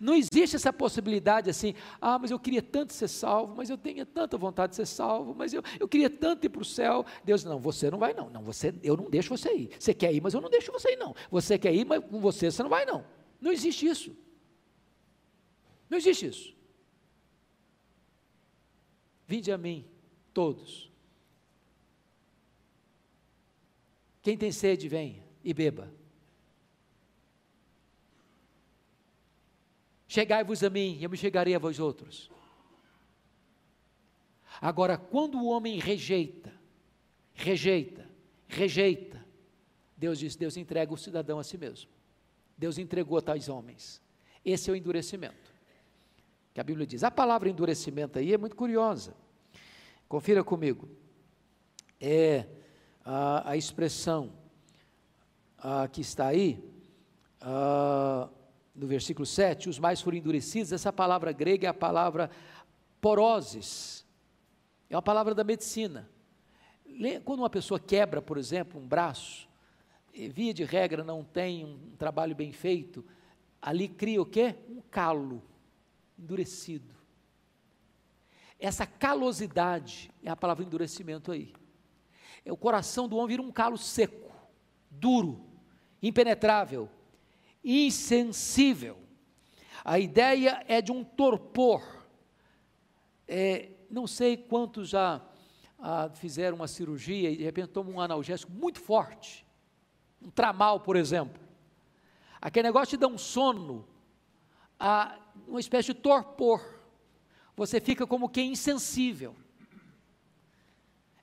Não 0.00 0.14
existe 0.14 0.56
essa 0.56 0.72
possibilidade 0.72 1.50
assim, 1.50 1.74
ah, 2.00 2.18
mas 2.18 2.30
eu 2.30 2.38
queria 2.38 2.62
tanto 2.62 2.92
ser 2.92 3.08
salvo, 3.08 3.54
mas 3.56 3.68
eu 3.68 3.76
tenho 3.76 4.06
tanta 4.06 4.38
vontade 4.38 4.70
de 4.70 4.76
ser 4.76 4.86
salvo, 4.86 5.34
mas 5.34 5.52
eu, 5.52 5.62
eu 5.78 5.88
queria 5.88 6.08
tanto 6.08 6.46
ir 6.46 6.50
para 6.50 6.62
o 6.62 6.64
céu. 6.64 7.04
Deus, 7.24 7.44
não, 7.44 7.58
você 7.58 7.90
não 7.90 7.98
vai 7.98 8.14
não, 8.14 8.30
não, 8.30 8.42
você, 8.42 8.74
eu 8.82 8.96
não 8.96 9.10
deixo 9.10 9.36
você 9.36 9.52
ir. 9.52 9.70
Você 9.78 9.92
quer 9.92 10.12
ir, 10.12 10.20
mas 10.20 10.34
eu 10.34 10.40
não 10.40 10.48
deixo 10.48 10.70
você 10.70 10.92
ir 10.92 10.96
não. 10.96 11.14
Você 11.30 11.58
quer 11.58 11.74
ir, 11.74 11.84
mas 11.84 12.02
com 12.04 12.20
você 12.20 12.50
você 12.50 12.62
não 12.62 12.70
vai 12.70 12.84
não. 12.84 13.04
Não 13.40 13.52
existe 13.52 13.86
isso. 13.86 14.16
Não 15.90 15.98
existe 15.98 16.26
isso. 16.26 16.61
Vinde 19.32 19.50
a 19.50 19.56
mim, 19.56 19.82
todos. 20.34 20.92
Quem 24.20 24.36
tem 24.36 24.52
sede, 24.52 24.90
venha 24.90 25.24
e 25.42 25.54
beba. 25.54 25.90
Chegai-vos 30.06 30.62
a 30.62 30.68
mim, 30.68 30.98
e 30.98 31.04
eu 31.04 31.08
me 31.08 31.16
chegarei 31.16 31.54
a 31.54 31.58
vós 31.58 31.80
outros. 31.80 32.30
Agora, 34.60 34.98
quando 34.98 35.38
o 35.38 35.46
homem 35.46 35.78
rejeita, 35.78 36.52
rejeita, 37.32 38.06
rejeita, 38.46 39.26
Deus 39.96 40.18
diz: 40.18 40.36
Deus 40.36 40.58
entrega 40.58 40.92
o 40.92 40.98
cidadão 40.98 41.38
a 41.38 41.42
si 41.42 41.56
mesmo. 41.56 41.90
Deus 42.58 42.76
entregou 42.76 43.16
a 43.16 43.22
tais 43.22 43.48
homens. 43.48 43.98
Esse 44.44 44.68
é 44.68 44.74
o 44.74 44.76
endurecimento 44.76 45.50
que 46.52 46.60
a 46.60 46.64
Bíblia 46.64 46.86
diz. 46.86 47.02
A 47.02 47.10
palavra 47.10 47.48
endurecimento 47.48 48.18
aí 48.18 48.34
é 48.34 48.36
muito 48.36 48.54
curiosa. 48.54 49.21
Confira 50.12 50.44
comigo. 50.44 50.90
É 51.98 52.44
a, 53.02 53.52
a 53.52 53.56
expressão 53.56 54.30
a, 55.56 55.88
que 55.88 56.02
está 56.02 56.26
aí, 56.26 56.62
a, 57.40 58.28
no 58.74 58.86
versículo 58.86 59.24
7, 59.24 59.70
os 59.70 59.78
mais 59.78 60.02
foram 60.02 60.18
endurecidos. 60.18 60.70
Essa 60.70 60.92
palavra 60.92 61.32
grega 61.32 61.66
é 61.66 61.70
a 61.70 61.72
palavra 61.72 62.30
poroses, 63.00 64.06
é 64.90 64.94
uma 64.94 65.00
palavra 65.00 65.34
da 65.34 65.42
medicina. 65.42 66.10
Quando 67.24 67.38
uma 67.38 67.48
pessoa 67.48 67.80
quebra, 67.80 68.20
por 68.20 68.36
exemplo, 68.36 68.78
um 68.78 68.86
braço, 68.86 69.48
via 70.12 70.52
de 70.52 70.62
regra 70.62 71.02
não 71.02 71.24
tem 71.24 71.64
um 71.64 71.96
trabalho 71.96 72.36
bem 72.36 72.52
feito, 72.52 73.02
ali 73.62 73.88
cria 73.88 74.20
o 74.20 74.26
quê? 74.26 74.56
Um 74.68 74.82
calo 74.90 75.42
endurecido. 76.18 77.01
Essa 78.62 78.86
calosidade 78.86 80.08
é 80.22 80.30
a 80.30 80.36
palavra 80.36 80.64
endurecimento 80.64 81.32
aí. 81.32 81.52
É 82.44 82.52
o 82.52 82.56
coração 82.56 83.08
do 83.08 83.16
homem 83.16 83.30
vira 83.30 83.42
um 83.42 83.50
calo 83.50 83.76
seco, 83.76 84.30
duro, 84.88 85.44
impenetrável, 86.00 86.88
insensível. 87.64 88.96
A 89.84 89.98
ideia 89.98 90.64
é 90.68 90.80
de 90.80 90.92
um 90.92 91.02
torpor. 91.02 91.82
É, 93.26 93.70
não 93.90 94.06
sei 94.06 94.36
quantos 94.36 94.90
já 94.90 95.20
ah, 95.76 96.08
fizeram 96.14 96.54
uma 96.54 96.68
cirurgia 96.68 97.32
e 97.32 97.38
de 97.38 97.42
repente 97.42 97.66
tomam 97.70 97.94
um 97.94 98.00
analgésico 98.00 98.52
muito 98.52 98.78
forte, 98.78 99.44
um 100.24 100.30
tramal, 100.30 100.78
por 100.78 100.94
exemplo. 100.94 101.42
Aquele 102.40 102.68
negócio 102.68 102.96
te 102.96 103.00
dá 103.00 103.08
um 103.08 103.18
sono, 103.18 103.84
ah, 104.78 105.18
uma 105.48 105.58
espécie 105.58 105.92
de 105.92 105.98
torpor. 105.98 106.71
Você 107.62 107.80
fica 107.80 108.04
como 108.08 108.28
que 108.28 108.42
insensível. 108.42 109.36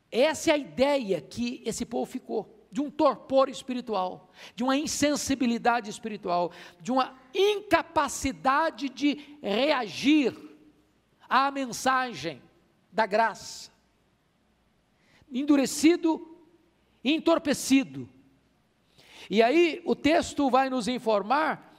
Essa 0.10 0.52
é 0.52 0.54
a 0.54 0.58
ideia 0.58 1.19
que 1.19 1.62
esse 1.65 1.86
povo 1.86 2.10
ficou. 2.10 2.56
de 2.71 2.80
um 2.82 2.91
torpor 2.91 3.49
espiritual, 3.49 4.30
de 4.56 4.63
uma 4.63 4.78
insensibilidade 4.78 5.89
espiritual, 5.89 6.52
de 6.80 6.91
uma 6.91 7.19
incapacidade 7.34 8.89
de 8.89 9.38
reagir 9.41 10.38
à 11.28 11.49
mensagem 11.49 12.39
da 12.91 13.08
graça. 13.08 13.71
Endurecido, 15.32 16.39
entorpecido. 17.04 18.08
E 19.32 19.41
aí 19.41 19.82
o 19.84 19.95
texto 19.95 20.47
vai 20.47 20.69
nos 20.69 20.88
informar, 20.88 21.75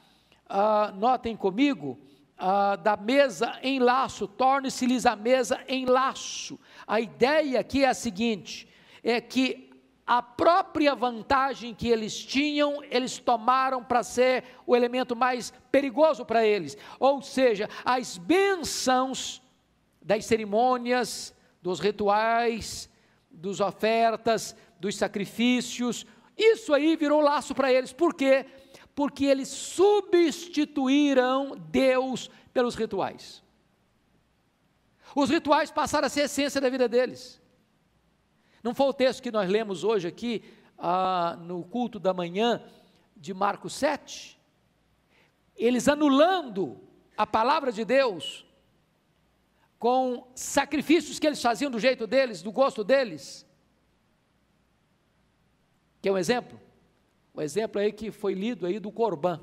uh, 0.50 0.92
notem 0.96 1.36
comigo, 1.36 2.00
uh, 2.40 2.76
da 2.76 2.96
mesa 2.96 3.58
em 3.62 3.78
laço, 3.78 4.26
torne-se-lhes 4.26 5.06
a 5.06 5.14
mesa 5.14 5.60
em 5.68 5.84
laço. 5.84 6.58
A 6.86 7.00
ideia 7.00 7.60
aqui 7.60 7.84
é 7.84 7.88
a 7.88 7.94
seguinte: 7.94 8.68
é 9.02 9.20
que 9.20 9.70
a 10.06 10.20
própria 10.20 10.94
vantagem 10.94 11.72
que 11.72 11.88
eles 11.88 12.18
tinham, 12.24 12.82
eles 12.90 13.18
tomaram 13.18 13.84
para 13.84 14.02
ser 14.02 14.42
o 14.66 14.74
elemento 14.74 15.14
mais 15.14 15.52
perigoso 15.70 16.24
para 16.24 16.44
eles. 16.44 16.76
Ou 16.98 17.22
seja, 17.22 17.68
as 17.84 18.18
bênçãos 18.18 19.40
das 20.02 20.24
cerimônias, 20.24 21.32
dos 21.62 21.78
rituais, 21.78 22.90
dos 23.30 23.60
ofertas, 23.60 24.56
dos 24.80 24.96
sacrifícios, 24.96 26.04
isso 26.36 26.72
aí 26.72 26.96
virou 26.96 27.20
laço 27.20 27.54
para 27.54 27.72
eles. 27.72 27.92
Por 27.92 28.14
quê? 28.14 28.46
Porque 29.00 29.24
eles 29.24 29.48
substituíram 29.48 31.56
Deus 31.56 32.28
pelos 32.52 32.74
rituais. 32.74 33.42
Os 35.16 35.30
rituais 35.30 35.70
passaram 35.70 36.06
a 36.06 36.10
ser 36.10 36.20
a 36.20 36.24
essência 36.26 36.60
da 36.60 36.68
vida 36.68 36.86
deles. 36.86 37.40
Não 38.62 38.74
foi 38.74 38.88
o 38.88 38.92
texto 38.92 39.22
que 39.22 39.30
nós 39.30 39.48
lemos 39.48 39.84
hoje 39.84 40.06
aqui, 40.06 40.44
ah, 40.76 41.34
no 41.40 41.64
culto 41.64 41.98
da 41.98 42.12
manhã 42.12 42.62
de 43.16 43.32
Marcos 43.32 43.72
7? 43.72 44.38
Eles 45.56 45.88
anulando 45.88 46.78
a 47.16 47.26
palavra 47.26 47.72
de 47.72 47.86
Deus 47.86 48.44
com 49.78 50.30
sacrifícios 50.34 51.18
que 51.18 51.26
eles 51.26 51.40
faziam 51.40 51.70
do 51.70 51.78
jeito 51.78 52.06
deles, 52.06 52.42
do 52.42 52.52
gosto 52.52 52.84
deles. 52.84 53.46
Quer 56.02 56.12
um 56.12 56.18
exemplo? 56.18 56.60
O 57.32 57.40
exemplo 57.40 57.80
aí 57.80 57.92
que 57.92 58.10
foi 58.10 58.34
lido 58.34 58.66
aí 58.66 58.78
do 58.78 58.90
Corban. 58.90 59.40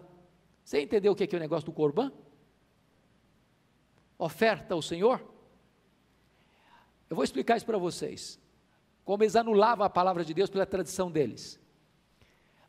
Você 0.63 0.81
entendeu 0.81 1.13
o 1.13 1.15
que 1.15 1.23
é, 1.23 1.27
que 1.27 1.35
é 1.35 1.39
o 1.39 1.41
negócio 1.41 1.65
do 1.65 1.71
Corban? 1.71 2.11
Oferta 4.17 4.73
ao 4.73 4.81
Senhor? 4.81 5.23
Eu 7.09 7.15
vou 7.15 7.23
explicar 7.23 7.57
isso 7.57 7.65
para 7.65 7.77
vocês 7.77 8.39
como 9.07 9.23
eles 9.23 9.37
anulavam 9.37 9.85
a 9.85 9.89
palavra 9.89 10.25
de 10.25 10.33
Deus 10.33 10.49
pela 10.49 10.65
tradição 10.65 11.09
deles. 11.09 11.57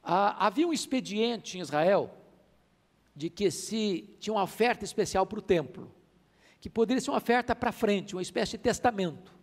Ah, 0.01 0.47
havia 0.47 0.69
um 0.69 0.73
expediente 0.73 1.59
em 1.59 1.61
Israel 1.61 2.15
de 3.13 3.29
que 3.29 3.51
se 3.51 4.17
tinha 4.21 4.33
uma 4.33 4.45
oferta 4.45 4.85
especial 4.85 5.27
para 5.27 5.41
o 5.41 5.43
templo, 5.43 5.93
que 6.61 6.71
poderia 6.71 7.01
ser 7.01 7.11
uma 7.11 7.17
oferta 7.17 7.57
para 7.57 7.73
frente, 7.73 8.15
uma 8.15 8.23
espécie 8.23 8.53
de 8.53 8.59
testamento. 8.59 9.37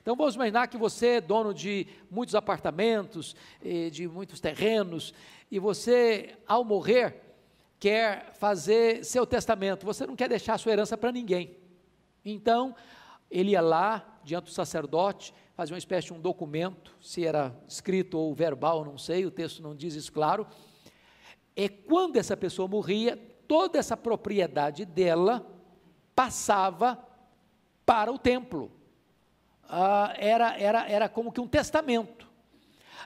Então 0.00 0.16
vamos 0.16 0.34
imaginar 0.34 0.66
que 0.66 0.78
você 0.78 1.06
é 1.06 1.20
dono 1.20 1.52
de 1.52 1.86
muitos 2.10 2.34
apartamentos, 2.34 3.36
de 3.92 4.08
muitos 4.08 4.40
terrenos, 4.40 5.12
e 5.50 5.58
você, 5.58 6.38
ao 6.46 6.64
morrer, 6.64 7.22
quer 7.78 8.32
fazer 8.34 9.04
seu 9.04 9.26
testamento, 9.26 9.84
você 9.84 10.06
não 10.06 10.16
quer 10.16 10.28
deixar 10.28 10.58
sua 10.58 10.72
herança 10.72 10.96
para 10.96 11.12
ninguém. 11.12 11.56
Então, 12.24 12.74
ele 13.30 13.52
ia 13.52 13.60
lá, 13.60 14.18
diante 14.24 14.44
do 14.44 14.50
sacerdote, 14.50 15.34
fazia 15.54 15.74
uma 15.74 15.78
espécie 15.78 16.08
de 16.08 16.14
um 16.14 16.20
documento, 16.20 16.96
se 17.00 17.24
era 17.26 17.54
escrito 17.68 18.18
ou 18.18 18.34
verbal, 18.34 18.84
não 18.84 18.96
sei, 18.96 19.26
o 19.26 19.30
texto 19.30 19.62
não 19.62 19.74
diz 19.74 19.94
isso 19.94 20.12
claro. 20.12 20.46
É 21.54 21.68
quando 21.68 22.16
essa 22.16 22.36
pessoa 22.36 22.66
morria, 22.66 23.16
toda 23.46 23.78
essa 23.78 23.96
propriedade 23.96 24.84
dela 24.84 25.46
passava 26.14 26.98
para 27.84 28.12
o 28.12 28.18
templo. 28.18 28.70
Ah, 29.72 30.12
era, 30.16 30.58
era, 30.58 30.88
era 30.88 31.08
como 31.08 31.30
que 31.30 31.40
um 31.40 31.46
testamento. 31.46 32.28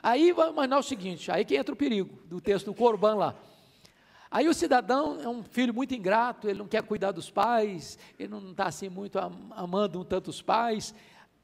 Aí 0.01 0.31
vamos 0.31 0.53
imaginar 0.53 0.79
o 0.79 0.83
seguinte: 0.83 1.31
aí 1.31 1.45
que 1.45 1.55
entra 1.55 1.73
o 1.73 1.77
perigo 1.77 2.19
do 2.25 2.41
texto 2.41 2.65
do 2.65 2.73
Corban 2.73 3.15
lá. 3.15 3.35
Aí 4.31 4.49
o 4.49 4.53
cidadão 4.53 5.21
é 5.21 5.29
um 5.29 5.43
filho 5.43 5.73
muito 5.73 5.93
ingrato, 5.93 6.49
ele 6.49 6.59
não 6.59 6.67
quer 6.67 6.83
cuidar 6.83 7.11
dos 7.11 7.29
pais, 7.29 7.97
ele 8.19 8.29
não 8.29 8.51
está 8.51 8.65
assim 8.65 8.89
muito 8.89 9.17
amando 9.51 10.03
tanto 10.03 10.29
os 10.29 10.41
pais. 10.41 10.93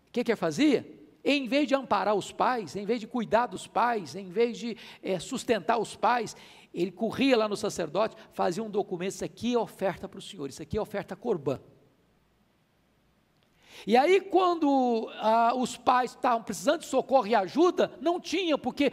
O 0.08 0.12
que 0.12 0.24
que 0.24 0.32
ele 0.32 0.36
fazia? 0.36 1.02
em 1.24 1.48
vez 1.48 1.68
de 1.68 1.76
amparar 1.76 2.16
os 2.16 2.32
pais, 2.32 2.76
em 2.76 2.86
vez 2.86 3.00
de 3.00 3.08
cuidar 3.08 3.48
dos 3.48 3.68
pais, 3.68 4.16
em 4.16 4.30
vez 4.30 4.58
de 4.58 4.76
é, 5.02 5.20
sustentar 5.20 5.78
os 5.78 5.96
pais, 5.96 6.36
ele 6.74 6.92
corria 6.92 7.38
lá 7.38 7.48
no 7.48 7.56
sacerdote, 7.56 8.16
fazia 8.34 8.64
um 8.64 8.70
documento, 8.70 9.12
isso 9.12 9.26
aqui 9.26 9.54
é 9.54 9.60
oferta 9.60 10.08
para 10.08 10.20
o 10.20 10.22
Senhor, 10.22 10.50
isso 10.50 10.62
aqui 10.62 10.78
é 10.78 10.82
oferta 10.82 11.16
corbã. 11.16 11.60
E 13.86 13.98
aí, 13.98 14.22
quando 14.22 15.10
ah, 15.16 15.54
os 15.56 15.76
pais 15.76 16.12
estavam 16.12 16.44
precisando 16.44 16.82
de 16.82 16.86
socorro 16.86 17.28
e 17.28 17.34
ajuda, 17.34 17.92
não 18.00 18.20
tinha, 18.20 18.58
porque, 18.58 18.92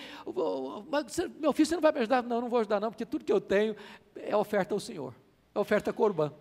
meu 1.39 1.53
filho, 1.53 1.67
você 1.67 1.75
não 1.75 1.83
vai 1.83 1.93
me 1.93 1.99
ajudar? 2.01 2.23
Não, 2.23 2.41
não 2.41 2.49
vou 2.49 2.61
ajudar 2.61 2.81
não, 2.81 2.91
porque 2.91 3.05
tudo 3.05 3.25
que 3.25 3.33
eu 3.33 3.41
tenho 3.41 3.77
é 4.17 4.37
oferta 4.37 4.75
ao 4.75 4.81
Senhor, 4.81 5.15
é 5.55 5.59
oferta 5.59 5.93
corbã. 5.93 6.33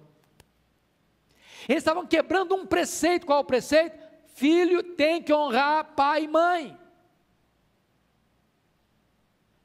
Eles 1.68 1.82
estavam 1.82 2.06
quebrando 2.06 2.56
um 2.56 2.66
preceito, 2.66 3.26
qual 3.26 3.40
é 3.40 3.42
o 3.42 3.46
preceito? 3.46 3.98
Filho 4.28 4.82
tem 4.82 5.22
que 5.22 5.34
honrar 5.34 5.96
pai 5.96 6.24
e 6.24 6.28
mãe. 6.28 6.78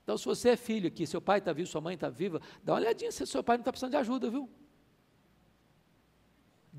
Então, 0.03 0.19
se 0.19 0.25
você 0.25 0.51
é 0.51 0.57
filho 0.57 0.89
aqui, 0.89 1.07
seu 1.07 1.21
pai 1.21 1.39
está 1.39 1.53
vivo, 1.53 1.69
sua 1.69 1.81
mãe 1.81 1.95
está 1.95 2.09
viva, 2.09 2.41
dá 2.63 2.73
uma 2.73 2.81
olhadinha 2.81 3.13
se 3.13 3.25
seu 3.27 3.45
pai 3.45 3.57
não 3.57 3.61
está 3.63 3.71
precisando 3.71 3.93
de 3.93 3.97
ajuda, 3.99 4.29
viu? 4.29 4.51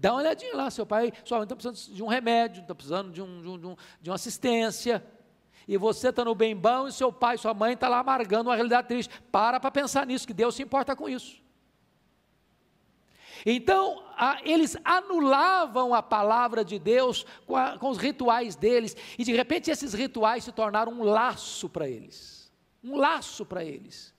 Dá 0.04 0.12
uma 0.12 0.20
olhadinha 0.20 0.54
lá, 0.54 0.70
seu 0.70 0.86
pai, 0.86 1.14
sua 1.24 1.38
mãe 1.38 1.46
está 1.46 1.56
precisando 1.56 1.96
de 1.96 2.04
um 2.04 2.08
remédio, 2.08 2.62
está 2.62 2.76
precisando 2.76 3.10
de, 3.10 3.22
um, 3.22 3.42
de, 3.42 3.68
um, 3.68 3.76
de 4.02 4.10
uma 4.10 4.16
assistência. 4.16 5.02
E 5.66 5.78
você 5.78 6.10
está 6.10 6.26
no 6.26 6.36
bem 6.36 6.54
bom 6.54 6.90
e 6.90 6.92
seu 6.92 7.10
pai, 7.10 7.38
sua 7.38 7.54
mãe 7.54 7.72
está 7.72 7.88
lá 7.88 8.00
amargando 8.00 8.50
uma 8.50 8.56
realidade 8.56 8.90
triste. 8.90 9.22
Para 9.32 9.62
para 9.62 9.72
pensar 9.72 10.06
nisso, 10.06 10.28
que 10.28 10.34
Deus 10.34 10.56
se 10.56 10.62
importa 10.62 10.94
com 10.94 11.08
isso. 11.08 11.42
Então, 13.46 14.04
a, 14.18 14.42
eles 14.44 14.76
anulavam 14.84 15.94
a 15.94 16.04
palavra 16.04 16.66
de 16.66 16.78
Deus 16.78 17.26
com, 17.48 17.56
a, 17.56 17.78
com 17.78 17.90
os 17.90 17.98
rituais 17.98 18.58
deles, 18.58 18.98
e 19.18 19.24
de 19.24 19.32
repente 19.32 19.72
esses 19.72 19.94
rituais 19.94 20.44
se 20.44 20.52
tornaram 20.52 20.92
um 20.92 21.04
laço 21.04 21.70
para 21.70 21.88
eles 21.88 22.44
um 22.84 22.98
laço 22.98 23.46
para 23.46 23.64
eles 23.64 24.13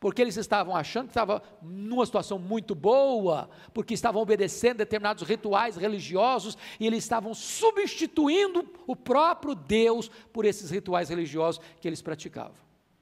porque 0.00 0.22
eles 0.22 0.36
estavam 0.36 0.76
achando 0.76 1.06
que 1.06 1.10
estavam 1.10 1.42
numa 1.60 2.06
situação 2.06 2.38
muito 2.38 2.74
boa, 2.74 3.50
porque 3.74 3.94
estavam 3.94 4.22
obedecendo 4.22 4.78
determinados 4.78 5.26
rituais 5.26 5.76
religiosos 5.76 6.56
e 6.78 6.86
eles 6.86 7.02
estavam 7.04 7.34
substituindo 7.34 8.64
o 8.86 8.94
próprio 8.94 9.54
Deus 9.54 10.08
por 10.32 10.44
esses 10.44 10.70
rituais 10.70 11.08
religiosos 11.08 11.60
que 11.80 11.88
eles 11.88 12.00
praticavam. 12.00 12.56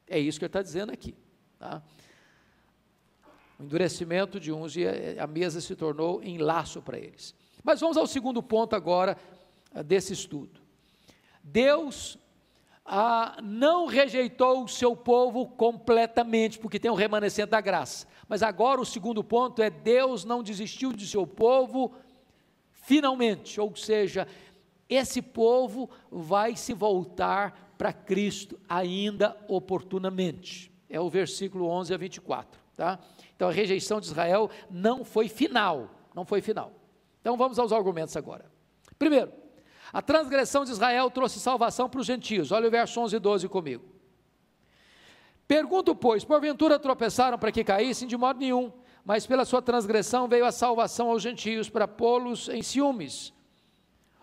É 0.09 0.19
isso 0.19 0.39
que 0.39 0.45
ele 0.45 0.51
está 0.51 0.63
dizendo 0.63 0.93
aqui. 0.93 1.15
Tá? 1.59 1.83
o 3.59 3.63
endurecimento 3.63 4.39
de 4.39 4.53
uns 4.53 4.77
e 4.77 4.87
a 5.19 5.27
mesa 5.27 5.61
se 5.61 5.75
tornou 5.75 6.23
em 6.23 6.39
laço 6.39 6.83
para 6.83 6.99
eles. 6.99 7.35
Mas 7.65 7.81
vamos 7.81 7.97
ao 7.97 8.07
segundo 8.07 8.43
ponto 8.43 8.77
agora 8.77 9.17
ah, 9.75 9.83
desse 9.83 10.13
estudo. 10.13 10.61
Deus 11.43 12.19
ah, 12.87 13.39
não 13.43 13.87
rejeitou 13.87 14.63
o 14.65 14.69
seu 14.69 14.95
povo 14.95 15.47
completamente, 15.47 16.59
porque 16.59 16.79
tem 16.79 16.91
um 16.91 16.95
remanescente 16.95 17.51
da 17.51 17.61
graça. 17.61 18.07
Mas 18.29 18.43
agora 18.43 18.81
o 18.81 18.87
segundo 18.87 19.25
ponto 19.25 19.61
é: 19.61 19.69
Deus 19.69 20.25
não 20.25 20.43
desistiu 20.43 20.93
de 20.93 21.07
seu 21.07 21.27
povo 21.27 21.93
finalmente, 22.71 23.61
ou 23.61 23.75
seja, 23.75 24.29
esse 24.89 25.21
povo 25.21 25.91
vai 26.11 26.55
se 26.55 26.73
voltar 26.73 27.75
para 27.77 27.93
Cristo 27.93 28.59
ainda 28.69 29.37
oportunamente. 29.49 30.71
É 30.89 31.01
o 31.01 31.11
versículo 31.11 31.67
11 31.67 31.93
a 31.93 31.97
24, 31.97 32.61
tá? 32.77 33.01
Então 33.35 33.49
a 33.49 33.53
rejeição 33.53 34.01
de 34.01 34.07
Israel 34.07 34.49
não 34.71 35.05
foi 35.05 35.29
final, 35.29 35.91
não 36.15 36.25
foi 36.25 36.41
final. 36.41 36.73
Então 37.21 37.37
vamos 37.37 37.59
aos 37.59 37.73
argumentos 37.73 38.17
agora. 38.17 38.45
Primeiro, 38.97 39.33
a 39.93 40.03
transgressão 40.03 40.65
de 40.65 40.71
Israel 40.71 41.11
trouxe 41.11 41.39
salvação 41.39 41.89
para 41.89 42.01
os 42.01 42.07
gentios. 42.07 42.53
Olha 42.53 42.69
o 42.69 42.71
verso 42.71 43.01
11 43.01 43.17
e 43.17 43.19
12 43.19 43.49
comigo. 43.49 43.85
Pergunto, 45.47 45.95
pois, 45.95 46.25
porventura 46.25 46.79
tropeçaram 46.79 47.39
para 47.39 47.53
que 47.53 47.63
caíssem? 47.63 48.09
De 48.09 48.17
modo 48.17 48.41
nenhum, 48.41 48.73
mas 49.05 49.27
pela 49.27 49.45
sua 49.45 49.63
transgressão 49.63 50.27
veio 50.27 50.45
a 50.45 50.51
salvação 50.51 51.11
aos 51.11 51.23
gentios 51.23 51.71
para 51.71 51.87
pô-los 51.87 52.49
em 52.49 52.63
ciúmes. 52.63 53.33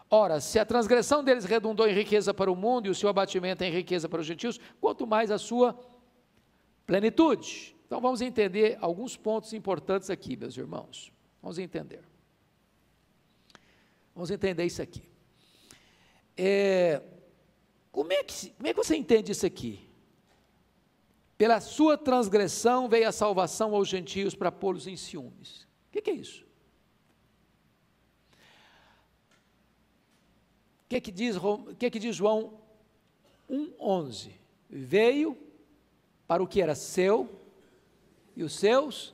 Ora, 0.09 0.39
se 0.41 0.59
a 0.59 0.65
transgressão 0.65 1.23
deles 1.23 1.45
redundou 1.45 1.87
em 1.87 1.93
riqueza 1.93 2.33
para 2.33 2.51
o 2.51 2.55
mundo 2.55 2.87
e 2.87 2.89
o 2.89 2.95
seu 2.95 3.09
abatimento 3.09 3.63
em 3.63 3.71
riqueza 3.71 4.09
para 4.09 4.19
os 4.19 4.27
gentios, 4.27 4.59
quanto 4.79 5.07
mais 5.07 5.31
a 5.31 5.37
sua 5.37 5.79
plenitude. 6.85 7.75
Então 7.85 8.01
vamos 8.01 8.21
entender 8.21 8.77
alguns 8.81 9.15
pontos 9.15 9.53
importantes 9.53 10.09
aqui, 10.09 10.35
meus 10.35 10.57
irmãos. 10.57 11.11
Vamos 11.41 11.57
entender. 11.57 12.03
Vamos 14.13 14.29
entender 14.29 14.65
isso 14.65 14.81
aqui. 14.81 15.12
É, 16.35 17.01
como, 17.91 18.11
é 18.11 18.23
que, 18.23 18.49
como 18.51 18.67
é 18.67 18.73
que 18.73 18.77
você 18.77 18.95
entende 18.95 19.31
isso 19.31 19.45
aqui? 19.45 19.93
pela 21.43 21.59
sua 21.59 21.97
transgressão 21.97 22.87
veio 22.87 23.05
a 23.05 23.11
salvação 23.11 23.75
aos 23.75 23.89
gentios 23.89 24.33
para 24.33 24.49
pô-los 24.49 24.87
em 24.87 24.95
ciúmes. 24.95 25.63
O 25.89 25.91
que, 25.91 26.01
que, 26.01 26.09
é 26.09 26.13
isso? 26.13 26.45
O 30.85 30.87
que, 30.87 31.01
que, 31.01 31.11
diz, 31.11 31.35
que, 31.77 31.89
que 31.89 31.99
diz 31.99 32.15
João 32.15 32.61
1,11? 33.49 34.31
Veio 34.69 35.37
para 36.25 36.41
o 36.41 36.47
que 36.47 36.61
era 36.61 36.75
seu 36.75 37.41
e 38.37 38.43
os 38.43 38.53
seus 38.53 39.13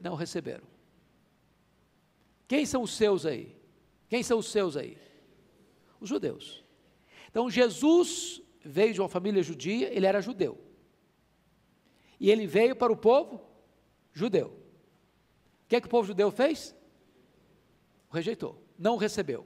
não 0.00 0.14
receberam. 0.14 0.64
Quem 2.48 2.64
são 2.64 2.80
os 2.80 2.96
seus 2.96 3.26
aí? 3.26 3.54
Quem 4.08 4.22
são 4.22 4.38
os 4.38 4.46
seus 4.46 4.74
aí? 4.74 4.96
Os 6.06 6.08
judeus. 6.08 6.64
Então 7.28 7.50
Jesus 7.50 8.40
veio 8.64 8.94
de 8.94 9.00
uma 9.00 9.08
família 9.08 9.42
judia, 9.42 9.92
ele 9.92 10.06
era 10.06 10.20
judeu. 10.20 10.56
E 12.20 12.30
ele 12.30 12.46
veio 12.46 12.76
para 12.76 12.92
o 12.92 12.96
povo 12.96 13.44
judeu. 14.12 14.46
O 15.64 15.68
que 15.68 15.74
é 15.74 15.80
que 15.80 15.88
o 15.88 15.90
povo 15.90 16.06
judeu 16.06 16.30
fez? 16.30 16.76
Rejeitou, 18.08 18.62
não 18.78 18.96
recebeu. 18.96 19.44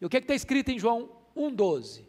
E 0.00 0.06
o 0.06 0.08
que 0.08 0.16
é 0.16 0.20
que 0.20 0.26
está 0.26 0.34
escrito 0.36 0.70
em 0.70 0.78
João 0.78 1.10
1,12? 1.36 2.06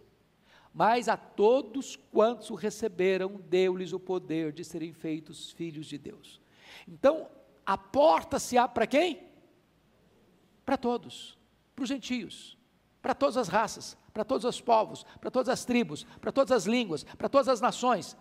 Mas 0.72 1.10
a 1.10 1.18
todos 1.18 1.96
quantos 1.96 2.52
o 2.52 2.56
receberam, 2.56 3.42
deu-lhes 3.50 3.94
o 3.94 4.00
poder 4.00 4.54
de 4.54 4.64
serem 4.64 4.94
feitos 4.94 5.52
filhos 5.54 5.88
de 5.88 5.98
Deus. 5.98 6.40
Então, 6.88 7.32
a 7.66 7.76
porta 7.76 8.38
se 8.38 8.60
abre 8.60 8.76
para 8.76 8.86
quem? 8.86 9.24
Para 10.64 10.78
todos, 10.78 11.36
para 11.76 11.82
os 11.82 11.90
gentios, 11.90 12.57
para 13.02 13.14
todas 13.14 13.38
as 13.38 13.48
raças, 13.48 13.98
para 14.14 14.24
todos 14.26 14.46
os 14.46 14.60
povos, 14.60 15.06
para 15.22 15.32
todas 15.32 15.50
as 15.50 15.64
tribos, 15.64 16.04
para 16.20 16.32
todas 16.32 16.52
as 16.52 16.66
línguas, 16.66 17.04
para 17.04 17.30
todas 17.30 17.48
as 17.48 17.62
nações. 17.62 18.18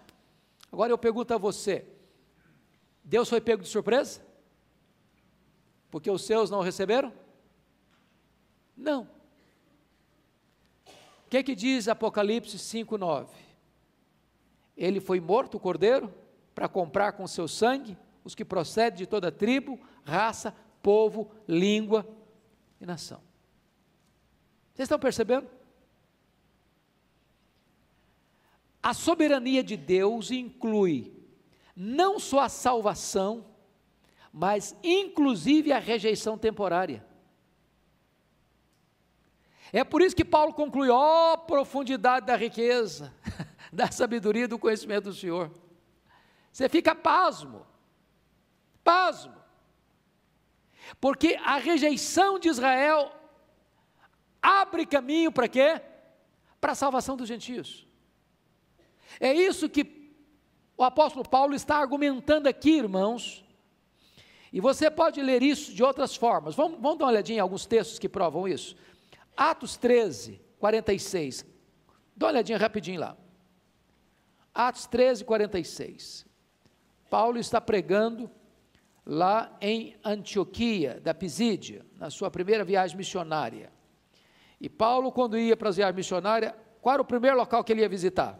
Agora 0.70 0.92
eu 0.92 0.98
pergunto 0.98 1.32
a 1.34 1.38
você: 1.38 1.86
Deus 3.02 3.28
foi 3.28 3.40
pego 3.40 3.62
de 3.62 3.68
surpresa? 3.68 4.20
Porque 5.90 6.10
os 6.10 6.24
seus 6.24 6.50
não 6.50 6.60
receberam? 6.60 7.12
Não. 8.76 9.08
O 11.26 11.28
que, 11.30 11.42
que 11.42 11.54
diz 11.54 11.88
Apocalipse 11.88 12.56
5,9? 12.56 13.28
Ele 14.76 15.00
foi 15.00 15.18
morto, 15.18 15.56
o 15.56 15.60
cordeiro, 15.60 16.12
para 16.54 16.68
comprar 16.68 17.12
com 17.12 17.26
seu 17.26 17.48
sangue 17.48 17.96
os 18.22 18.34
que 18.34 18.44
procedem 18.44 18.98
de 18.98 19.06
toda 19.06 19.32
tribo, 19.32 19.80
raça, 20.04 20.54
povo, 20.82 21.30
língua 21.48 22.06
e 22.80 22.86
nação. 22.86 23.25
Vocês 24.76 24.84
estão 24.84 24.98
percebendo? 24.98 25.48
A 28.82 28.92
soberania 28.92 29.64
de 29.64 29.74
Deus 29.74 30.30
inclui 30.30 31.16
não 31.74 32.20
só 32.20 32.40
a 32.40 32.48
salvação, 32.50 33.46
mas 34.30 34.76
inclusive 34.84 35.72
a 35.72 35.78
rejeição 35.78 36.36
temporária. 36.36 37.02
É 39.72 39.82
por 39.82 40.02
isso 40.02 40.14
que 40.14 40.26
Paulo 40.26 40.52
conclui: 40.52 40.90
ó 40.90 41.32
oh, 41.32 41.38
profundidade 41.38 42.26
da 42.26 42.36
riqueza, 42.36 43.14
da 43.72 43.90
sabedoria 43.90 44.44
e 44.44 44.46
do 44.46 44.58
conhecimento 44.58 45.04
do 45.04 45.14
Senhor. 45.14 45.50
Você 46.52 46.68
fica 46.68 46.94
pasmo, 46.94 47.66
pasmo, 48.84 49.34
porque 51.00 51.38
a 51.42 51.56
rejeição 51.56 52.38
de 52.38 52.48
Israel 52.48 53.10
abre 54.46 54.86
caminho 54.86 55.32
para 55.32 55.48
quê? 55.48 55.80
Para 56.60 56.72
a 56.72 56.76
salvação 56.76 57.16
dos 57.16 57.26
gentios. 57.26 57.84
É 59.18 59.32
isso 59.34 59.68
que 59.68 60.14
o 60.76 60.84
apóstolo 60.84 61.28
Paulo 61.28 61.54
está 61.54 61.76
argumentando 61.76 62.48
aqui, 62.48 62.78
irmãos. 62.78 63.44
E 64.52 64.60
você 64.60 64.88
pode 64.88 65.20
ler 65.20 65.42
isso 65.42 65.74
de 65.74 65.82
outras 65.82 66.14
formas. 66.14 66.54
Vamos, 66.54 66.80
vamos 66.80 66.98
dar 66.98 67.06
uma 67.06 67.10
olhadinha 67.10 67.38
em 67.38 67.40
alguns 67.40 67.66
textos 67.66 67.98
que 67.98 68.08
provam 68.08 68.46
isso. 68.46 68.76
Atos 69.36 69.76
13, 69.76 70.40
46. 70.60 71.44
Dá 72.16 72.26
uma 72.26 72.32
olhadinha 72.32 72.56
rapidinho 72.56 73.00
lá. 73.00 73.16
Atos 74.54 74.86
13, 74.86 75.24
46. 75.24 76.24
Paulo 77.10 77.38
está 77.38 77.60
pregando 77.60 78.30
lá 79.04 79.56
em 79.60 79.96
Antioquia, 80.04 81.00
da 81.00 81.12
Pisídia, 81.12 81.84
na 81.96 82.10
sua 82.10 82.30
primeira 82.30 82.64
viagem 82.64 82.96
missionária. 82.96 83.75
E 84.60 84.68
Paulo, 84.68 85.12
quando 85.12 85.38
ia 85.38 85.56
para 85.56 85.68
as 85.68 85.76
viagens 85.76 85.96
missionárias, 85.96 86.52
qual 86.80 86.94
era 86.94 87.02
o 87.02 87.04
primeiro 87.04 87.36
local 87.36 87.62
que 87.62 87.72
ele 87.72 87.82
ia 87.82 87.88
visitar? 87.88 88.38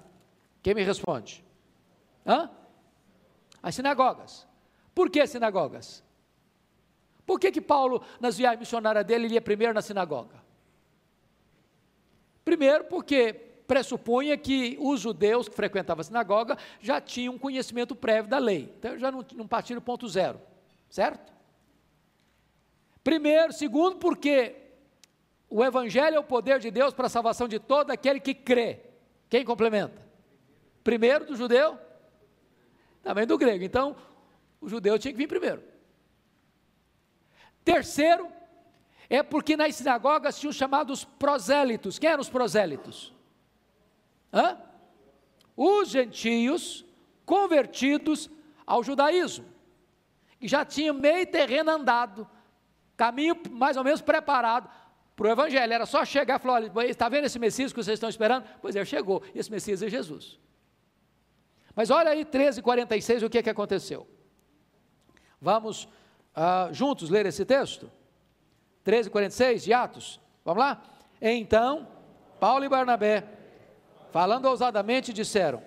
Quem 0.63 0.75
me 0.75 0.83
responde? 0.83 1.45
Hã? 2.27 2.51
As 3.63 3.75
sinagogas. 3.75 4.47
Por 4.95 5.11
que 5.11 5.27
sinagogas? 5.27 6.03
Por 7.27 7.41
que, 7.41 7.51
que 7.51 7.61
Paulo, 7.61 8.03
nas 8.21 8.37
viagens 8.37 8.61
missionárias 8.61 9.05
dele, 9.05 9.27
ele 9.27 9.35
ia 9.35 9.43
primeiro 9.43 9.75
na 9.75 9.83
sinagoga? 9.83 10.37
Primeiro, 12.45 12.85
porque 12.85 13.33
pressupunha 13.67 14.37
que 14.37 14.79
os 14.81 15.01
judeus 15.01 15.49
que 15.49 15.55
frequentavam 15.55 16.01
a 16.01 16.05
sinagoga 16.05 16.57
já 16.81 17.01
tinham 17.01 17.35
um 17.35 17.39
conhecimento 17.39 17.95
prévio 17.95 18.31
da 18.31 18.39
lei. 18.39 18.73
Então 18.79 18.97
já 18.97 19.11
não, 19.11 19.25
não 19.35 19.49
partiram 19.49 19.81
ponto 19.81 20.09
zero. 20.09 20.41
Certo? 20.89 21.33
Primeiro, 23.03 23.53
segundo, 23.53 23.97
porque 23.97 24.66
o 25.49 25.65
Evangelho 25.65 26.17
é 26.17 26.19
o 26.19 26.25
poder 26.25 26.59
de 26.59 26.71
Deus 26.71 26.93
para 26.93 27.07
a 27.07 27.11
salvação 27.11 27.47
de 27.47 27.59
todo 27.59 27.91
aquele 27.91 28.21
que 28.21 28.35
crê. 28.35 28.81
Quem 29.29 29.45
complementa? 29.45 30.05
Primeiro 30.83 31.27
do 31.27 31.37
judeu, 31.37 31.79
também 33.03 33.27
do 33.27 33.39
grego. 33.39 33.65
Então, 33.65 33.97
o 34.61 34.69
judeu 34.69 34.99
tinha 34.99 35.13
que 35.13 35.19
vir 35.19 35.29
primeiro. 35.29 35.63
Terceiro, 37.65 38.29
é 39.09 39.23
porque 39.23 39.57
nas 39.57 39.77
sinagogas 39.77 40.39
tinham 40.39 40.53
chamados 40.53 41.05
prosélitos. 41.05 41.99
Quem 41.99 42.11
eram 42.11 42.21
os 42.21 42.31
prosélitos? 42.31 43.15
Hã? 44.33 44.59
Os 45.57 45.89
gentios 45.89 46.85
convertidos 47.25 48.29
ao 48.67 48.83
judaísmo, 48.83 49.47
que 50.39 50.49
já 50.49 50.65
tinham 50.65 50.95
meio 50.95 51.27
terreno 51.27 51.71
andado, 51.71 52.29
caminho 52.97 53.37
mais 53.51 53.77
ou 53.77 53.85
menos 53.85 54.01
preparado 54.01 54.69
para 55.17 55.29
o 55.29 55.31
evangelho. 55.31 55.73
Era 55.73 55.87
só 55.87 56.05
chegar 56.05 56.39
e 56.39 56.43
falar: 56.43 56.71
olha, 56.75 56.87
está 56.89 57.09
vendo 57.09 57.25
esse 57.25 57.39
Messias 57.39 57.73
que 57.73 57.83
vocês 57.83 57.95
estão 57.95 58.09
esperando? 58.09 58.47
Pois 58.61 58.77
é, 58.77 58.85
chegou. 58.85 59.23
Esse 59.35 59.51
Messias 59.51 59.83
é 59.83 59.89
Jesus. 59.89 60.39
Mas 61.75 61.91
olha 61.91 62.11
aí 62.11 62.25
13:46 62.25 63.27
o 63.27 63.31
que, 63.31 63.39
é 63.39 63.43
que 63.43 63.51
aconteceu. 63.51 64.07
Vamos 65.41 65.89
ah, 66.35 66.69
juntos 66.71 67.11
ler 67.11 67.27
esse 67.27 67.45
texto? 67.45 67.91
13:46 68.85 69.65
de 69.65 69.73
Atos. 69.73 70.21
Vamos 70.45 70.63
lá? 70.63 70.83
Então, 71.21 71.89
Paulo 72.39 72.65
e 72.65 72.69
Barnabé, 72.69 73.25
falando 74.13 74.47
ousadamente, 74.47 75.13
disseram: 75.13 75.63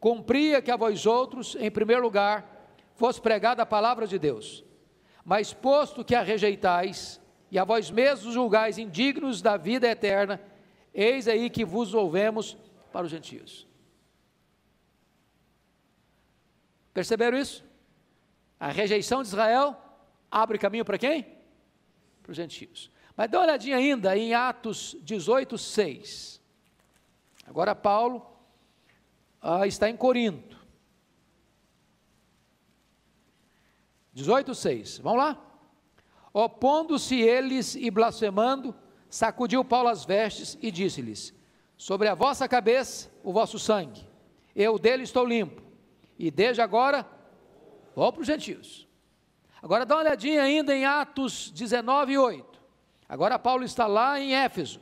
Cumpria 0.00 0.60
que 0.60 0.70
a 0.70 0.76
vós 0.76 1.06
outros, 1.06 1.54
em 1.60 1.70
primeiro 1.70 2.02
lugar, 2.02 2.48
fosse 2.94 3.20
pregada 3.20 3.62
a 3.62 3.66
palavra 3.66 4.06
de 4.06 4.18
Deus. 4.18 4.64
Mas 5.24 5.52
posto 5.52 6.04
que 6.04 6.14
a 6.14 6.22
rejeitais 6.22 7.21
e 7.52 7.58
a 7.58 7.64
vós 7.64 7.90
mesmos 7.90 8.32
julgais 8.32 8.78
indignos 8.78 9.42
da 9.42 9.58
vida 9.58 9.86
eterna, 9.86 10.40
eis 10.94 11.28
aí 11.28 11.50
que 11.50 11.66
vos 11.66 11.92
ouvemos 11.92 12.56
para 12.90 13.04
os 13.04 13.10
gentios. 13.10 13.68
Perceberam 16.94 17.36
isso? 17.36 17.62
A 18.58 18.68
rejeição 18.68 19.20
de 19.20 19.28
Israel 19.28 19.76
abre 20.30 20.56
caminho 20.56 20.82
para 20.82 20.96
quem? 20.96 21.24
Para 22.22 22.30
os 22.30 22.36
gentios. 22.38 22.90
Mas 23.14 23.30
dá 23.30 23.38
uma 23.38 23.44
olhadinha 23.44 23.76
ainda 23.76 24.16
em 24.16 24.32
Atos 24.32 24.96
18, 25.02 25.58
6. 25.58 26.40
Agora 27.46 27.74
Paulo 27.74 28.26
ah, 29.42 29.66
está 29.66 29.90
em 29.90 29.96
Corinto. 29.96 30.56
18, 34.14 34.54
6. 34.54 34.98
Vamos 35.00 35.18
lá? 35.18 35.51
Opondo-se 36.32 37.20
eles 37.20 37.74
e 37.74 37.90
blasfemando, 37.90 38.74
sacudiu 39.08 39.64
Paulo 39.64 39.88
as 39.88 40.04
vestes 40.04 40.56
e 40.62 40.70
disse-lhes: 40.70 41.34
Sobre 41.76 42.08
a 42.08 42.14
vossa 42.14 42.48
cabeça 42.48 43.10
o 43.22 43.32
vosso 43.32 43.58
sangue, 43.58 44.08
eu 44.54 44.78
dele 44.78 45.02
estou 45.02 45.26
limpo 45.26 45.62
e 46.18 46.30
desde 46.30 46.62
agora, 46.62 47.06
vou 47.94 48.12
para 48.12 48.20
os 48.20 48.26
gentios. 48.26 48.88
Agora 49.62 49.84
dá 49.84 49.96
uma 49.96 50.02
olhadinha 50.02 50.42
ainda 50.42 50.74
em 50.74 50.84
Atos 50.84 51.50
19, 51.50 52.16
8. 52.18 52.62
Agora 53.08 53.38
Paulo 53.38 53.64
está 53.64 53.86
lá 53.86 54.18
em 54.18 54.34
Éfeso. 54.34 54.80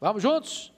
Vamos 0.00 0.22
juntos? 0.22 0.72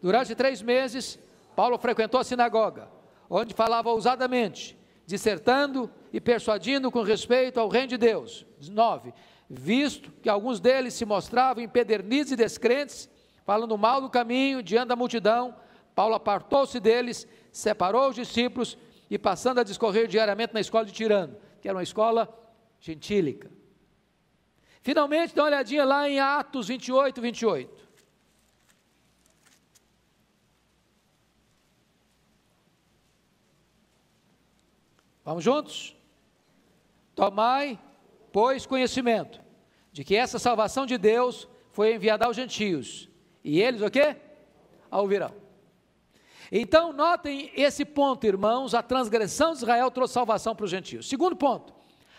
Durante 0.00 0.34
três 0.34 0.60
meses, 0.60 1.18
Paulo 1.54 1.78
frequentou 1.78 2.20
a 2.20 2.24
sinagoga, 2.24 2.88
onde 3.30 3.54
falava 3.54 3.90
ousadamente, 3.90 4.76
dissertando 5.06 5.88
e 6.12 6.20
persuadindo 6.20 6.90
com 6.90 7.02
respeito 7.02 7.60
ao 7.60 7.68
reino 7.68 7.88
de 7.88 7.96
Deus. 7.96 8.44
9. 8.60 9.14
Visto 9.48 10.10
que 10.20 10.28
alguns 10.28 10.58
deles 10.58 10.94
se 10.94 11.04
mostravam 11.04 11.62
empedernidos 11.62 12.32
e 12.32 12.36
descrentes, 12.36 13.08
falando 13.44 13.78
mal 13.78 14.00
do 14.00 14.10
caminho 14.10 14.62
diante 14.62 14.88
da 14.88 14.96
multidão, 14.96 15.54
Paulo 15.94 16.16
apartou-se 16.16 16.78
deles, 16.80 17.26
separou 17.52 18.08
os 18.08 18.16
discípulos 18.16 18.76
e 19.08 19.16
passando 19.16 19.60
a 19.60 19.64
discorrer 19.64 20.08
diariamente 20.08 20.52
na 20.52 20.60
escola 20.60 20.84
de 20.84 20.92
Tirano, 20.92 21.36
que 21.62 21.68
era 21.68 21.76
uma 21.76 21.82
escola 21.82 22.28
gentílica. 22.80 23.50
Finalmente, 24.82 25.34
dá 25.34 25.42
uma 25.42 25.48
olhadinha 25.48 25.84
lá 25.84 26.08
em 26.08 26.18
Atos 26.18 26.68
28, 26.68 27.20
28. 27.20 27.85
Vamos 35.26 35.42
juntos? 35.42 35.96
Tomai, 37.12 37.76
pois, 38.32 38.64
conhecimento 38.64 39.40
de 39.90 40.04
que 40.04 40.14
essa 40.14 40.38
salvação 40.38 40.86
de 40.86 40.96
Deus 40.96 41.48
foi 41.72 41.96
enviada 41.96 42.26
aos 42.26 42.36
gentios. 42.36 43.10
E 43.42 43.60
eles 43.60 43.82
o 43.82 43.90
quê? 43.90 44.14
A 44.88 45.00
ouvirão. 45.00 45.34
Então, 46.52 46.92
notem 46.92 47.50
esse 47.56 47.84
ponto, 47.84 48.24
irmãos, 48.24 48.72
a 48.72 48.84
transgressão 48.84 49.50
de 49.50 49.58
Israel 49.58 49.90
trouxe 49.90 50.14
salvação 50.14 50.54
para 50.54 50.64
os 50.64 50.70
gentios. 50.70 51.08
Segundo 51.08 51.34
ponto, 51.34 51.74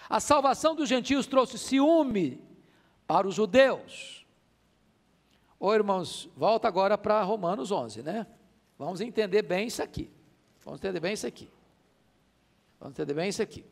a 0.10 0.20
salvação 0.20 0.76
dos 0.76 0.90
gentios 0.90 1.26
trouxe 1.26 1.58
ciúme 1.58 2.42
para 3.08 3.26
os 3.26 3.36
judeus. 3.36 4.26
Ô 5.58 5.74
irmãos, 5.74 6.30
volta 6.36 6.68
agora 6.68 6.98
para 6.98 7.24
Romanos 7.24 7.72
11, 7.72 8.04
né? 8.04 8.28
Vamos 8.78 9.00
entender 9.00 9.44
bem 9.44 9.68
isso 9.68 9.82
aqui. 9.82 10.12
Vamos 10.66 10.82
entender 10.82 11.00
bem 11.00 11.14
isso 11.14 11.26
aqui. 11.26 11.50
Vamos 12.80 12.94
entender 12.94 13.14
bem 13.14 13.30
isso 13.30 13.42
aqui. 13.42 13.66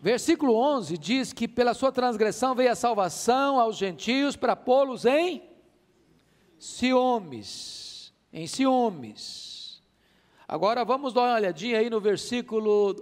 Versículo 0.00 0.54
11 0.54 0.98
diz 0.98 1.32
que 1.32 1.48
pela 1.48 1.72
sua 1.72 1.90
transgressão 1.90 2.54
veio 2.54 2.70
a 2.70 2.74
salvação 2.74 3.58
aos 3.58 3.76
gentios 3.76 4.36
para 4.36 4.54
pô-los 4.54 5.04
em 5.06 5.42
ciúmes. 6.58 8.12
Em 8.32 8.46
ciúmes. 8.46 9.82
Agora 10.46 10.84
vamos 10.84 11.14
dar 11.14 11.22
uma 11.22 11.34
olhadinha 11.36 11.78
aí 11.78 11.88
no 11.88 12.00
versículo 12.00 12.94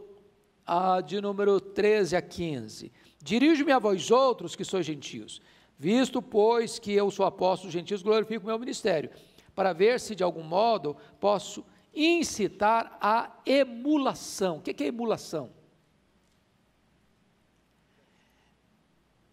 ah, 0.65 1.01
de 1.01 1.21
número 1.21 1.61
13 1.61 2.15
a 2.15 2.23
15. 2.23 2.93
Dirijo-me 3.21 3.73
a 3.73 3.79
vós 3.79 4.11
outros 4.11 4.55
que 4.55 4.65
sois 4.65 4.87
gentios, 4.87 5.41
visto, 5.79 6.23
pois, 6.23 6.79
que 6.79 6.93
eu 6.93 7.11
sou 7.11 7.27
apóstolo 7.27 7.69
dos 7.69 7.73
gentios, 7.73 8.03
glorifico 8.03 8.45
o 8.45 8.47
meu 8.49 8.59
ministério, 8.59 9.11
para 9.55 9.73
ver 9.73 9.99
se 9.99 10.15
de 10.15 10.23
algum 10.23 10.43
modo 10.43 10.97
posso 11.19 11.65
incitar 11.95 12.97
a 13.01 13.31
emulação. 13.45 14.59
O 14.59 14.61
que 14.61 14.83
é 14.83 14.87
emulação? 14.87 15.51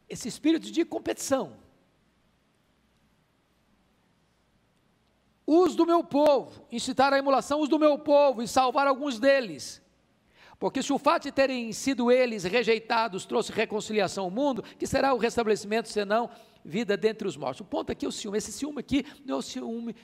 Esse 0.08 0.28
espírito 0.28 0.72
de 0.72 0.84
competição. 0.84 1.58
Os 5.46 5.76
do 5.76 5.86
meu 5.86 6.04
povo, 6.04 6.64
incitar 6.72 7.12
a 7.12 7.18
emulação, 7.18 7.62
os 7.62 7.70
do 7.70 7.80
meu 7.80 7.98
povo 7.98 8.44
e 8.44 8.48
salvar 8.48 8.86
alguns 8.86 9.20
deles. 9.20 9.82
Porque 10.60 10.84
se 10.84 10.92
o 10.92 11.00
fato 11.00 11.24
de 11.24 11.32
terem 11.32 11.72
sido 11.72 12.12
eles 12.12 12.44
rejeitados 12.44 13.26
trouxe 13.26 13.52
reconciliação 13.52 14.26
ao 14.26 14.30
mundo, 14.30 14.62
que 14.62 14.86
será 14.86 15.14
o 15.14 15.18
restabelecimento, 15.18 15.88
senão 15.90 16.30
vida 16.64 16.98
dentre 16.98 17.28
os 17.28 17.38
mortos. 17.38 17.62
O 17.62 17.66
ponto 17.66 17.92
aqui 17.92 18.06
é 18.06 18.10
o 18.10 18.12
ciúme. 18.12 18.38
Esse 18.38 18.52
ciúme 18.52 18.80
aqui 18.80 19.06
não 19.26 19.36
é 19.36 19.38
o 19.40 19.42
ciúme 19.42 19.96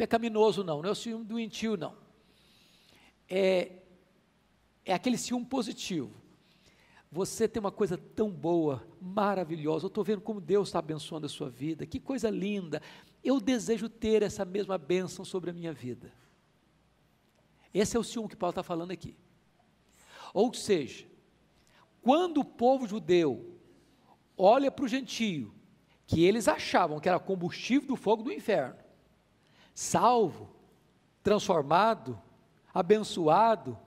pecaminoso, 0.00 0.64
não, 0.64 0.80
não 0.80 0.88
é 0.88 0.92
o 0.92 0.94
ciúme 0.94 1.26
doentio, 1.26 1.76
não. 1.76 1.94
É, 3.28 3.72
é 4.82 4.94
aquele 4.94 5.18
ciúme 5.18 5.44
positivo. 5.44 6.10
Você 7.12 7.46
tem 7.46 7.60
uma 7.60 7.70
coisa 7.70 7.98
tão 7.98 8.30
boa, 8.30 8.82
maravilhosa. 8.98 9.84
Eu 9.84 9.88
estou 9.88 10.02
vendo 10.02 10.22
como 10.22 10.40
Deus 10.40 10.68
está 10.68 10.78
abençoando 10.78 11.26
a 11.26 11.28
sua 11.28 11.50
vida. 11.50 11.84
Que 11.84 12.00
coisa 12.00 12.30
linda. 12.30 12.80
Eu 13.22 13.40
desejo 13.40 13.90
ter 13.90 14.22
essa 14.22 14.42
mesma 14.42 14.78
bênção 14.78 15.22
sobre 15.22 15.50
a 15.50 15.52
minha 15.52 15.72
vida. 15.72 16.10
Esse 17.74 17.94
é 17.94 18.00
o 18.00 18.04
ciúme 18.04 18.28
que 18.28 18.36
Paulo 18.36 18.52
está 18.52 18.62
falando 18.62 18.92
aqui. 18.92 19.14
Ou 20.32 20.54
seja, 20.54 21.06
quando 22.00 22.38
o 22.38 22.44
povo 22.44 22.88
judeu 22.88 23.54
olha 24.34 24.70
para 24.70 24.84
o 24.86 24.88
gentio, 24.88 25.52
que 26.06 26.24
eles 26.24 26.48
achavam 26.48 26.98
que 27.00 27.08
era 27.08 27.18
combustível 27.18 27.88
do 27.88 27.96
fogo 27.96 28.22
do 28.22 28.32
inferno, 28.32 28.79
salvo, 29.74 30.50
transformado, 31.22 32.20
abençoado, 32.72 33.78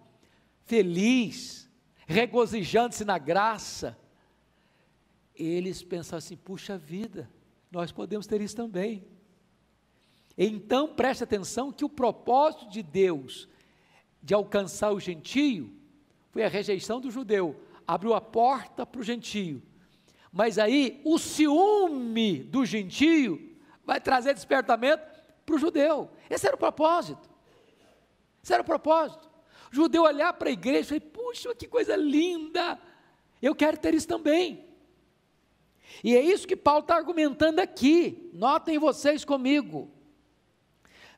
feliz, 0.63 1.69
regozijando-se 2.05 3.05
na 3.05 3.17
graça, 3.17 3.97
eles 5.35 5.83
pensam 5.83 6.17
assim: 6.17 6.35
puxa 6.35 6.77
vida, 6.77 7.29
nós 7.71 7.91
podemos 7.91 8.27
ter 8.27 8.41
isso 8.41 8.55
também. 8.55 9.05
Então 10.37 10.93
preste 10.93 11.23
atenção 11.23 11.71
que 11.71 11.85
o 11.85 11.89
propósito 11.89 12.69
de 12.69 12.81
Deus 12.81 13.47
de 14.21 14.33
alcançar 14.33 14.91
o 14.91 14.99
gentio 14.99 15.73
foi 16.31 16.43
a 16.43 16.49
rejeição 16.49 16.99
do 16.99 17.11
judeu, 17.11 17.61
abriu 17.85 18.13
a 18.13 18.21
porta 18.21 18.85
para 18.85 19.01
o 19.01 19.03
gentio. 19.03 19.61
Mas 20.31 20.57
aí 20.57 20.99
o 21.05 21.19
ciúme 21.19 22.43
do 22.43 22.65
gentio 22.65 23.55
vai 23.85 24.01
trazer 24.01 24.33
despertamento 24.33 25.12
para 25.45 25.55
o 25.55 25.59
judeu. 25.59 26.09
Esse 26.29 26.47
era 26.47 26.55
o 26.55 26.59
propósito. 26.59 27.29
Esse 28.43 28.53
era 28.53 28.61
o 28.61 28.65
propósito. 28.65 29.29
O 29.71 29.75
judeu 29.75 30.03
olhar 30.03 30.33
para 30.33 30.49
a 30.49 30.51
igreja 30.51 30.95
e 30.95 30.99
puxa, 30.99 31.55
que 31.55 31.67
coisa 31.67 31.95
linda, 31.95 32.79
eu 33.41 33.55
quero 33.55 33.77
ter 33.77 33.93
isso 33.93 34.07
também. 34.07 34.65
E 36.03 36.15
é 36.15 36.21
isso 36.21 36.47
que 36.47 36.55
Paulo 36.55 36.81
está 36.81 36.95
argumentando 36.95 37.59
aqui, 37.59 38.29
notem 38.33 38.77
vocês 38.77 39.25
comigo. 39.25 39.91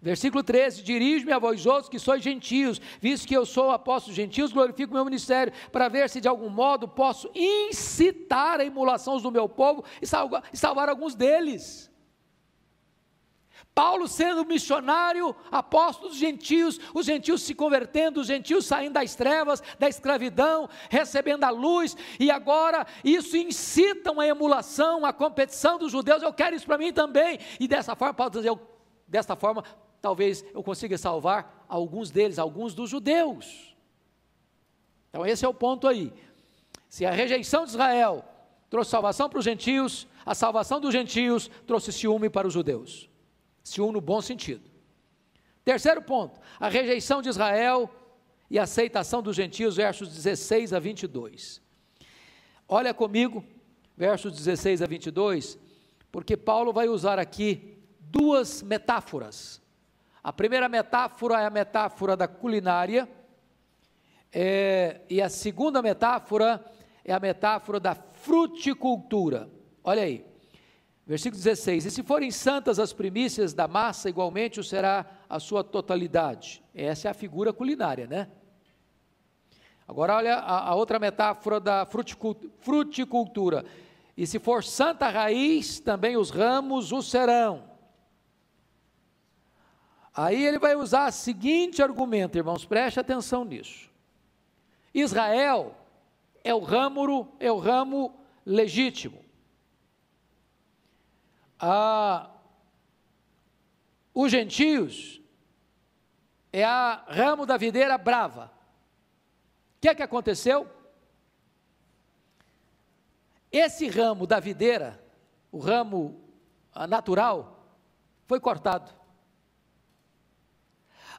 Versículo 0.02 0.44
13: 0.44 0.84
Dirijo-me 0.84 1.32
a 1.32 1.40
vós 1.40 1.66
outros 1.66 1.90
que 1.90 1.98
sois 1.98 2.22
gentios, 2.22 2.80
visto 3.02 3.28
que 3.28 3.36
eu 3.36 3.46
sou 3.46 3.72
apóstolo 3.72 4.16
gentios, 4.16 4.54
glorifico 4.54 4.92
o 4.92 4.96
meu 4.96 5.06
ministério, 5.06 5.52
para 5.72 5.90
ver 5.90 6.10
se 6.10 6.22
de 6.22 6.28
algum 6.28 6.50
modo 6.50 6.88
posso 6.88 7.30
incitar 7.34 8.60
a 8.60 8.66
emulação 8.66 9.18
do 9.18 9.32
meu 9.32 9.50
povo 9.50 9.84
e 10.02 10.06
salvar 10.06 10.90
alguns 10.90 11.16
deles. 11.16 11.92
Paulo 13.76 14.08
sendo 14.08 14.46
missionário, 14.46 15.36
apóstolo 15.52 16.08
dos 16.08 16.18
gentios, 16.18 16.80
os 16.94 17.06
gentios 17.06 17.42
se 17.42 17.54
convertendo, 17.54 18.22
os 18.22 18.28
gentios 18.28 18.66
saindo 18.66 18.94
das 18.94 19.16
trevas, 19.16 19.62
da 19.78 19.90
escravidão, 19.90 20.70
recebendo 20.90 21.44
a 21.44 21.50
luz, 21.50 21.98
e 22.18 22.32
agora 22.32 22.88
isso 23.04 23.36
incita 23.36 24.14
uma 24.14 24.26
emulação, 24.26 25.00
uma 25.00 25.12
competição 25.12 25.78
dos 25.78 25.92
judeus, 25.92 26.24
eu 26.24 26.32
quero 26.32 26.56
isso 26.56 26.66
para 26.66 26.78
mim 26.78 26.94
também, 26.94 27.38
e 27.60 27.68
dessa 27.68 27.98
forma, 27.98 28.14
Paulo 28.14 28.32
diz, 28.32 28.46
eu, 28.46 28.58
desta 29.06 29.36
forma, 29.36 29.62
talvez 30.02 30.46
eu 30.54 30.64
consiga 30.64 30.98
salvar 30.98 31.66
alguns 31.68 32.10
deles, 32.10 32.40
alguns 32.40 32.74
dos 32.74 32.90
judeus. 32.90 33.76
Então, 35.10 35.26
esse 35.26 35.44
é 35.44 35.48
o 35.50 35.54
ponto 35.54 35.86
aí. 35.86 36.14
Se 36.88 37.06
a 37.06 37.12
rejeição 37.12 37.66
de 37.66 37.72
Israel 37.72 38.24
trouxe 38.70 38.92
salvação 38.92 39.30
para 39.30 39.40
os 39.40 39.44
gentios, 39.44 40.08
a 40.26 40.34
salvação 40.34 40.80
dos 40.80 40.94
gentios 40.94 41.52
trouxe 41.68 41.92
ciúme 41.92 42.30
para 42.30 42.48
os 42.48 42.54
judeus. 42.54 43.10
Ciúme 43.66 43.92
no 43.92 44.00
bom 44.00 44.22
sentido. 44.22 44.72
Terceiro 45.66 46.02
ponto, 46.02 46.40
a 46.58 46.70
rejeição 46.70 47.22
de 47.22 47.28
Israel 47.28 47.94
e 48.50 48.58
a 48.58 48.64
aceitação 48.64 49.22
dos 49.22 49.36
gentios, 49.36 49.76
versos 49.76 50.08
16 50.08 50.72
a 50.72 50.80
22. 50.80 51.62
Olha 52.66 52.94
comigo, 52.94 53.44
versos 53.98 54.32
16 54.32 54.82
a 54.82 54.86
22, 54.86 55.58
porque 56.10 56.38
Paulo 56.38 56.72
vai 56.72 56.88
usar 56.88 57.20
aqui 57.20 57.78
duas 58.00 58.64
metáforas 58.64 59.62
a 60.26 60.34
primeira 60.34 60.68
metáfora 60.68 61.40
é 61.40 61.46
a 61.46 61.52
metáfora 61.52 62.18
da 62.18 62.28
culinária, 62.28 63.08
é, 64.34 65.02
e 65.08 65.22
a 65.22 65.30
segunda 65.30 65.84
metáfora 65.84 66.66
é 67.04 67.14
a 67.14 67.20
metáfora 67.20 67.80
da 67.80 67.94
fruticultura. 67.94 69.48
Olha 69.84 70.02
aí, 70.02 70.26
versículo 71.06 71.42
16: 71.42 71.86
E 71.86 71.92
se 71.92 72.04
forem 72.04 72.32
santas 72.32 72.80
as 72.80 72.92
primícias 72.94 73.54
da 73.54 73.68
massa, 73.68 74.10
igualmente 74.10 74.60
o 74.60 74.64
será 74.64 75.06
a 75.30 75.40
sua 75.40 75.64
totalidade. 75.64 76.64
Essa 76.74 77.08
é 77.08 77.12
a 77.12 77.14
figura 77.14 77.54
culinária, 77.54 78.08
né? 78.08 78.28
Agora, 79.88 80.16
olha 80.16 80.36
a, 80.36 80.70
a 80.70 80.76
outra 80.76 80.98
metáfora 80.98 81.60
da 81.60 81.86
fruticultura. 82.60 83.66
E 84.18 84.26
se 84.26 84.40
for 84.40 84.64
santa 84.64 85.10
raiz, 85.10 85.80
também 85.80 86.18
os 86.18 86.30
ramos 86.30 86.92
o 86.92 87.02
serão. 87.02 87.76
Aí 90.14 90.46
ele 90.46 90.58
vai 90.58 90.76
usar 90.76 91.10
o 91.10 91.12
seguinte 91.12 91.84
argumento, 91.84 92.38
irmãos, 92.38 92.66
preste 92.66 93.00
atenção 93.00 93.44
nisso. 93.44 93.92
Israel 94.94 95.76
é 96.42 96.54
o 96.54 96.60
ramo, 96.60 97.36
é 97.38 97.52
o 97.52 97.58
ramo 97.58 98.18
legítimo. 98.46 99.25
Ah, 101.60 102.32
os 104.14 104.32
gentios 104.32 105.22
é 106.52 106.64
a 106.64 107.04
ramo 107.08 107.46
da 107.46 107.58
videira 107.58 107.98
brava. 107.98 108.52
O 109.78 109.82
que 109.82 109.90
é 109.90 109.96
que 109.96 110.04
aconteceu? 110.04 110.70
Esse 113.52 113.88
ramo 113.88 114.26
da 114.28 114.40
videira, 114.40 115.04
o 115.52 115.60
ramo 115.60 116.22
natural, 116.90 117.70
foi 118.26 118.40
cortado. 118.40 118.92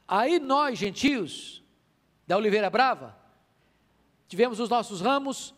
Aí 0.07 0.39
nós, 0.39 0.77
gentios, 0.77 1.63
da 2.25 2.37
Oliveira 2.37 2.69
Brava, 2.69 3.17
tivemos 4.27 4.59
os 4.59 4.69
nossos 4.69 5.01
ramos 5.01 5.53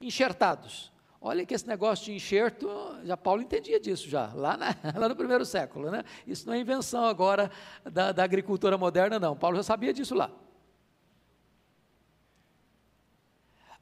enxertados. 0.00 0.92
Olha 1.26 1.46
que 1.46 1.54
esse 1.54 1.66
negócio 1.66 2.04
de 2.04 2.12
enxerto, 2.12 2.68
já 3.02 3.16
Paulo 3.16 3.40
entendia 3.40 3.80
disso 3.80 4.06
já, 4.10 4.30
lá, 4.34 4.58
na, 4.58 4.76
lá 4.94 5.08
no 5.08 5.16
primeiro 5.16 5.42
século, 5.46 5.90
né? 5.90 6.04
Isso 6.26 6.46
não 6.46 6.52
é 6.52 6.58
invenção 6.58 7.06
agora 7.06 7.50
da, 7.82 8.12
da 8.12 8.22
agricultura 8.22 8.76
moderna, 8.76 9.18
não. 9.18 9.34
Paulo 9.34 9.56
já 9.56 9.62
sabia 9.62 9.90
disso 9.90 10.14
lá. 10.14 10.30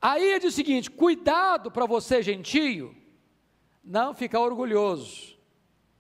Aí 0.01 0.39
diz 0.39 0.53
o 0.53 0.57
seguinte: 0.57 0.89
cuidado 0.89 1.69
para 1.69 1.85
você, 1.85 2.23
gentio, 2.23 2.95
não 3.83 4.15
ficar 4.15 4.39
orgulhoso 4.39 5.37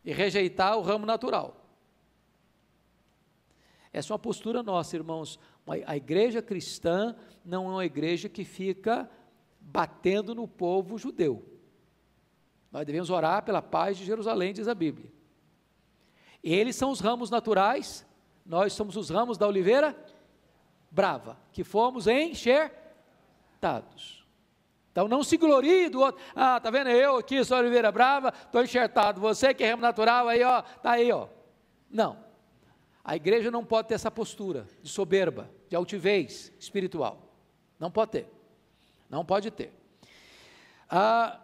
e 0.05 0.13
rejeitar 0.13 0.79
o 0.79 0.83
ramo 0.83 1.05
natural. 1.05 1.67
Essa 3.93 4.13
é 4.13 4.15
uma 4.15 4.19
postura 4.21 4.63
nossa, 4.63 4.95
irmãos. 4.95 5.41
A 5.87 5.97
igreja 5.97 6.41
cristã 6.41 7.17
não 7.45 7.67
é 7.67 7.71
uma 7.71 7.85
igreja 7.85 8.29
que 8.29 8.45
fica 8.45 9.11
batendo 9.65 10.35
no 10.35 10.49
povo 10.49 10.99
judeu. 10.99 11.45
Nós 12.71 12.85
devemos 12.87 13.11
orar 13.11 13.45
pela 13.45 13.61
paz 13.63 13.97
de 13.97 14.05
Jerusalém, 14.05 14.53
diz 14.53 14.69
a 14.69 14.75
Bíblia. 14.75 15.13
Eles 16.43 16.75
são 16.75 16.91
os 16.91 17.01
ramos 17.01 17.31
naturais, 17.31 18.07
nós 18.45 18.73
somos 18.73 18.97
os 18.97 19.11
ramos 19.11 19.39
da 19.39 19.47
oliveira 19.47 19.97
brava, 20.91 21.39
que 21.53 21.63
fomos 21.63 22.07
enxertados. 22.07 22.73
Então 24.91 25.07
não 25.09 25.23
se 25.23 25.37
glorie 25.37 25.89
do 25.89 26.01
outro. 26.01 26.23
Ah, 26.35 26.61
tá 26.61 26.71
vendo? 26.71 26.91
Eu 26.91 27.17
aqui 27.17 27.43
sou 27.45 27.57
oliveira 27.59 27.91
brava, 27.91 28.33
estou 28.45 28.63
enxertado. 28.63 29.21
Você 29.21 29.55
que 29.55 29.65
é 29.65 29.71
ramo 29.71 29.83
natural, 29.83 30.29
aí 30.29 30.43
ó, 30.43 30.61
tá 30.61 30.93
aí 30.93 31.11
ó. 31.11 31.29
Não. 31.91 32.19
A 33.05 33.17
igreja 33.17 33.51
não 33.51 33.65
pode 33.65 33.89
ter 33.89 33.95
essa 33.95 34.11
postura 34.11 34.67
de 34.83 34.89
soberba, 34.91 35.51
de 35.69 35.75
altivez 35.75 36.53
espiritual. 36.59 37.35
Não 37.79 37.91
pode 37.91 38.13
ter. 38.13 38.42
Não 39.13 39.27
pode 39.27 39.51
ter. 39.51 39.71
Ah, 40.89 41.39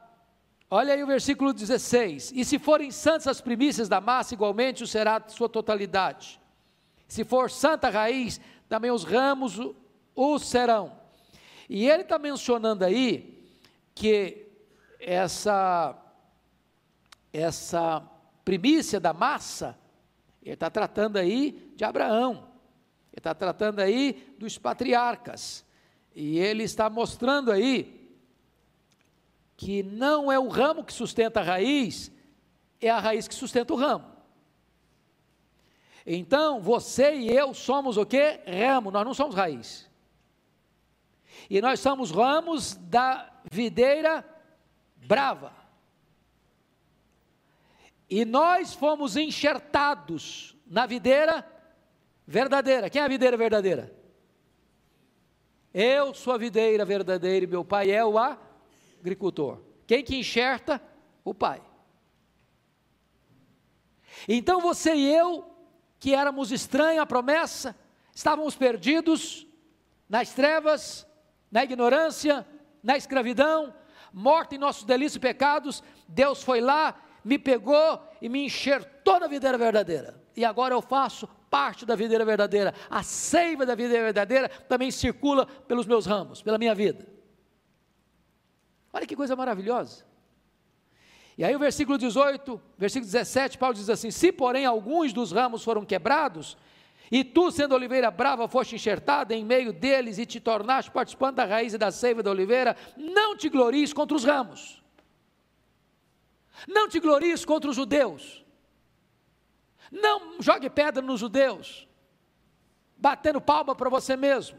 olha 0.70 0.94
aí 0.94 1.02
o 1.02 1.06
versículo 1.06 1.52
16: 1.52 2.32
E 2.34 2.42
se 2.42 2.58
forem 2.58 2.90
santas 2.90 3.26
as 3.26 3.42
primícias 3.42 3.90
da 3.90 4.00
massa, 4.00 4.32
igualmente 4.32 4.82
o 4.82 4.86
será 4.86 5.22
sua 5.28 5.50
totalidade. 5.50 6.40
Se 7.06 7.24
for 7.24 7.50
santa 7.50 7.90
raiz, 7.90 8.40
também 8.70 8.90
os 8.90 9.04
ramos 9.04 9.58
o, 9.58 9.76
o 10.14 10.38
serão. 10.38 10.98
E 11.68 11.86
ele 11.86 12.04
está 12.04 12.18
mencionando 12.18 12.86
aí 12.86 13.46
que 13.94 14.46
essa, 14.98 15.94
essa 17.30 18.02
primícia 18.46 18.98
da 18.98 19.12
massa, 19.12 19.78
ele 20.42 20.54
está 20.54 20.70
tratando 20.70 21.18
aí 21.18 21.70
de 21.76 21.84
Abraão, 21.84 22.48
ele 23.12 23.18
está 23.18 23.34
tratando 23.34 23.80
aí 23.80 24.34
dos 24.38 24.56
patriarcas. 24.56 25.67
E 26.20 26.36
ele 26.36 26.64
está 26.64 26.90
mostrando 26.90 27.52
aí 27.52 28.12
que 29.56 29.84
não 29.84 30.32
é 30.32 30.36
o 30.36 30.48
ramo 30.48 30.82
que 30.82 30.92
sustenta 30.92 31.38
a 31.38 31.44
raiz, 31.44 32.10
é 32.80 32.90
a 32.90 32.98
raiz 32.98 33.28
que 33.28 33.34
sustenta 33.36 33.72
o 33.72 33.76
ramo. 33.76 34.04
Então, 36.04 36.60
você 36.60 37.14
e 37.14 37.30
eu 37.30 37.54
somos 37.54 37.96
o 37.96 38.04
que? 38.04 38.40
Ramo, 38.48 38.90
nós 38.90 39.04
não 39.04 39.14
somos 39.14 39.36
raiz. 39.36 39.88
E 41.48 41.60
nós 41.60 41.78
somos 41.78 42.10
ramos 42.10 42.74
da 42.74 43.30
videira 43.48 44.28
brava. 44.96 45.52
E 48.10 48.24
nós 48.24 48.74
fomos 48.74 49.16
enxertados 49.16 50.56
na 50.66 50.84
videira 50.84 51.46
verdadeira. 52.26 52.90
Quem 52.90 53.02
é 53.02 53.04
a 53.04 53.08
videira 53.08 53.36
verdadeira? 53.36 53.97
Eu 55.80 56.12
sou 56.12 56.32
a 56.32 56.36
videira 56.36 56.84
verdadeira 56.84 57.44
e 57.44 57.48
meu 57.48 57.64
pai 57.64 57.92
é 57.92 58.04
o 58.04 58.18
agricultor. 58.18 59.60
Quem 59.86 60.02
que 60.02 60.16
enxerta? 60.16 60.82
O 61.24 61.32
pai. 61.32 61.62
Então 64.28 64.60
você 64.60 64.92
e 64.92 65.14
eu, 65.14 65.48
que 66.00 66.16
éramos 66.16 66.50
estranhos 66.50 67.00
à 67.00 67.06
promessa, 67.06 67.76
estávamos 68.12 68.56
perdidos 68.56 69.46
nas 70.08 70.32
trevas, 70.32 71.06
na 71.48 71.62
ignorância, 71.62 72.44
na 72.82 72.96
escravidão, 72.96 73.72
morto 74.12 74.56
em 74.56 74.58
nossos 74.58 74.82
delitos 74.82 75.14
e 75.14 75.20
pecados, 75.20 75.80
Deus 76.08 76.42
foi 76.42 76.60
lá, 76.60 77.00
me 77.22 77.38
pegou 77.38 78.02
e 78.20 78.28
me 78.28 78.44
enxertou 78.44 79.20
na 79.20 79.28
videira 79.28 79.56
verdadeira. 79.56 80.20
E 80.36 80.44
agora 80.44 80.74
eu 80.74 80.82
faço 80.82 81.28
parte 81.50 81.84
da 81.84 81.94
videira 81.94 82.24
verdadeira. 82.24 82.74
A 82.88 83.02
seiva 83.02 83.64
da 83.64 83.74
videira 83.74 84.04
verdadeira 84.04 84.48
também 84.48 84.90
circula 84.90 85.46
pelos 85.46 85.86
meus 85.86 86.06
ramos, 86.06 86.42
pela 86.42 86.58
minha 86.58 86.74
vida. 86.74 87.06
Olha 88.92 89.06
que 89.06 89.16
coisa 89.16 89.36
maravilhosa. 89.36 90.04
E 91.36 91.44
aí 91.44 91.54
o 91.54 91.58
versículo 91.58 91.96
18, 91.96 92.60
versículo 92.76 93.10
17, 93.10 93.58
Paulo 93.58 93.74
diz 93.74 93.88
assim: 93.88 94.10
Se 94.10 94.32
porém 94.32 94.66
alguns 94.66 95.12
dos 95.12 95.30
ramos 95.30 95.62
foram 95.62 95.84
quebrados, 95.84 96.56
e 97.10 97.24
tu, 97.24 97.50
sendo 97.50 97.74
oliveira 97.74 98.10
brava, 98.10 98.48
foste 98.48 98.74
enxertada 98.74 99.34
em 99.34 99.44
meio 99.44 99.72
deles 99.72 100.18
e 100.18 100.26
te 100.26 100.40
tornaste 100.40 100.90
participante 100.90 101.36
da 101.36 101.44
raiz 101.44 101.72
e 101.72 101.78
da 101.78 101.90
seiva 101.90 102.22
da 102.22 102.30
oliveira, 102.30 102.76
não 102.96 103.36
te 103.36 103.48
glories 103.48 103.92
contra 103.92 104.16
os 104.16 104.24
ramos. 104.24 104.82
Não 106.66 106.88
te 106.88 106.98
glories 107.00 107.44
contra 107.44 107.70
os 107.70 107.76
judeus. 107.76 108.44
Não 109.90 110.40
jogue 110.40 110.68
pedra 110.68 111.02
nos 111.02 111.20
judeus, 111.20 111.88
batendo 112.96 113.40
palma 113.40 113.74
para 113.74 113.88
você 113.88 114.16
mesmo. 114.16 114.58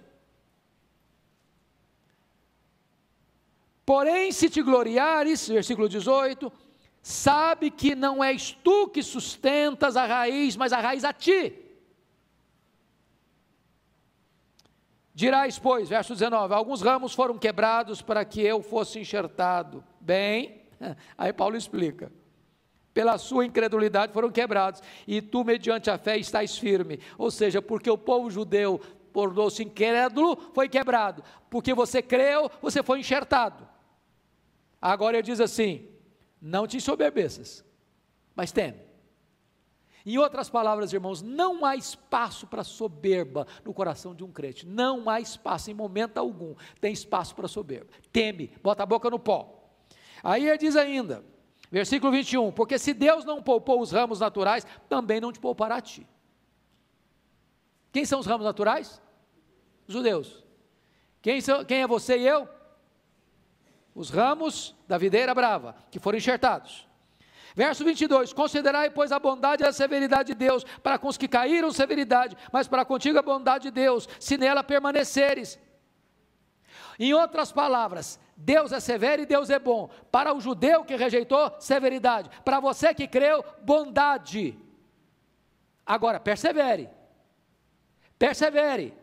Porém, 3.85 4.31
se 4.31 4.49
te 4.49 4.61
gloriares, 4.61 5.47
versículo 5.47 5.89
18, 5.89 6.51
sabe 7.01 7.71
que 7.71 7.95
não 7.95 8.23
és 8.23 8.51
tu 8.51 8.87
que 8.87 9.01
sustentas 9.01 9.95
a 9.95 10.05
raiz, 10.05 10.55
mas 10.55 10.73
a 10.73 10.79
raiz 10.79 11.03
a 11.03 11.13
ti. 11.13 11.65
Dirás, 15.13 15.57
pois, 15.59 15.89
verso 15.89 16.13
19: 16.13 16.53
Alguns 16.53 16.81
ramos 16.81 17.13
foram 17.13 17.37
quebrados 17.37 18.01
para 18.01 18.23
que 18.23 18.41
eu 18.41 18.61
fosse 18.61 18.99
enxertado. 18.99 19.83
Bem, 19.99 20.61
aí 21.17 21.33
Paulo 21.33 21.57
explica 21.57 22.11
pela 22.99 23.17
sua 23.17 23.45
incredulidade 23.45 24.11
foram 24.11 24.29
quebrados, 24.29 24.83
e 25.07 25.21
tu, 25.21 25.45
mediante 25.45 25.89
a 25.89 25.97
fé, 25.97 26.17
estás 26.17 26.57
firme. 26.57 26.99
Ou 27.17 27.31
seja, 27.31 27.61
porque 27.61 27.89
o 27.89 27.97
povo 27.97 28.29
judeu 28.29 28.77
tornou-se 29.13 29.63
incrédulo, 29.63 30.35
foi 30.53 30.67
quebrado. 30.67 31.23
Porque 31.49 31.73
você 31.73 32.01
creu, 32.01 32.51
você 32.61 32.83
foi 32.83 32.99
enxertado. 32.99 33.65
Agora 34.81 35.15
ele 35.15 35.23
diz 35.23 35.39
assim: 35.39 35.87
não 36.41 36.67
te 36.67 36.81
soberbeças, 36.81 37.63
mas 38.35 38.51
teme. 38.51 38.81
Em 40.05 40.17
outras 40.17 40.49
palavras, 40.49 40.91
irmãos, 40.91 41.21
não 41.21 41.63
há 41.63 41.77
espaço 41.77 42.47
para 42.47 42.65
soberba 42.65 43.47
no 43.63 43.73
coração 43.73 44.13
de 44.13 44.25
um 44.25 44.31
crente. 44.31 44.67
Não 44.67 45.09
há 45.09 45.21
espaço 45.21 45.71
em 45.71 45.73
momento 45.73 46.17
algum. 46.17 46.53
Tem 46.81 46.91
espaço 46.91 47.33
para 47.33 47.47
soberba. 47.47 47.91
Teme, 48.11 48.51
bota 48.61 48.83
a 48.83 48.85
boca 48.85 49.09
no 49.09 49.19
pó. 49.19 49.71
Aí 50.21 50.49
ele 50.49 50.57
diz 50.57 50.75
ainda: 50.75 51.23
Versículo 51.71 52.11
21: 52.11 52.51
Porque 52.51 52.79
se 52.79 52.93
Deus 52.93 53.25
não 53.25 53.41
poupou 53.41 53.81
os 53.81 53.91
ramos 53.91 54.19
naturais, 54.19 54.65
também 54.87 55.21
não 55.21 55.31
te 55.31 55.39
poupará 55.39 55.75
a 55.75 55.81
ti. 55.81 56.07
Quem 57.91 58.05
são 58.05 58.19
os 58.19 58.25
ramos 58.25 58.45
naturais? 58.45 59.01
Os 59.87 59.93
judeus. 59.93 60.43
Quem, 61.21 61.41
são, 61.41 61.65
quem 61.65 61.81
é 61.81 61.87
você 61.87 62.17
e 62.17 62.27
eu? 62.27 62.47
Os 63.93 64.09
ramos 64.09 64.75
da 64.87 64.97
videira 64.97 65.33
brava, 65.33 65.75
que 65.91 65.99
foram 65.99 66.17
enxertados. 66.17 66.87
Verso 67.55 67.83
22: 67.83 68.33
Considerai, 68.33 68.89
pois, 68.89 69.11
a 69.11 69.19
bondade 69.19 69.63
e 69.63 69.67
a 69.67 69.73
severidade 69.73 70.33
de 70.33 70.35
Deus, 70.35 70.63
para 70.81 70.97
com 70.97 71.07
os 71.07 71.17
que 71.17 71.27
caíram, 71.27 71.71
severidade, 71.71 72.37
mas 72.51 72.67
para 72.67 72.85
contigo 72.85 73.19
a 73.19 73.23
bondade 73.23 73.63
de 73.63 73.71
Deus, 73.71 74.07
se 74.19 74.37
nela 74.37 74.63
permaneceres. 74.63 75.59
Em 76.97 77.13
outras 77.13 77.51
palavras, 77.51 78.19
Deus 78.41 78.71
é 78.71 78.79
severo 78.79 79.21
e 79.21 79.25
Deus 79.25 79.49
é 79.49 79.59
bom. 79.59 79.89
Para 80.09 80.33
o 80.33 80.39
judeu 80.39 80.85
que 80.85 80.95
rejeitou, 80.95 81.53
severidade. 81.59 82.29
Para 82.45 82.61
você 82.61 82.93
que 82.93 83.05
creu, 83.05 83.43
bondade. 83.61 84.57
Agora, 85.85 86.21
persevere. 86.21 86.89
Persevere. 88.17 88.97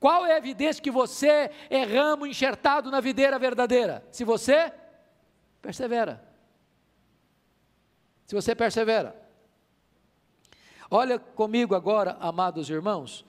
Qual 0.00 0.24
é 0.24 0.32
a 0.32 0.38
evidência 0.38 0.82
que 0.82 0.90
você 0.90 1.50
é 1.68 1.82
ramo 1.82 2.26
enxertado 2.26 2.90
na 2.90 2.98
videira 2.98 3.38
verdadeira? 3.38 4.02
Se 4.10 4.24
você 4.24 4.72
persevera. 5.60 6.26
Se 8.24 8.34
você 8.34 8.54
persevera. 8.54 9.14
Olha 10.90 11.18
comigo 11.18 11.74
agora, 11.74 12.16
amados 12.20 12.70
irmãos, 12.70 13.26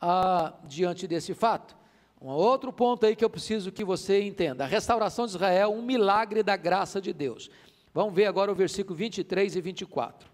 ah, 0.00 0.54
diante 0.64 1.06
desse 1.06 1.34
fato. 1.34 1.75
Um 2.20 2.28
outro 2.28 2.72
ponto 2.72 3.04
aí 3.04 3.14
que 3.14 3.24
eu 3.24 3.30
preciso 3.30 3.70
que 3.70 3.84
você 3.84 4.22
entenda: 4.22 4.64
a 4.64 4.66
restauração 4.66 5.26
de 5.26 5.32
Israel, 5.32 5.72
um 5.72 5.82
milagre 5.82 6.42
da 6.42 6.56
graça 6.56 7.00
de 7.00 7.12
Deus. 7.12 7.50
Vamos 7.92 8.14
ver 8.14 8.26
agora 8.26 8.50
o 8.50 8.54
versículo 8.54 8.96
23 8.96 9.56
e 9.56 9.60
24. 9.60 10.28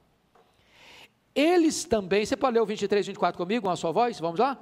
Eles 1.34 1.84
também, 1.84 2.26
você 2.26 2.36
pode 2.36 2.54
ler 2.54 2.60
o 2.60 2.66
23, 2.66 3.06
24 3.06 3.38
comigo, 3.38 3.64
com 3.64 3.70
a 3.70 3.76
sua 3.76 3.90
voz? 3.90 4.18
Vamos 4.20 4.38
lá? 4.38 4.58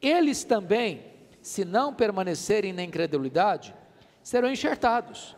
Eles 0.00 0.44
também, 0.44 1.04
se 1.42 1.64
não 1.64 1.92
permanecerem 1.92 2.72
na 2.72 2.82
incredulidade, 2.82 3.74
serão 4.22 4.50
enxertados, 4.50 5.36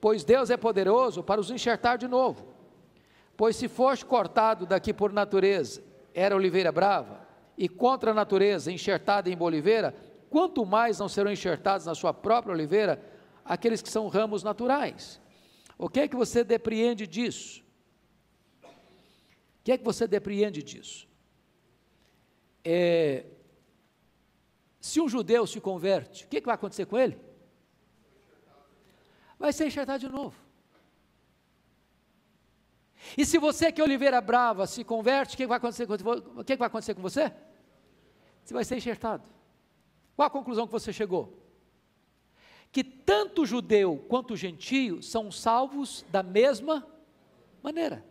pois 0.00 0.24
Deus 0.24 0.50
é 0.50 0.56
poderoso 0.56 1.22
para 1.22 1.40
os 1.40 1.50
enxertar 1.50 1.96
de 1.96 2.08
novo. 2.08 2.48
Pois 3.36 3.56
se 3.56 3.68
foste 3.68 4.04
cortado 4.04 4.66
daqui 4.66 4.92
por 4.92 5.12
natureza, 5.12 5.82
era 6.12 6.34
oliveira 6.34 6.72
brava, 6.72 7.20
e 7.56 7.68
contra 7.68 8.10
a 8.10 8.14
natureza, 8.14 8.72
enxertada 8.72 9.30
em 9.30 9.36
oliveira, 9.38 9.94
quanto 10.30 10.64
mais 10.64 10.98
não 10.98 11.08
serão 11.08 11.30
enxertados 11.30 11.86
na 11.86 11.94
sua 11.94 12.14
própria 12.14 12.54
oliveira 12.54 13.02
aqueles 13.44 13.82
que 13.82 13.90
são 13.90 14.06
ramos 14.08 14.42
naturais. 14.42 15.20
O 15.76 15.88
que 15.88 16.00
é 16.00 16.08
que 16.08 16.16
você 16.16 16.44
depreende 16.44 17.06
disso? 17.06 17.62
O 18.62 19.62
que 19.64 19.72
é 19.72 19.78
que 19.78 19.84
você 19.84 20.06
depreende 20.06 20.62
disso? 20.62 21.08
É, 22.64 23.26
se 24.80 25.00
um 25.00 25.08
judeu 25.08 25.46
se 25.46 25.60
converte, 25.60 26.24
o 26.24 26.28
que, 26.28 26.36
é 26.36 26.40
que 26.40 26.46
vai 26.46 26.54
acontecer 26.54 26.86
com 26.86 26.96
ele? 26.96 27.18
Vai 29.38 29.52
ser 29.52 29.66
enxertado 29.66 29.98
de 29.98 30.08
novo. 30.08 30.36
E 33.16 33.24
se 33.24 33.38
você 33.38 33.72
que 33.72 33.80
é 33.80 33.84
Oliveira 33.84 34.20
Brava 34.20 34.66
se 34.66 34.84
converte, 34.84 35.34
o 35.34 35.36
que, 35.36 35.46
vai 35.46 35.56
acontecer 35.56 35.86
com, 35.86 35.94
o 36.40 36.44
que 36.44 36.56
vai 36.56 36.66
acontecer 36.66 36.94
com 36.94 37.02
você? 37.02 37.32
Você 38.44 38.54
vai 38.54 38.64
ser 38.64 38.76
enxertado. 38.76 39.39
Qual 40.20 40.26
a 40.26 40.30
conclusão 40.30 40.66
que 40.66 40.72
você 40.72 40.92
chegou? 40.92 41.32
Que 42.70 42.84
tanto 42.84 43.40
o 43.40 43.46
judeu 43.46 44.04
quanto 44.06 44.34
o 44.34 44.36
gentio 44.36 45.02
são 45.02 45.32
salvos 45.32 46.04
da 46.10 46.22
mesma 46.22 46.86
maneira. 47.62 48.04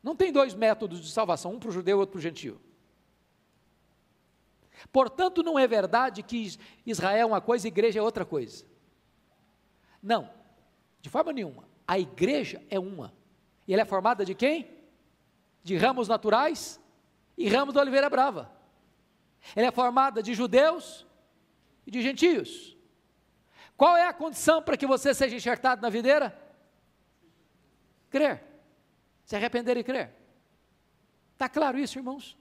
Não 0.00 0.14
tem 0.14 0.30
dois 0.30 0.54
métodos 0.54 1.00
de 1.00 1.10
salvação, 1.10 1.54
um 1.54 1.58
para 1.58 1.68
o 1.68 1.72
judeu 1.72 1.96
e 1.96 1.98
outro 1.98 2.12
para 2.12 2.18
o 2.20 2.22
gentio. 2.22 2.60
Portanto, 4.92 5.42
não 5.42 5.58
é 5.58 5.66
verdade 5.66 6.22
que 6.22 6.56
Israel 6.86 7.22
é 7.22 7.26
uma 7.26 7.40
coisa 7.40 7.66
e 7.66 7.72
igreja 7.72 7.98
é 7.98 8.02
outra 8.02 8.24
coisa. 8.24 8.64
Não, 10.00 10.30
de 11.00 11.10
forma 11.10 11.32
nenhuma. 11.32 11.64
A 11.88 11.98
igreja 11.98 12.64
é 12.70 12.78
uma. 12.78 13.12
E 13.66 13.72
ela 13.72 13.82
é 13.82 13.84
formada 13.84 14.24
de 14.24 14.36
quem? 14.36 14.70
De 15.60 15.76
ramos 15.76 16.06
naturais 16.06 16.80
e 17.36 17.48
ramos 17.48 17.74
da 17.74 17.80
oliveira 17.80 18.08
brava. 18.08 18.59
Ela 19.54 19.68
é 19.68 19.70
formada 19.70 20.22
de 20.22 20.34
judeus 20.34 21.06
e 21.86 21.90
de 21.90 22.02
gentios. 22.02 22.76
Qual 23.76 23.96
é 23.96 24.06
a 24.06 24.12
condição 24.12 24.62
para 24.62 24.76
que 24.76 24.86
você 24.86 25.14
seja 25.14 25.36
enxertado 25.36 25.80
na 25.80 25.88
videira? 25.88 26.38
Crer. 28.10 28.44
Se 29.24 29.36
arrepender 29.36 29.76
e 29.76 29.84
crer. 29.84 30.14
Está 31.32 31.48
claro 31.48 31.78
isso, 31.78 31.98
irmãos? 31.98 32.36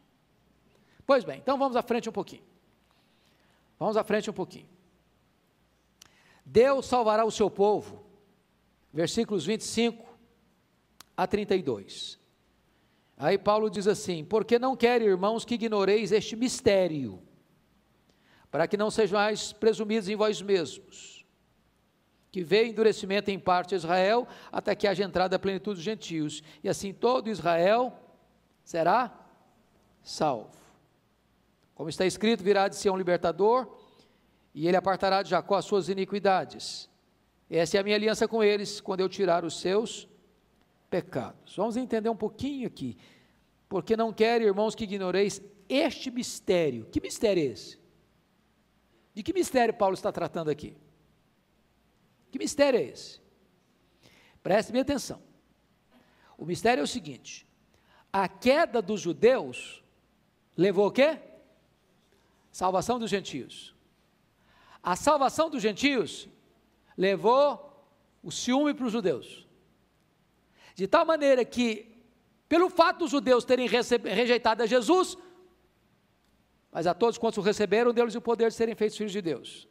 Pois 1.05 1.23
bem, 1.23 1.39
então 1.39 1.57
vamos 1.57 1.77
à 1.77 1.81
frente 1.81 2.09
um 2.09 2.11
pouquinho. 2.11 2.43
Vamos 3.79 3.95
à 3.95 4.03
frente 4.03 4.29
um 4.29 4.33
pouquinho. 4.33 4.67
Deus 6.45 6.85
salvará 6.85 7.23
o 7.23 7.31
seu 7.31 7.49
povo. 7.49 8.05
Versículos 8.91 9.45
25 9.45 10.05
a 11.15 11.25
32. 11.25 12.18
Aí 13.19 13.37
Paulo 13.37 13.69
diz 13.69 13.85
assim: 13.85 14.23
Porque 14.23 14.57
não 14.57 14.77
quero, 14.77 15.03
irmãos, 15.03 15.43
que 15.43 15.55
ignoreis 15.55 16.13
este 16.13 16.37
mistério, 16.37 17.21
para 18.49 18.65
que 18.65 18.77
não 18.77 18.89
sejais 18.89 19.51
presumidos 19.51 20.07
em 20.07 20.15
vós 20.15 20.41
mesmos, 20.41 21.25
que 22.31 22.41
veio 22.41 22.69
endurecimento 22.69 23.29
em 23.29 23.37
parte 23.37 23.75
a 23.75 23.77
Israel, 23.77 24.25
até 24.49 24.73
que 24.73 24.87
haja 24.87 25.03
entrada 25.03 25.35
a 25.35 25.39
plenitude 25.39 25.75
dos 25.75 25.83
gentios, 25.83 26.41
e 26.63 26.69
assim 26.69 26.93
todo 26.93 27.29
Israel 27.29 27.93
será 28.63 29.13
salvo. 30.01 30.57
Como 31.75 31.89
está 31.89 32.05
escrito, 32.05 32.41
virá 32.41 32.69
de 32.69 32.77
ser 32.77 32.89
um 32.89 32.97
libertador, 32.97 33.67
e 34.53 34.65
ele 34.65 34.77
apartará 34.77 35.21
de 35.21 35.29
Jacó 35.29 35.55
as 35.55 35.65
suas 35.65 35.89
iniquidades. 35.89 36.89
Essa 37.49 37.77
é 37.77 37.79
a 37.81 37.83
minha 37.83 37.97
aliança 37.97 38.29
com 38.29 38.41
eles, 38.41 38.79
quando 38.79 39.01
eu 39.01 39.09
tirar 39.09 39.43
os 39.43 39.59
seus 39.59 40.07
pecados. 40.89 41.55
Vamos 41.55 41.77
entender 41.77 42.09
um 42.09 42.15
pouquinho 42.15 42.67
aqui. 42.67 42.97
Porque 43.67 43.95
não 43.95 44.11
quero, 44.11 44.43
irmãos, 44.43 44.73
que 44.73 44.83
ignoreis 44.83 45.41
este 45.67 46.09
mistério. 46.09 46.85
Que 46.85 46.99
mistério 46.99 47.41
é 47.41 47.45
esse? 47.45 47.79
De 49.13 49.21
que 49.21 49.33
mistério 49.33 49.73
Paulo 49.73 49.93
está 49.93 50.11
tratando 50.11 50.49
aqui? 50.49 50.75
Que 52.31 52.39
mistério 52.39 52.79
é 52.79 52.83
esse? 52.83 53.19
Preste 54.41 54.71
bem 54.71 54.81
atenção. 54.81 55.21
O 56.37 56.45
mistério 56.45 56.81
é 56.81 56.83
o 56.83 56.87
seguinte: 56.87 57.47
a 58.11 58.27
queda 58.27 58.81
dos 58.81 59.01
judeus 59.01 59.83
levou 60.55 60.87
o 60.87 60.91
quê? 60.91 61.19
Salvação 62.51 62.97
dos 62.97 63.09
gentios. 63.09 63.75
A 64.81 64.95
salvação 64.95 65.49
dos 65.49 65.61
gentios 65.61 66.27
levou 66.97 67.85
o 68.23 68.31
ciúme 68.31 68.73
para 68.73 68.85
os 68.85 68.91
judeus. 68.91 69.48
De 70.79 70.87
tal 70.87 71.05
maneira 71.05 71.43
que, 71.43 71.91
pelo 72.47 72.69
fato 72.69 72.99
dos 72.99 73.11
judeus 73.11 73.43
terem 73.43 73.67
rejeitado 73.67 74.63
a 74.63 74.65
Jesus, 74.65 75.17
mas 76.71 76.87
a 76.87 76.93
todos 76.93 77.17
quantos 77.17 77.37
o 77.37 77.41
receberam, 77.41 77.91
deu-lhes 77.91 78.15
o 78.15 78.21
poder 78.21 78.47
de 78.47 78.55
serem 78.55 78.73
feitos 78.75 78.97
filhos 78.97 79.11
de 79.11 79.21
Deus. 79.21 79.67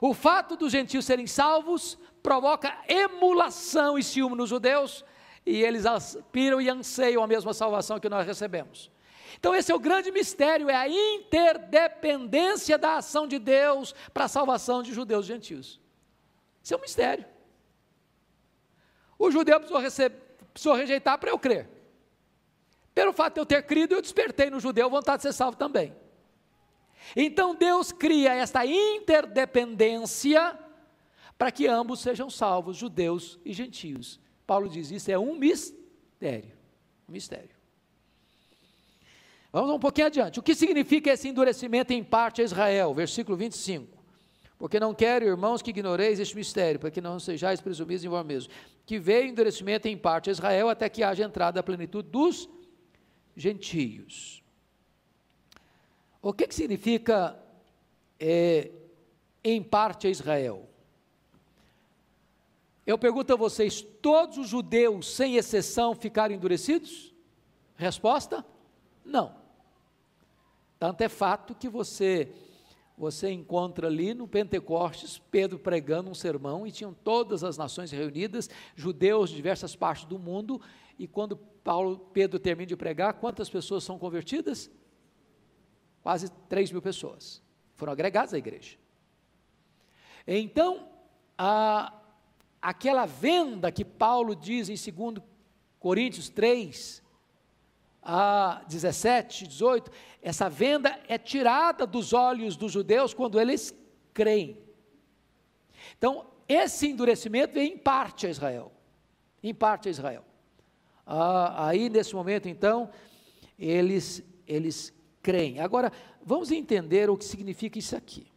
O 0.00 0.12
fato 0.12 0.56
dos 0.56 0.72
gentios 0.72 1.04
serem 1.04 1.28
salvos 1.28 1.96
provoca 2.24 2.76
emulação 2.88 3.96
e 3.96 4.02
ciúme 4.02 4.34
nos 4.34 4.50
judeus, 4.50 5.04
e 5.46 5.62
eles 5.62 5.86
aspiram 5.86 6.60
e 6.60 6.68
anseiam 6.68 7.22
a 7.22 7.26
mesma 7.28 7.54
salvação 7.54 8.00
que 8.00 8.08
nós 8.08 8.26
recebemos. 8.26 8.90
Então, 9.38 9.54
esse 9.54 9.70
é 9.70 9.74
o 9.76 9.78
grande 9.78 10.10
mistério: 10.10 10.68
é 10.68 10.74
a 10.74 10.88
interdependência 10.88 12.76
da 12.76 12.96
ação 12.96 13.28
de 13.28 13.38
Deus 13.38 13.94
para 14.12 14.24
a 14.24 14.28
salvação 14.28 14.82
de 14.82 14.92
judeus 14.92 15.24
e 15.24 15.28
gentios. 15.28 15.80
Isso 16.64 16.74
é 16.74 16.76
um 16.76 16.80
mistério. 16.80 17.35
O 19.18 19.30
judeu 19.30 19.58
precisou, 19.58 19.80
receber, 19.80 20.16
precisou 20.52 20.74
rejeitar 20.74 21.18
para 21.18 21.30
eu 21.30 21.38
crer. 21.38 21.68
Pelo 22.94 23.12
fato 23.12 23.34
de 23.34 23.40
eu 23.40 23.46
ter 23.46 23.62
crido, 23.62 23.94
eu 23.94 24.02
despertei 24.02 24.48
no 24.50 24.60
judeu 24.60 24.88
vontade 24.88 25.18
de 25.18 25.22
ser 25.24 25.32
salvo 25.32 25.56
também. 25.56 25.94
Então 27.14 27.54
Deus 27.54 27.92
cria 27.92 28.34
esta 28.34 28.64
interdependência 28.64 30.58
para 31.36 31.52
que 31.52 31.66
ambos 31.66 32.00
sejam 32.00 32.30
salvos, 32.30 32.76
judeus 32.76 33.38
e 33.44 33.52
gentios. 33.52 34.18
Paulo 34.46 34.68
diz 34.68 34.90
isso 34.90 35.10
é 35.10 35.18
um 35.18 35.34
mistério. 35.34 36.52
Um 37.08 37.12
mistério. 37.12 37.54
Vamos 39.52 39.74
um 39.74 39.78
pouquinho 39.78 40.06
adiante. 40.06 40.38
O 40.40 40.42
que 40.42 40.54
significa 40.54 41.10
esse 41.10 41.28
endurecimento 41.28 41.92
em 41.92 42.02
parte 42.02 42.40
a 42.40 42.44
Israel? 42.44 42.92
Versículo 42.94 43.36
25. 43.36 43.95
Porque 44.58 44.80
não 44.80 44.94
quero, 44.94 45.26
irmãos, 45.26 45.60
que 45.60 45.70
ignoreis 45.70 46.18
este 46.18 46.34
mistério, 46.34 46.80
para 46.80 46.90
que 46.90 47.00
não 47.00 47.20
sejais 47.20 47.60
presumidos 47.60 48.04
em 48.04 48.08
vós 48.08 48.24
mesmos, 48.24 48.54
que 48.86 48.98
veio 48.98 49.28
endurecimento 49.28 49.86
em 49.86 49.96
parte 49.96 50.30
a 50.30 50.32
Israel, 50.32 50.68
até 50.68 50.88
que 50.88 51.02
haja 51.02 51.24
entrada 51.24 51.60
a 51.60 51.62
plenitude 51.62 52.08
dos 52.08 52.48
gentios. 53.36 54.42
O 56.22 56.32
que, 56.32 56.46
que 56.46 56.54
significa 56.54 57.38
é, 58.18 58.70
em 59.44 59.62
parte 59.62 60.06
a 60.06 60.10
Israel? 60.10 60.68
Eu 62.86 62.96
pergunto 62.96 63.32
a 63.32 63.36
vocês: 63.36 63.82
todos 63.82 64.38
os 64.38 64.48
judeus, 64.48 65.14
sem 65.14 65.36
exceção, 65.36 65.94
ficaram 65.94 66.34
endurecidos? 66.34 67.14
Resposta: 67.76 68.44
não. 69.04 69.36
Tanto 70.78 71.02
é 71.02 71.08
fato 71.08 71.54
que 71.54 71.68
você 71.68 72.32
você 72.96 73.30
encontra 73.30 73.88
ali 73.88 74.14
no 74.14 74.26
Pentecostes 74.26 75.18
Pedro 75.18 75.58
pregando 75.58 76.10
um 76.10 76.14
sermão 76.14 76.66
e 76.66 76.72
tinham 76.72 76.94
todas 76.94 77.44
as 77.44 77.58
nações 77.58 77.90
reunidas, 77.90 78.48
judeus 78.74 79.30
de 79.30 79.36
diversas 79.36 79.76
partes 79.76 80.06
do 80.06 80.18
mundo, 80.18 80.60
e 80.98 81.06
quando 81.06 81.36
Paulo, 81.36 81.98
Pedro 82.12 82.38
termina 82.38 82.68
de 82.68 82.76
pregar, 82.76 83.14
quantas 83.14 83.50
pessoas 83.50 83.84
são 83.84 83.98
convertidas? 83.98 84.70
Quase 86.02 86.30
3 86.48 86.72
mil 86.72 86.80
pessoas 86.80 87.42
foram 87.74 87.92
agregadas 87.92 88.32
à 88.32 88.38
igreja. 88.38 88.78
Então, 90.26 90.88
a, 91.36 91.92
aquela 92.62 93.04
venda 93.04 93.70
que 93.70 93.84
Paulo 93.84 94.34
diz 94.34 94.68
em 94.68 94.92
2 94.92 95.22
Coríntios 95.78 96.28
3, 96.30 97.02
a 98.08 98.62
17, 98.68 99.48
18, 99.48 99.90
essa 100.22 100.48
venda 100.48 100.96
é 101.08 101.18
tirada 101.18 101.84
dos 101.84 102.12
olhos 102.12 102.56
dos 102.56 102.70
judeus 102.70 103.12
quando 103.12 103.40
eles 103.40 103.74
creem. 104.14 104.56
Então, 105.98 106.24
esse 106.48 106.86
endurecimento 106.86 107.54
vem 107.54 107.72
em 107.72 107.78
parte 107.78 108.28
a 108.28 108.30
Israel. 108.30 108.72
Em 109.42 109.52
parte 109.52 109.88
a 109.88 109.90
Israel. 109.90 110.24
Ah, 111.04 111.66
aí, 111.68 111.90
nesse 111.90 112.14
momento, 112.14 112.48
então, 112.48 112.88
eles, 113.58 114.22
eles 114.46 114.94
creem. 115.20 115.58
Agora, 115.58 115.90
vamos 116.24 116.52
entender 116.52 117.10
o 117.10 117.16
que 117.16 117.24
significa 117.24 117.76
isso 117.76 117.96
aqui. 117.96 118.28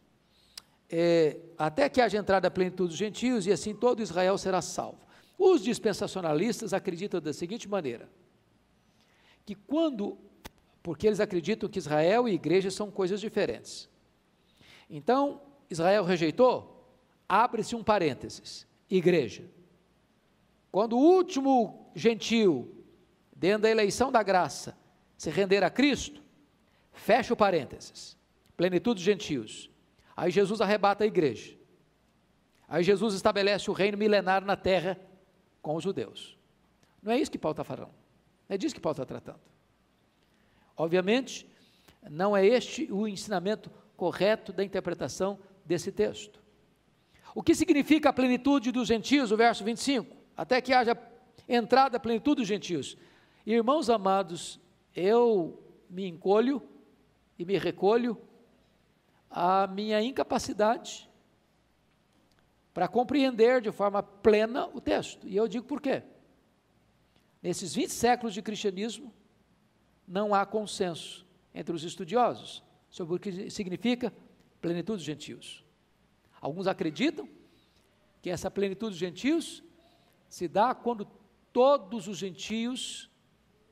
É, 0.88 1.38
até 1.56 1.88
que 1.88 2.00
haja 2.00 2.18
entrada 2.18 2.50
plenitude 2.50 2.88
dos 2.88 2.98
gentios, 2.98 3.46
e 3.46 3.52
assim 3.52 3.72
todo 3.72 4.02
Israel 4.02 4.36
será 4.36 4.60
salvo. 4.60 4.98
Os 5.38 5.62
dispensacionalistas 5.62 6.74
acreditam 6.74 7.20
da 7.20 7.32
seguinte 7.32 7.68
maneira: 7.68 8.08
que 9.44 9.54
quando, 9.54 10.18
porque 10.82 11.06
eles 11.06 11.20
acreditam 11.20 11.68
que 11.68 11.78
Israel 11.78 12.28
e 12.28 12.34
igreja 12.34 12.70
são 12.70 12.90
coisas 12.90 13.20
diferentes. 13.20 13.88
Então, 14.88 15.40
Israel 15.68 16.04
rejeitou, 16.04 16.84
abre-se 17.28 17.76
um 17.76 17.84
parênteses, 17.84 18.66
igreja. 18.88 19.44
Quando 20.70 20.96
o 20.96 21.00
último 21.00 21.90
gentil, 21.94 22.84
dentro 23.34 23.62
da 23.62 23.70
eleição 23.70 24.10
da 24.10 24.22
graça, 24.22 24.76
se 25.16 25.30
render 25.30 25.62
a 25.62 25.70
Cristo, 25.70 26.22
fecha 26.92 27.32
o 27.32 27.36
parênteses, 27.36 28.16
plenitude 28.56 28.96
dos 28.96 29.04
gentios. 29.04 29.70
Aí 30.16 30.30
Jesus 30.30 30.60
arrebata 30.60 31.04
a 31.04 31.06
igreja. 31.06 31.56
Aí 32.68 32.84
Jesus 32.84 33.14
estabelece 33.14 33.70
o 33.70 33.74
reino 33.74 33.98
milenário 33.98 34.46
na 34.46 34.56
terra 34.56 34.98
com 35.60 35.74
os 35.74 35.82
judeus. 35.82 36.38
Não 37.02 37.12
é 37.12 37.18
isso 37.18 37.30
que 37.30 37.38
Paulo 37.38 37.52
está 37.52 37.64
falando. 37.64 37.99
É 38.50 38.58
disso 38.58 38.74
que 38.74 38.80
Paulo 38.80 38.94
está 38.94 39.06
tratando. 39.06 39.40
Obviamente, 40.76 41.48
não 42.10 42.36
é 42.36 42.44
este 42.44 42.92
o 42.92 43.06
ensinamento 43.06 43.70
correto 43.96 44.52
da 44.52 44.64
interpretação 44.64 45.38
desse 45.64 45.92
texto. 45.92 46.42
O 47.32 47.44
que 47.44 47.54
significa 47.54 48.08
a 48.08 48.12
plenitude 48.12 48.72
dos 48.72 48.88
gentios, 48.88 49.30
o 49.30 49.36
verso 49.36 49.62
25? 49.62 50.16
Até 50.36 50.60
que 50.60 50.72
haja 50.72 50.98
entrada 51.48 51.96
a 51.96 52.00
plenitude 52.00 52.40
dos 52.40 52.48
gentios. 52.48 52.96
Irmãos 53.46 53.88
amados, 53.88 54.58
eu 54.96 55.62
me 55.88 56.08
encolho 56.08 56.60
e 57.38 57.44
me 57.44 57.56
recolho 57.56 58.20
à 59.30 59.68
minha 59.68 60.02
incapacidade 60.02 61.08
para 62.74 62.88
compreender 62.88 63.60
de 63.60 63.70
forma 63.70 64.02
plena 64.02 64.66
o 64.74 64.80
texto. 64.80 65.28
E 65.28 65.36
eu 65.36 65.46
digo 65.46 65.66
por 65.66 65.80
quê? 65.80 66.02
Nesses 67.42 67.74
20 67.74 67.90
séculos 67.90 68.34
de 68.34 68.42
cristianismo, 68.42 69.12
não 70.06 70.34
há 70.34 70.44
consenso 70.44 71.26
entre 71.54 71.74
os 71.74 71.84
estudiosos 71.84 72.62
sobre 72.90 73.16
o 73.16 73.18
que 73.18 73.50
significa 73.50 74.12
plenitude 74.60 74.98
dos 74.98 75.06
gentios. 75.06 75.64
Alguns 76.40 76.66
acreditam 76.66 77.28
que 78.20 78.28
essa 78.28 78.50
plenitude 78.50 78.90
dos 78.90 78.98
gentios 78.98 79.62
se 80.28 80.46
dá 80.46 80.74
quando 80.74 81.06
todos 81.52 82.08
os 82.08 82.18
gentios 82.18 83.10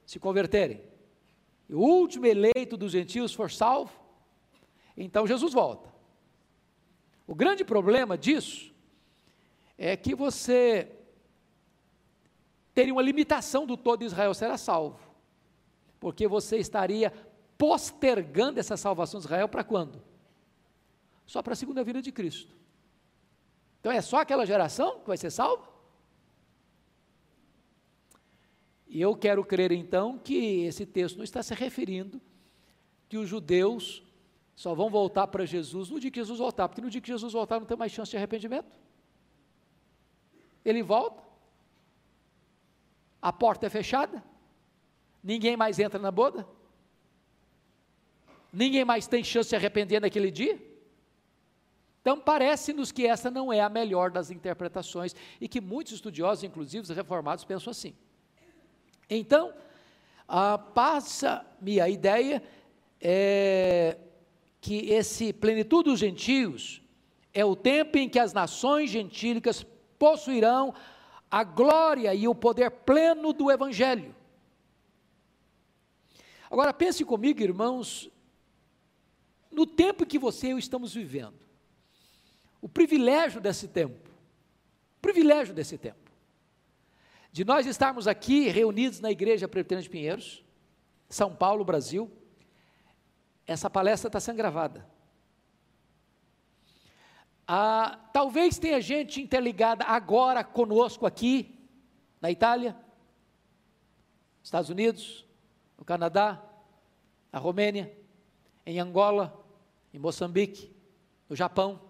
se 0.06 0.18
converterem. 0.18 0.82
E 1.68 1.74
o 1.74 1.80
último 1.80 2.26
eleito 2.26 2.76
dos 2.76 2.92
gentios 2.92 3.34
for 3.34 3.50
salvo, 3.50 3.92
então 4.96 5.26
Jesus 5.26 5.52
volta. 5.52 5.92
O 7.26 7.34
grande 7.34 7.64
problema 7.64 8.16
disso 8.16 8.74
é 9.76 9.96
que 9.96 10.14
você 10.14 10.97
teria 12.78 12.92
uma 12.92 13.02
limitação 13.02 13.66
do 13.66 13.76
todo 13.76 14.04
Israel 14.04 14.32
será 14.32 14.56
salvo. 14.56 15.00
Porque 15.98 16.28
você 16.28 16.58
estaria 16.58 17.12
postergando 17.58 18.60
essa 18.60 18.76
salvação 18.76 19.18
de 19.18 19.26
Israel 19.26 19.48
para 19.48 19.64
quando? 19.64 20.00
Só 21.26 21.42
para 21.42 21.54
a 21.54 21.56
segunda 21.56 21.82
vinda 21.82 22.00
de 22.00 22.12
Cristo. 22.12 22.54
Então 23.80 23.90
é 23.90 24.00
só 24.00 24.18
aquela 24.18 24.46
geração 24.46 25.00
que 25.00 25.08
vai 25.08 25.16
ser 25.16 25.30
salva? 25.30 25.68
E 28.86 29.00
eu 29.00 29.16
quero 29.16 29.44
crer 29.44 29.72
então 29.72 30.16
que 30.16 30.60
esse 30.60 30.86
texto 30.86 31.16
não 31.16 31.24
está 31.24 31.42
se 31.42 31.54
referindo 31.54 32.20
que 33.08 33.18
os 33.18 33.28
judeus 33.28 34.04
só 34.54 34.72
vão 34.72 34.88
voltar 34.88 35.26
para 35.26 35.44
Jesus 35.44 35.90
no 35.90 35.98
dia 35.98 36.12
que 36.12 36.20
Jesus 36.20 36.38
voltar, 36.38 36.68
porque 36.68 36.80
no 36.80 36.90
dia 36.90 37.00
que 37.00 37.08
Jesus 37.08 37.32
voltar 37.32 37.58
não 37.58 37.66
tem 37.66 37.76
mais 37.76 37.90
chance 37.90 38.12
de 38.12 38.16
arrependimento. 38.16 38.78
Ele 40.64 40.80
volta, 40.80 41.27
a 43.20 43.32
porta 43.32 43.66
é 43.66 43.70
fechada, 43.70 44.22
ninguém 45.22 45.56
mais 45.56 45.78
entra 45.78 45.98
na 45.98 46.10
boda, 46.10 46.46
ninguém 48.52 48.84
mais 48.84 49.06
tem 49.06 49.22
chance 49.24 49.46
de 49.46 49.50
se 49.50 49.56
arrepender 49.56 50.00
naquele 50.00 50.30
dia. 50.30 50.60
Então, 52.00 52.18
parece-nos 52.18 52.90
que 52.90 53.06
essa 53.06 53.30
não 53.30 53.52
é 53.52 53.60
a 53.60 53.68
melhor 53.68 54.10
das 54.10 54.30
interpretações 54.30 55.14
e 55.40 55.48
que 55.48 55.60
muitos 55.60 55.92
estudiosos, 55.92 56.44
inclusive 56.44 56.84
os 56.84 56.88
reformados, 56.88 57.44
pensam 57.44 57.70
assim. 57.70 57.94
Então, 59.10 59.52
ah, 60.26 60.58
passa-me 60.58 61.80
a 61.80 61.88
ideia 61.88 62.42
é, 63.00 63.98
que 64.60 64.90
esse 64.90 65.32
plenitude 65.32 65.90
dos 65.90 65.98
gentios 65.98 66.82
é 67.32 67.44
o 67.44 67.56
tempo 67.56 67.98
em 67.98 68.08
que 68.08 68.18
as 68.18 68.32
nações 68.32 68.90
gentílicas 68.90 69.64
possuirão 69.98 70.74
a 71.30 71.44
glória 71.44 72.14
e 72.14 72.26
o 72.26 72.34
poder 72.34 72.70
pleno 72.70 73.32
do 73.32 73.50
Evangelho. 73.50 74.14
Agora 76.50 76.72
pense 76.72 77.04
comigo, 77.04 77.42
irmãos, 77.42 78.10
no 79.50 79.66
tempo 79.66 80.06
que 80.06 80.18
você 80.18 80.48
e 80.48 80.50
eu 80.50 80.58
estamos 80.58 80.94
vivendo, 80.94 81.38
o 82.60 82.68
privilégio 82.68 83.40
desse 83.40 83.68
tempo, 83.68 84.08
o 84.96 85.00
privilégio 85.00 85.54
desse 85.54 85.76
tempo, 85.76 86.10
de 87.30 87.44
nós 87.44 87.66
estarmos 87.66 88.08
aqui 88.08 88.48
reunidos 88.48 89.00
na 89.00 89.10
Igreja 89.10 89.46
Presbiteriana 89.46 89.82
de 89.82 89.90
Pinheiros, 89.90 90.44
São 91.08 91.34
Paulo, 91.34 91.64
Brasil, 91.64 92.10
essa 93.46 93.68
palestra 93.68 94.08
está 94.08 94.20
sendo 94.20 94.36
gravada. 94.36 94.86
Ah, 97.50 97.98
talvez 98.12 98.58
tenha 98.58 98.78
gente 98.78 99.22
interligada 99.22 99.82
agora 99.86 100.44
conosco 100.44 101.06
aqui, 101.06 101.58
na 102.20 102.30
Itália, 102.30 102.76
Estados 104.42 104.68
Unidos, 104.68 105.24
no 105.78 105.84
Canadá, 105.84 106.44
na 107.32 107.38
Romênia, 107.38 107.96
em 108.66 108.78
Angola, 108.78 109.42
em 109.94 109.98
Moçambique, 109.98 110.76
no 111.26 111.34
Japão, 111.34 111.80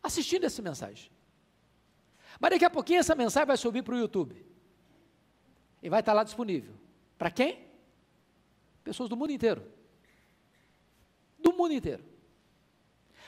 assistindo 0.00 0.44
essa 0.44 0.62
mensagem. 0.62 1.10
Mas 2.38 2.52
daqui 2.52 2.64
a 2.64 2.70
pouquinho 2.70 3.00
essa 3.00 3.16
mensagem 3.16 3.48
vai 3.48 3.56
subir 3.56 3.82
para 3.82 3.96
o 3.96 3.98
YouTube. 3.98 4.46
E 5.82 5.88
vai 5.88 5.98
estar 6.00 6.12
lá 6.12 6.22
disponível. 6.22 6.74
Para 7.18 7.32
quem? 7.32 7.66
Pessoas 8.84 9.08
do 9.08 9.16
mundo 9.16 9.32
inteiro. 9.32 9.66
Do 11.38 11.52
mundo 11.52 11.74
inteiro. 11.74 12.09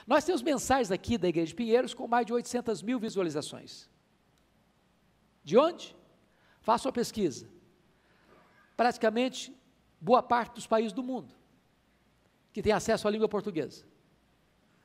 Nós 0.06 0.24
temos 0.24 0.42
mensagens 0.42 0.90
aqui 0.90 1.16
da 1.16 1.28
Igreja 1.28 1.48
de 1.48 1.54
Pinheiros 1.54 1.94
com 1.94 2.06
mais 2.08 2.26
de 2.26 2.32
800 2.32 2.82
mil 2.82 2.98
visualizações. 2.98 3.88
De 5.44 5.56
onde? 5.56 5.94
Faça 6.60 6.88
uma 6.88 6.92
pesquisa. 6.92 7.48
Praticamente 8.76 9.54
boa 10.00 10.22
parte 10.22 10.54
dos 10.54 10.66
países 10.66 10.92
do 10.92 11.02
mundo 11.02 11.34
que 12.52 12.62
tem 12.62 12.72
acesso 12.72 13.08
à 13.08 13.10
língua 13.10 13.28
portuguesa. 13.28 13.84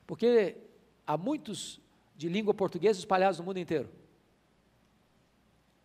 Porque 0.05 0.57
há 1.05 1.17
muitos 1.17 1.81
de 2.15 2.29
língua 2.29 2.53
portuguesa 2.53 2.99
espalhados 2.99 3.39
no 3.39 3.45
mundo 3.45 3.59
inteiro. 3.59 3.89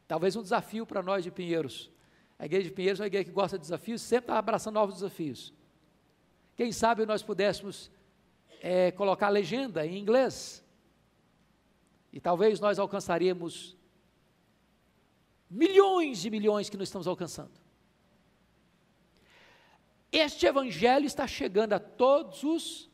Talvez 0.07 0.37
um 0.37 0.43
desafio 0.43 0.87
para 0.87 1.03
nós 1.03 1.25
de 1.25 1.31
Pinheiros. 1.31 1.91
A 2.39 2.45
igreja 2.45 2.69
de 2.69 2.75
Pinheiros 2.75 3.01
é 3.01 3.03
uma 3.03 3.07
igreja 3.07 3.25
que 3.25 3.31
gosta 3.31 3.59
de 3.59 3.63
desafios, 3.63 4.01
sempre 4.01 4.25
está 4.25 4.39
abraçando 4.39 4.75
novos 4.75 4.97
desafios. 4.97 5.53
Quem 6.55 6.71
sabe 6.71 7.05
nós 7.05 7.23
pudéssemos 7.23 7.91
é, 8.63 8.93
colocar 8.93 9.27
a 9.27 9.31
legenda 9.31 9.85
em 9.85 9.99
inglês. 9.99 10.65
E 12.13 12.21
talvez 12.21 12.61
nós 12.61 12.79
alcançaríamos 12.79 13.77
milhões 15.51 16.25
e 16.25 16.31
milhões 16.31 16.71
que 16.71 16.77
nós 16.77 16.89
estamos 16.89 17.09
alcançando. 17.09 17.61
Este 20.13 20.47
evangelho 20.47 21.07
está 21.07 21.27
chegando 21.27 21.73
a 21.73 21.81
todos 21.81 22.45
os 22.45 22.91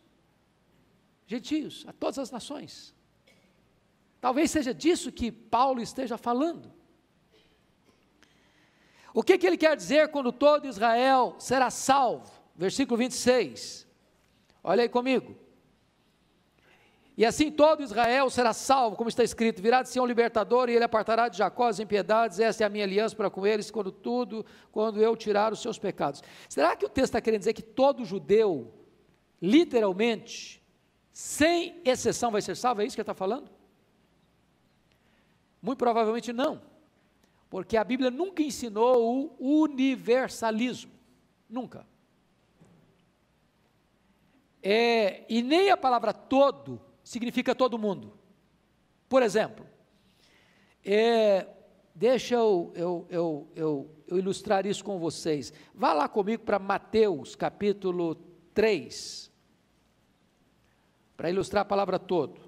gentios, 1.27 1.85
a 1.87 1.93
todas 1.93 2.19
as 2.19 2.31
nações. 2.31 2.95
Talvez 4.21 4.51
seja 4.51 4.73
disso 4.73 5.13
que 5.13 5.31
Paulo 5.31 5.83
esteja 5.83 6.17
falando. 6.17 6.73
O 9.13 9.23
que, 9.23 9.37
que 9.37 9.47
ele 9.47 9.59
quer 9.59 9.77
dizer 9.77 10.09
quando 10.09 10.33
todo 10.33 10.67
Israel 10.67 11.37
será 11.39 11.71
salvo? 11.71 12.33
Versículo 12.57 12.97
26. 12.97 13.87
Olha 14.63 14.83
aí 14.83 14.89
comigo. 14.89 15.48
E 17.19 17.25
assim 17.25 17.51
todo 17.51 17.83
Israel 17.83 18.31
será 18.31 18.53
salvo, 18.53 18.95
como 18.95 19.09
está 19.09 19.25
escrito: 19.25 19.61
virá 19.61 19.83
de 19.83 19.89
si 19.89 19.99
um 19.99 20.07
libertador, 20.07 20.69
e 20.69 20.75
ele 20.77 20.85
apartará 20.85 21.29
de 21.29 21.37
Jacó 21.37 21.67
as 21.67 21.81
impiedades, 21.81 22.39
esta 22.39 22.63
é 22.63 22.67
a 22.67 22.71
minha 22.71 22.85
aliança 22.85 23.17
para 23.17 23.29
com 23.29 23.45
eles, 23.45 23.73
quando 23.73 23.91
tudo, 23.91 24.47
quando 24.71 25.03
eu 25.03 25.17
tirar 25.17 25.53
os 25.53 25.61
seus 25.61 25.81
pecados. 25.81 26.23
Será 26.49 26.77
que 26.77 26.87
o 26.87 26.89
texto 26.89 27.07
está 27.07 27.21
querendo 27.21 27.41
dizer 27.41 27.55
que 27.55 27.63
todo 27.63 28.05
judeu, 28.05 28.73
literalmente, 29.43 30.63
sem 31.13 31.83
exceção, 31.85 32.31
vai 32.31 32.41
ser 32.41 32.55
salvo? 32.55 32.83
É 32.83 32.87
isso 32.87 32.95
que 32.95 33.01
ele 33.01 33.03
está 33.03 33.15
falando? 33.15 33.51
Muito 35.61 35.79
provavelmente 35.79 36.33
não, 36.33 36.63
porque 37.51 37.77
a 37.77 37.83
Bíblia 37.83 38.13
nunca 38.13 38.45
ensinou 38.45 39.35
o 39.41 39.63
universalismo, 39.63 40.93
nunca. 41.51 41.85
É, 44.63 45.25
e 45.29 45.43
nem 45.43 45.69
a 45.73 45.77
palavra 45.77 46.13
todo 46.13 46.87
significa 47.09 47.55
todo 47.55 47.79
mundo. 47.79 48.13
Por 49.09 49.23
exemplo, 49.23 49.67
é, 50.85 51.49
deixa 51.95 52.35
eu, 52.35 52.71
eu, 52.75 53.07
eu, 53.09 53.49
eu, 53.57 54.19
ilustrar 54.19 54.67
isso 54.67 54.85
com 54.85 54.99
vocês. 54.99 55.51
Vá 55.75 55.95
lá 55.95 56.07
comigo 56.07 56.43
para 56.43 56.59
Mateus 56.59 57.35
capítulo 57.35 58.15
3, 58.53 59.33
para 61.17 61.31
ilustrar 61.31 61.63
a 61.63 61.65
palavra 61.65 61.99
todo. 61.99 62.43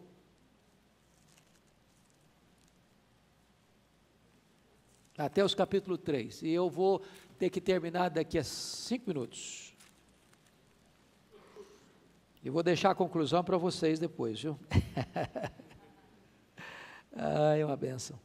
Mateus 5.16 5.54
capítulo 5.54 5.96
3. 5.96 6.42
E 6.42 6.50
eu 6.50 6.68
vou 6.68 7.00
ter 7.38 7.48
que 7.48 7.62
terminar 7.62 8.10
daqui 8.10 8.36
a 8.36 8.44
cinco 8.44 9.08
minutos. 9.08 9.69
E 12.42 12.48
vou 12.48 12.62
deixar 12.62 12.90
a 12.90 12.94
conclusão 12.94 13.44
para 13.44 13.58
vocês 13.58 13.98
depois, 13.98 14.40
viu? 14.40 14.58
ah, 17.12 17.54
é 17.54 17.64
uma 17.64 17.76
benção. 17.76 18.18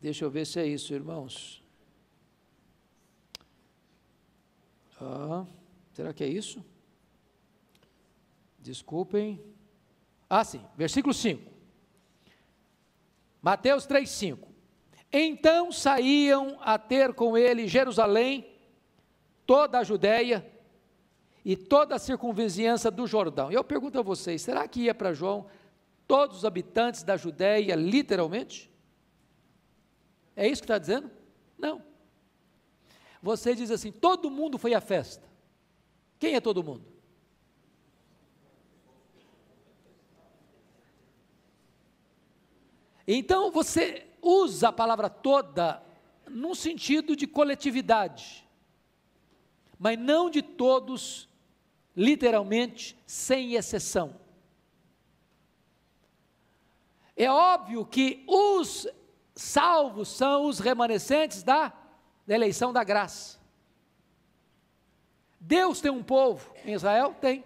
Deixa 0.00 0.24
eu 0.24 0.30
ver 0.30 0.46
se 0.46 0.60
é 0.60 0.66
isso, 0.66 0.94
irmãos. 0.94 1.60
Ah, 5.00 5.44
será 5.92 6.12
que 6.12 6.22
é 6.22 6.28
isso? 6.28 6.64
Desculpem. 8.60 9.42
Ah, 10.30 10.44
sim, 10.44 10.64
versículo 10.76 11.12
5. 11.12 11.50
Mateus 13.42 13.86
3, 13.86 14.08
5. 14.08 14.47
Então 15.12 15.72
saíam 15.72 16.58
a 16.60 16.78
ter 16.78 17.14
com 17.14 17.36
ele 17.36 17.66
Jerusalém, 17.66 18.46
toda 19.46 19.78
a 19.78 19.84
Judéia 19.84 20.46
e 21.44 21.56
toda 21.56 21.94
a 21.94 21.98
circunvizinhança 21.98 22.90
do 22.90 23.06
Jordão. 23.06 23.50
Eu 23.50 23.64
pergunto 23.64 23.98
a 23.98 24.02
vocês: 24.02 24.42
será 24.42 24.68
que 24.68 24.82
ia 24.82 24.94
para 24.94 25.14
João 25.14 25.46
todos 26.06 26.38
os 26.38 26.44
habitantes 26.44 27.02
da 27.02 27.16
Judéia, 27.16 27.74
literalmente? 27.74 28.70
É 30.36 30.46
isso 30.46 30.62
que 30.62 30.66
está 30.66 30.78
dizendo? 30.78 31.10
Não. 31.58 31.82
Você 33.22 33.54
diz 33.54 33.70
assim: 33.70 33.90
todo 33.90 34.30
mundo 34.30 34.58
foi 34.58 34.74
à 34.74 34.80
festa. 34.80 35.26
Quem 36.18 36.34
é 36.34 36.40
todo 36.40 36.62
mundo? 36.62 36.84
Então 43.06 43.50
você 43.50 44.07
usa 44.22 44.68
a 44.68 44.72
palavra 44.72 45.08
toda 45.08 45.82
num 46.28 46.54
sentido 46.54 47.16
de 47.16 47.26
coletividade, 47.26 48.46
mas 49.78 49.98
não 49.98 50.28
de 50.28 50.42
todos, 50.42 51.28
literalmente, 51.96 52.98
sem 53.06 53.54
exceção. 53.54 54.14
É 57.16 57.30
óbvio 57.30 57.84
que 57.84 58.24
os 58.26 58.86
salvos 59.34 60.08
são 60.08 60.46
os 60.46 60.58
remanescentes 60.58 61.42
da, 61.42 61.72
da 62.26 62.34
eleição 62.34 62.72
da 62.72 62.84
graça. 62.84 63.38
Deus 65.40 65.80
tem 65.80 65.90
um 65.90 66.02
povo 66.02 66.52
em 66.64 66.74
Israel? 66.74 67.14
Tem. 67.20 67.44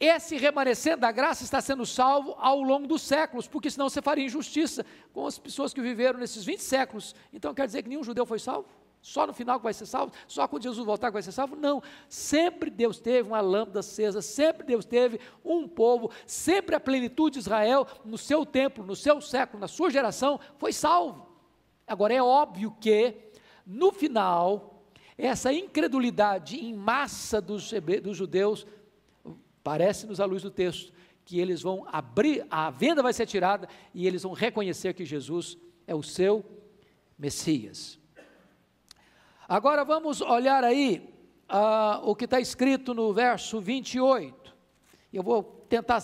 Esse 0.00 0.36
remanescente 0.36 0.96
da 0.96 1.12
graça 1.12 1.44
está 1.44 1.60
sendo 1.60 1.86
salvo 1.86 2.34
ao 2.38 2.60
longo 2.60 2.86
dos 2.86 3.02
séculos, 3.02 3.46
porque 3.46 3.70
senão 3.70 3.88
você 3.88 4.02
faria 4.02 4.24
injustiça 4.24 4.84
com 5.12 5.26
as 5.26 5.38
pessoas 5.38 5.72
que 5.72 5.80
viveram 5.80 6.18
nesses 6.18 6.44
20 6.44 6.60
séculos. 6.62 7.14
Então 7.32 7.54
quer 7.54 7.66
dizer 7.66 7.82
que 7.82 7.88
nenhum 7.88 8.02
judeu 8.02 8.26
foi 8.26 8.38
salvo? 8.38 8.68
Só 9.00 9.26
no 9.26 9.34
final 9.34 9.58
que 9.58 9.64
vai 9.64 9.74
ser 9.74 9.84
salvo? 9.84 10.14
Só 10.26 10.48
quando 10.48 10.62
Jesus 10.62 10.84
voltar 10.84 11.08
que 11.08 11.12
vai 11.12 11.22
ser 11.22 11.30
salvo? 11.30 11.54
Não. 11.54 11.82
Sempre 12.08 12.70
Deus 12.70 12.98
teve 12.98 13.28
uma 13.28 13.40
lâmpada 13.40 13.80
acesa, 13.80 14.22
sempre 14.22 14.66
Deus 14.66 14.86
teve 14.86 15.20
um 15.44 15.68
povo, 15.68 16.10
sempre 16.26 16.74
a 16.74 16.80
plenitude 16.80 17.34
de 17.34 17.40
Israel, 17.40 17.86
no 18.02 18.16
seu 18.16 18.46
templo, 18.46 18.82
no 18.82 18.96
seu 18.96 19.20
século, 19.20 19.60
na 19.60 19.68
sua 19.68 19.90
geração, 19.90 20.40
foi 20.56 20.72
salvo. 20.72 21.28
Agora 21.86 22.14
é 22.14 22.22
óbvio 22.22 22.74
que, 22.80 23.14
no 23.66 23.92
final, 23.92 24.82
essa 25.18 25.52
incredulidade 25.52 26.56
em 26.56 26.72
massa 26.72 27.42
dos, 27.42 27.70
dos 28.02 28.16
judeus 28.16 28.66
Parece-nos 29.64 30.20
à 30.20 30.26
luz 30.26 30.42
do 30.42 30.50
texto 30.50 30.92
que 31.24 31.40
eles 31.40 31.62
vão 31.62 31.86
abrir, 31.90 32.46
a 32.50 32.70
venda 32.70 33.02
vai 33.02 33.14
ser 33.14 33.26
tirada 33.26 33.66
e 33.94 34.06
eles 34.06 34.22
vão 34.22 34.34
reconhecer 34.34 34.92
que 34.92 35.06
Jesus 35.06 35.56
é 35.86 35.94
o 35.94 36.02
seu 36.02 36.44
Messias. 37.18 37.98
Agora 39.48 39.84
vamos 39.84 40.20
olhar 40.20 40.62
aí 40.64 41.10
uh, 41.48 42.08
o 42.08 42.14
que 42.14 42.26
está 42.26 42.38
escrito 42.40 42.92
no 42.92 43.12
verso 43.12 43.60
28. 43.60 44.54
Eu 45.12 45.22
vou 45.22 45.42
tentar 45.68 46.02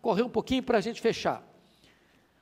correr 0.00 0.22
um 0.22 0.30
pouquinho 0.30 0.62
para 0.62 0.78
a 0.78 0.80
gente 0.80 1.00
fechar. 1.00 1.42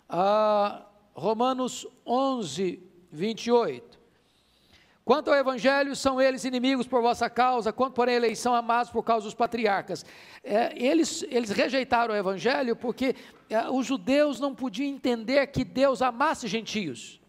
Uh, 0.08 0.84
Romanos 1.12 1.86
11, 2.06 2.80
28. 3.10 3.95
Quanto 5.06 5.30
ao 5.30 5.36
Evangelho, 5.36 5.94
são 5.94 6.20
eles 6.20 6.44
inimigos 6.44 6.84
por 6.84 7.00
vossa 7.00 7.30
causa, 7.30 7.72
quanto 7.72 7.94
porém 7.94 8.16
eleição, 8.16 8.52
amados 8.52 8.90
por 8.90 9.04
causa 9.04 9.22
dos 9.22 9.34
patriarcas. 9.34 10.04
É, 10.42 10.76
eles, 10.76 11.24
eles 11.30 11.50
rejeitaram 11.50 12.12
o 12.12 12.16
Evangelho 12.16 12.74
porque 12.74 13.14
é, 13.48 13.70
os 13.70 13.86
judeus 13.86 14.40
não 14.40 14.52
podiam 14.52 14.88
entender 14.88 15.46
que 15.46 15.62
Deus 15.62 16.02
amasse 16.02 16.48
gentios. 16.48 17.20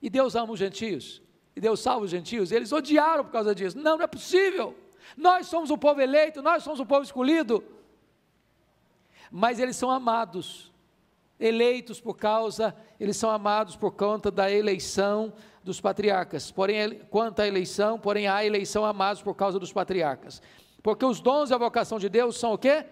E 0.00 0.08
Deus 0.08 0.34
ama 0.34 0.54
os 0.54 0.58
gentios. 0.58 1.20
E 1.54 1.60
Deus 1.60 1.80
salva 1.80 2.06
os 2.06 2.10
gentios. 2.10 2.50
Eles 2.50 2.72
odiaram 2.72 3.22
por 3.22 3.32
causa 3.32 3.54
disso. 3.54 3.76
Não, 3.76 3.98
não 3.98 4.04
é 4.04 4.08
possível. 4.08 4.74
Nós 5.18 5.48
somos 5.48 5.70
o 5.70 5.76
povo 5.76 6.00
eleito, 6.00 6.40
nós 6.40 6.62
somos 6.62 6.80
o 6.80 6.86
povo 6.86 7.02
escolhido. 7.02 7.62
Mas 9.30 9.58
eles 9.58 9.76
são 9.76 9.90
amados 9.90 10.72
eleitos 11.38 12.00
por 12.00 12.16
causa, 12.16 12.74
eles 12.98 13.18
são 13.18 13.30
amados 13.30 13.76
por 13.76 13.92
conta 13.92 14.30
da 14.30 14.50
eleição 14.50 15.32
dos 15.68 15.80
patriarcas. 15.80 16.50
Porém, 16.50 16.98
quanto 17.10 17.40
à 17.40 17.46
eleição, 17.46 17.98
porém 17.98 18.26
há 18.26 18.44
eleição 18.44 18.84
amados 18.84 19.22
por 19.22 19.34
causa 19.34 19.58
dos 19.58 19.72
patriarcas. 19.72 20.42
Porque 20.82 21.04
os 21.04 21.20
dons 21.20 21.50
e 21.50 21.54
a 21.54 21.58
vocação 21.58 21.98
de 21.98 22.08
Deus 22.08 22.38
são 22.38 22.54
o 22.54 22.58
quê? 22.58 22.86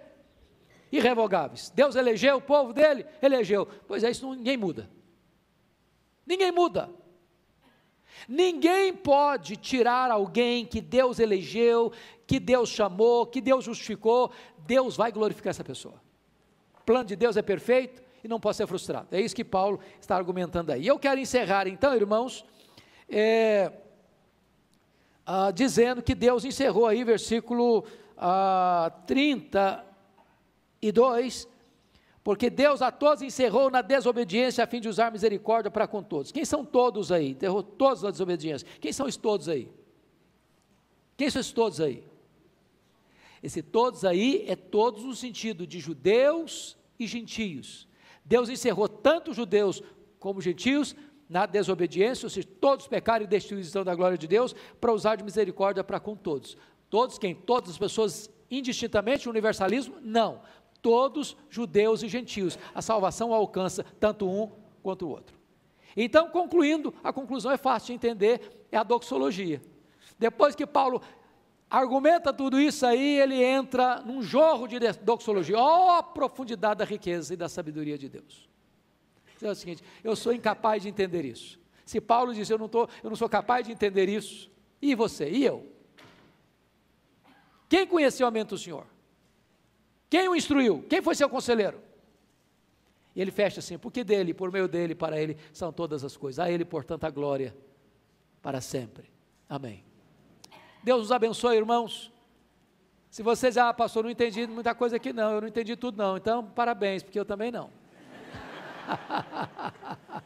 Irrevogáveis. 0.92 1.70
Deus 1.74 1.96
elegeu 1.96 2.36
o 2.36 2.40
povo 2.40 2.72
dele? 2.74 3.06
Elegeu. 3.22 3.66
Pois 3.88 4.04
é, 4.04 4.10
isso 4.10 4.30
ninguém 4.34 4.58
muda. 4.58 4.90
Ninguém 6.26 6.52
muda. 6.52 6.90
Ninguém 8.28 8.92
pode 8.92 9.56
tirar 9.56 10.10
alguém 10.10 10.66
que 10.66 10.80
Deus 10.80 11.18
elegeu, 11.18 11.92
que 12.26 12.38
Deus 12.38 12.68
chamou, 12.68 13.26
que 13.26 13.40
Deus 13.40 13.64
justificou. 13.64 14.30
Deus 14.58 14.96
vai 14.96 15.10
glorificar 15.10 15.50
essa 15.50 15.64
pessoa. 15.64 16.00
O 16.78 16.84
plano 16.84 17.04
de 17.04 17.16
Deus 17.16 17.36
é 17.36 17.42
perfeito, 17.42 18.02
e 18.22 18.28
não 18.28 18.38
pode 18.38 18.56
ser 18.56 18.66
frustrado. 18.66 19.08
É 19.12 19.20
isso 19.20 19.34
que 19.34 19.44
Paulo 19.44 19.80
está 20.00 20.14
argumentando 20.16 20.72
aí. 20.72 20.86
Eu 20.86 20.98
quero 20.98 21.18
encerrar 21.18 21.66
então, 21.66 21.94
irmãos, 21.94 22.44
é, 23.08 23.72
ah, 25.24 25.50
dizendo 25.50 26.02
que 26.02 26.14
Deus 26.14 26.44
encerrou 26.44 26.86
aí, 26.86 27.02
versículo 27.04 27.84
ah, 28.16 28.92
32, 29.06 31.48
porque 32.22 32.48
Deus 32.50 32.82
a 32.82 32.90
todos 32.90 33.22
encerrou 33.22 33.70
na 33.70 33.80
desobediência 33.82 34.64
a 34.64 34.66
fim 34.66 34.80
de 34.80 34.88
usar 34.88 35.12
misericórdia 35.12 35.70
para 35.70 35.86
com 35.86 36.02
todos. 36.02 36.32
Quem 36.32 36.44
são 36.44 36.64
todos 36.64 37.12
aí? 37.12 37.30
Enterrou 37.30 37.62
todos 37.62 38.02
na 38.02 38.10
desobediência. 38.10 38.66
Quem 38.80 38.92
são 38.92 39.06
esses 39.06 39.20
todos 39.20 39.48
aí? 39.48 39.70
Quem 41.16 41.30
são 41.30 41.40
esses 41.40 41.52
todos 41.52 41.80
aí? 41.80 42.02
Esse 43.42 43.62
todos 43.62 44.04
aí 44.04 44.44
é 44.48 44.56
todos 44.56 45.04
no 45.04 45.14
sentido 45.14 45.66
de 45.66 45.78
judeus 45.78 46.76
e 46.98 47.06
gentios. 47.06 47.86
Deus 48.24 48.48
encerrou 48.48 48.88
tanto 48.88 49.32
judeus 49.32 49.82
como 50.18 50.40
gentios 50.40 50.96
na 51.28 51.46
desobediência, 51.46 52.26
ou 52.26 52.30
seja, 52.30 52.46
todos 52.60 52.86
pecaram 52.86 53.24
e 53.24 53.28
destruição 53.28 53.84
da 53.84 53.94
glória 53.94 54.16
de 54.16 54.28
Deus, 54.28 54.54
para 54.80 54.92
usar 54.92 55.16
de 55.16 55.24
misericórdia 55.24 55.82
para 55.82 55.98
com 55.98 56.14
todos. 56.14 56.56
Todos 56.88 57.18
quem? 57.18 57.34
Todas 57.34 57.70
as 57.70 57.78
pessoas 57.78 58.30
indistintamente, 58.50 59.28
universalismo? 59.28 59.96
Não. 60.00 60.40
Todos 60.80 61.36
judeus 61.50 62.02
e 62.02 62.08
gentios. 62.08 62.58
A 62.74 62.80
salvação 62.80 63.34
alcança 63.34 63.84
tanto 63.98 64.28
um 64.28 64.50
quanto 64.82 65.06
o 65.06 65.10
outro. 65.10 65.36
Então, 65.96 66.28
concluindo, 66.28 66.94
a 67.02 67.12
conclusão 67.12 67.50
é 67.50 67.56
fácil 67.56 67.88
de 67.88 67.92
entender, 67.94 68.66
é 68.70 68.76
a 68.76 68.82
doxologia. 68.82 69.60
Depois 70.18 70.54
que 70.54 70.66
Paulo 70.66 71.00
argumenta 71.68 72.32
tudo 72.32 72.60
isso 72.60 72.86
aí, 72.86 73.18
ele 73.18 73.42
entra 73.42 74.02
num 74.04 74.22
jorro 74.22 74.68
de 74.68 74.78
doxologia. 75.02 75.58
Ó, 75.58 75.86
oh, 75.86 75.90
a 75.92 76.02
profundidade 76.02 76.78
da 76.78 76.84
riqueza 76.84 77.34
e 77.34 77.36
da 77.36 77.48
sabedoria 77.48 77.98
de 77.98 78.08
Deus. 78.08 78.48
É 79.42 79.50
o 79.50 79.54
seguinte, 79.54 79.82
eu 80.02 80.16
sou 80.16 80.32
incapaz 80.32 80.82
de 80.82 80.88
entender 80.88 81.24
isso. 81.24 81.58
Se 81.84 82.00
Paulo 82.00 82.34
diz, 82.34 82.48
eu 82.48 82.58
não, 82.58 82.68
tô, 82.68 82.88
eu 83.02 83.10
não 83.10 83.16
sou 83.16 83.28
capaz 83.28 83.66
de 83.66 83.72
entender 83.72 84.08
isso, 84.08 84.50
e 84.80 84.94
você? 84.94 85.28
E 85.30 85.44
eu? 85.44 85.66
Quem 87.68 87.86
conheceu 87.86 88.26
a 88.26 88.30
mente 88.30 88.48
do 88.48 88.58
Senhor? 88.58 88.86
Quem 90.08 90.28
o 90.28 90.36
instruiu? 90.36 90.84
Quem 90.88 91.02
foi 91.02 91.14
seu 91.14 91.28
conselheiro? 91.28 91.80
E 93.14 93.20
ele 93.20 93.30
fecha 93.30 93.60
assim, 93.60 93.78
porque 93.78 94.04
dele, 94.04 94.34
por 94.34 94.52
meio 94.52 94.68
dele, 94.68 94.94
para 94.94 95.20
ele, 95.20 95.36
são 95.52 95.72
todas 95.72 96.04
as 96.04 96.16
coisas. 96.16 96.38
A 96.38 96.50
ele, 96.50 96.64
portanto, 96.64 97.04
a 97.04 97.10
glória 97.10 97.56
para 98.42 98.60
sempre. 98.60 99.10
Amém. 99.48 99.82
Deus 100.84 101.04
os 101.04 101.12
abençoe, 101.12 101.56
irmãos. 101.56 102.12
Se 103.10 103.22
você 103.22 103.50
já, 103.50 103.70
ah, 103.70 103.74
pastor, 103.74 104.04
não 104.04 104.10
entendi 104.10 104.46
muita 104.46 104.74
coisa 104.74 104.96
aqui, 104.96 105.12
não, 105.12 105.32
eu 105.32 105.40
não 105.40 105.48
entendi 105.48 105.74
tudo, 105.74 105.96
não. 105.96 106.16
Então, 106.16 106.44
parabéns, 106.44 107.02
porque 107.02 107.18
eu 107.18 107.24
também 107.24 107.50
não. 107.50 107.70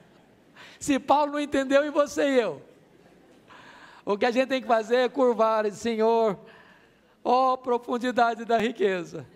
Se 0.79 0.99
Paulo 0.99 1.33
não 1.33 1.41
entendeu, 1.41 1.85
e 1.85 1.91
você 1.91 2.23
e 2.23 2.41
eu? 2.41 2.63
O 4.05 4.17
que 4.17 4.25
a 4.25 4.31
gente 4.31 4.49
tem 4.49 4.63
que 4.63 4.67
fazer 4.67 4.97
é 4.97 5.09
curvar 5.09 5.67
e 5.67 5.73
Senhor, 5.73 6.39
ó 7.23 7.53
oh, 7.53 7.59
profundidade 7.59 8.45
da 8.45 8.59
riqueza. 8.59 9.27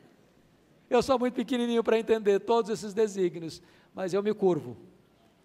Eu 0.89 1.03
sou 1.03 1.18
muito 1.18 1.35
pequenininho 1.35 1.85
para 1.85 1.99
entender 1.99 2.41
todos 2.41 2.70
esses 2.70 2.95
desígnios, 2.95 3.62
mas 3.95 4.14
eu 4.14 4.22
me 4.22 4.33
curvo 4.33 4.77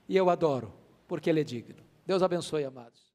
e 0.07 0.15
eu 0.15 0.29
adoro, 0.29 0.73
porque 1.07 1.29
Ele 1.29 1.41
é 1.41 1.43
digno. 1.43 1.83
Deus 2.05 2.23
abençoe, 2.23 2.63
amados. 2.63 3.08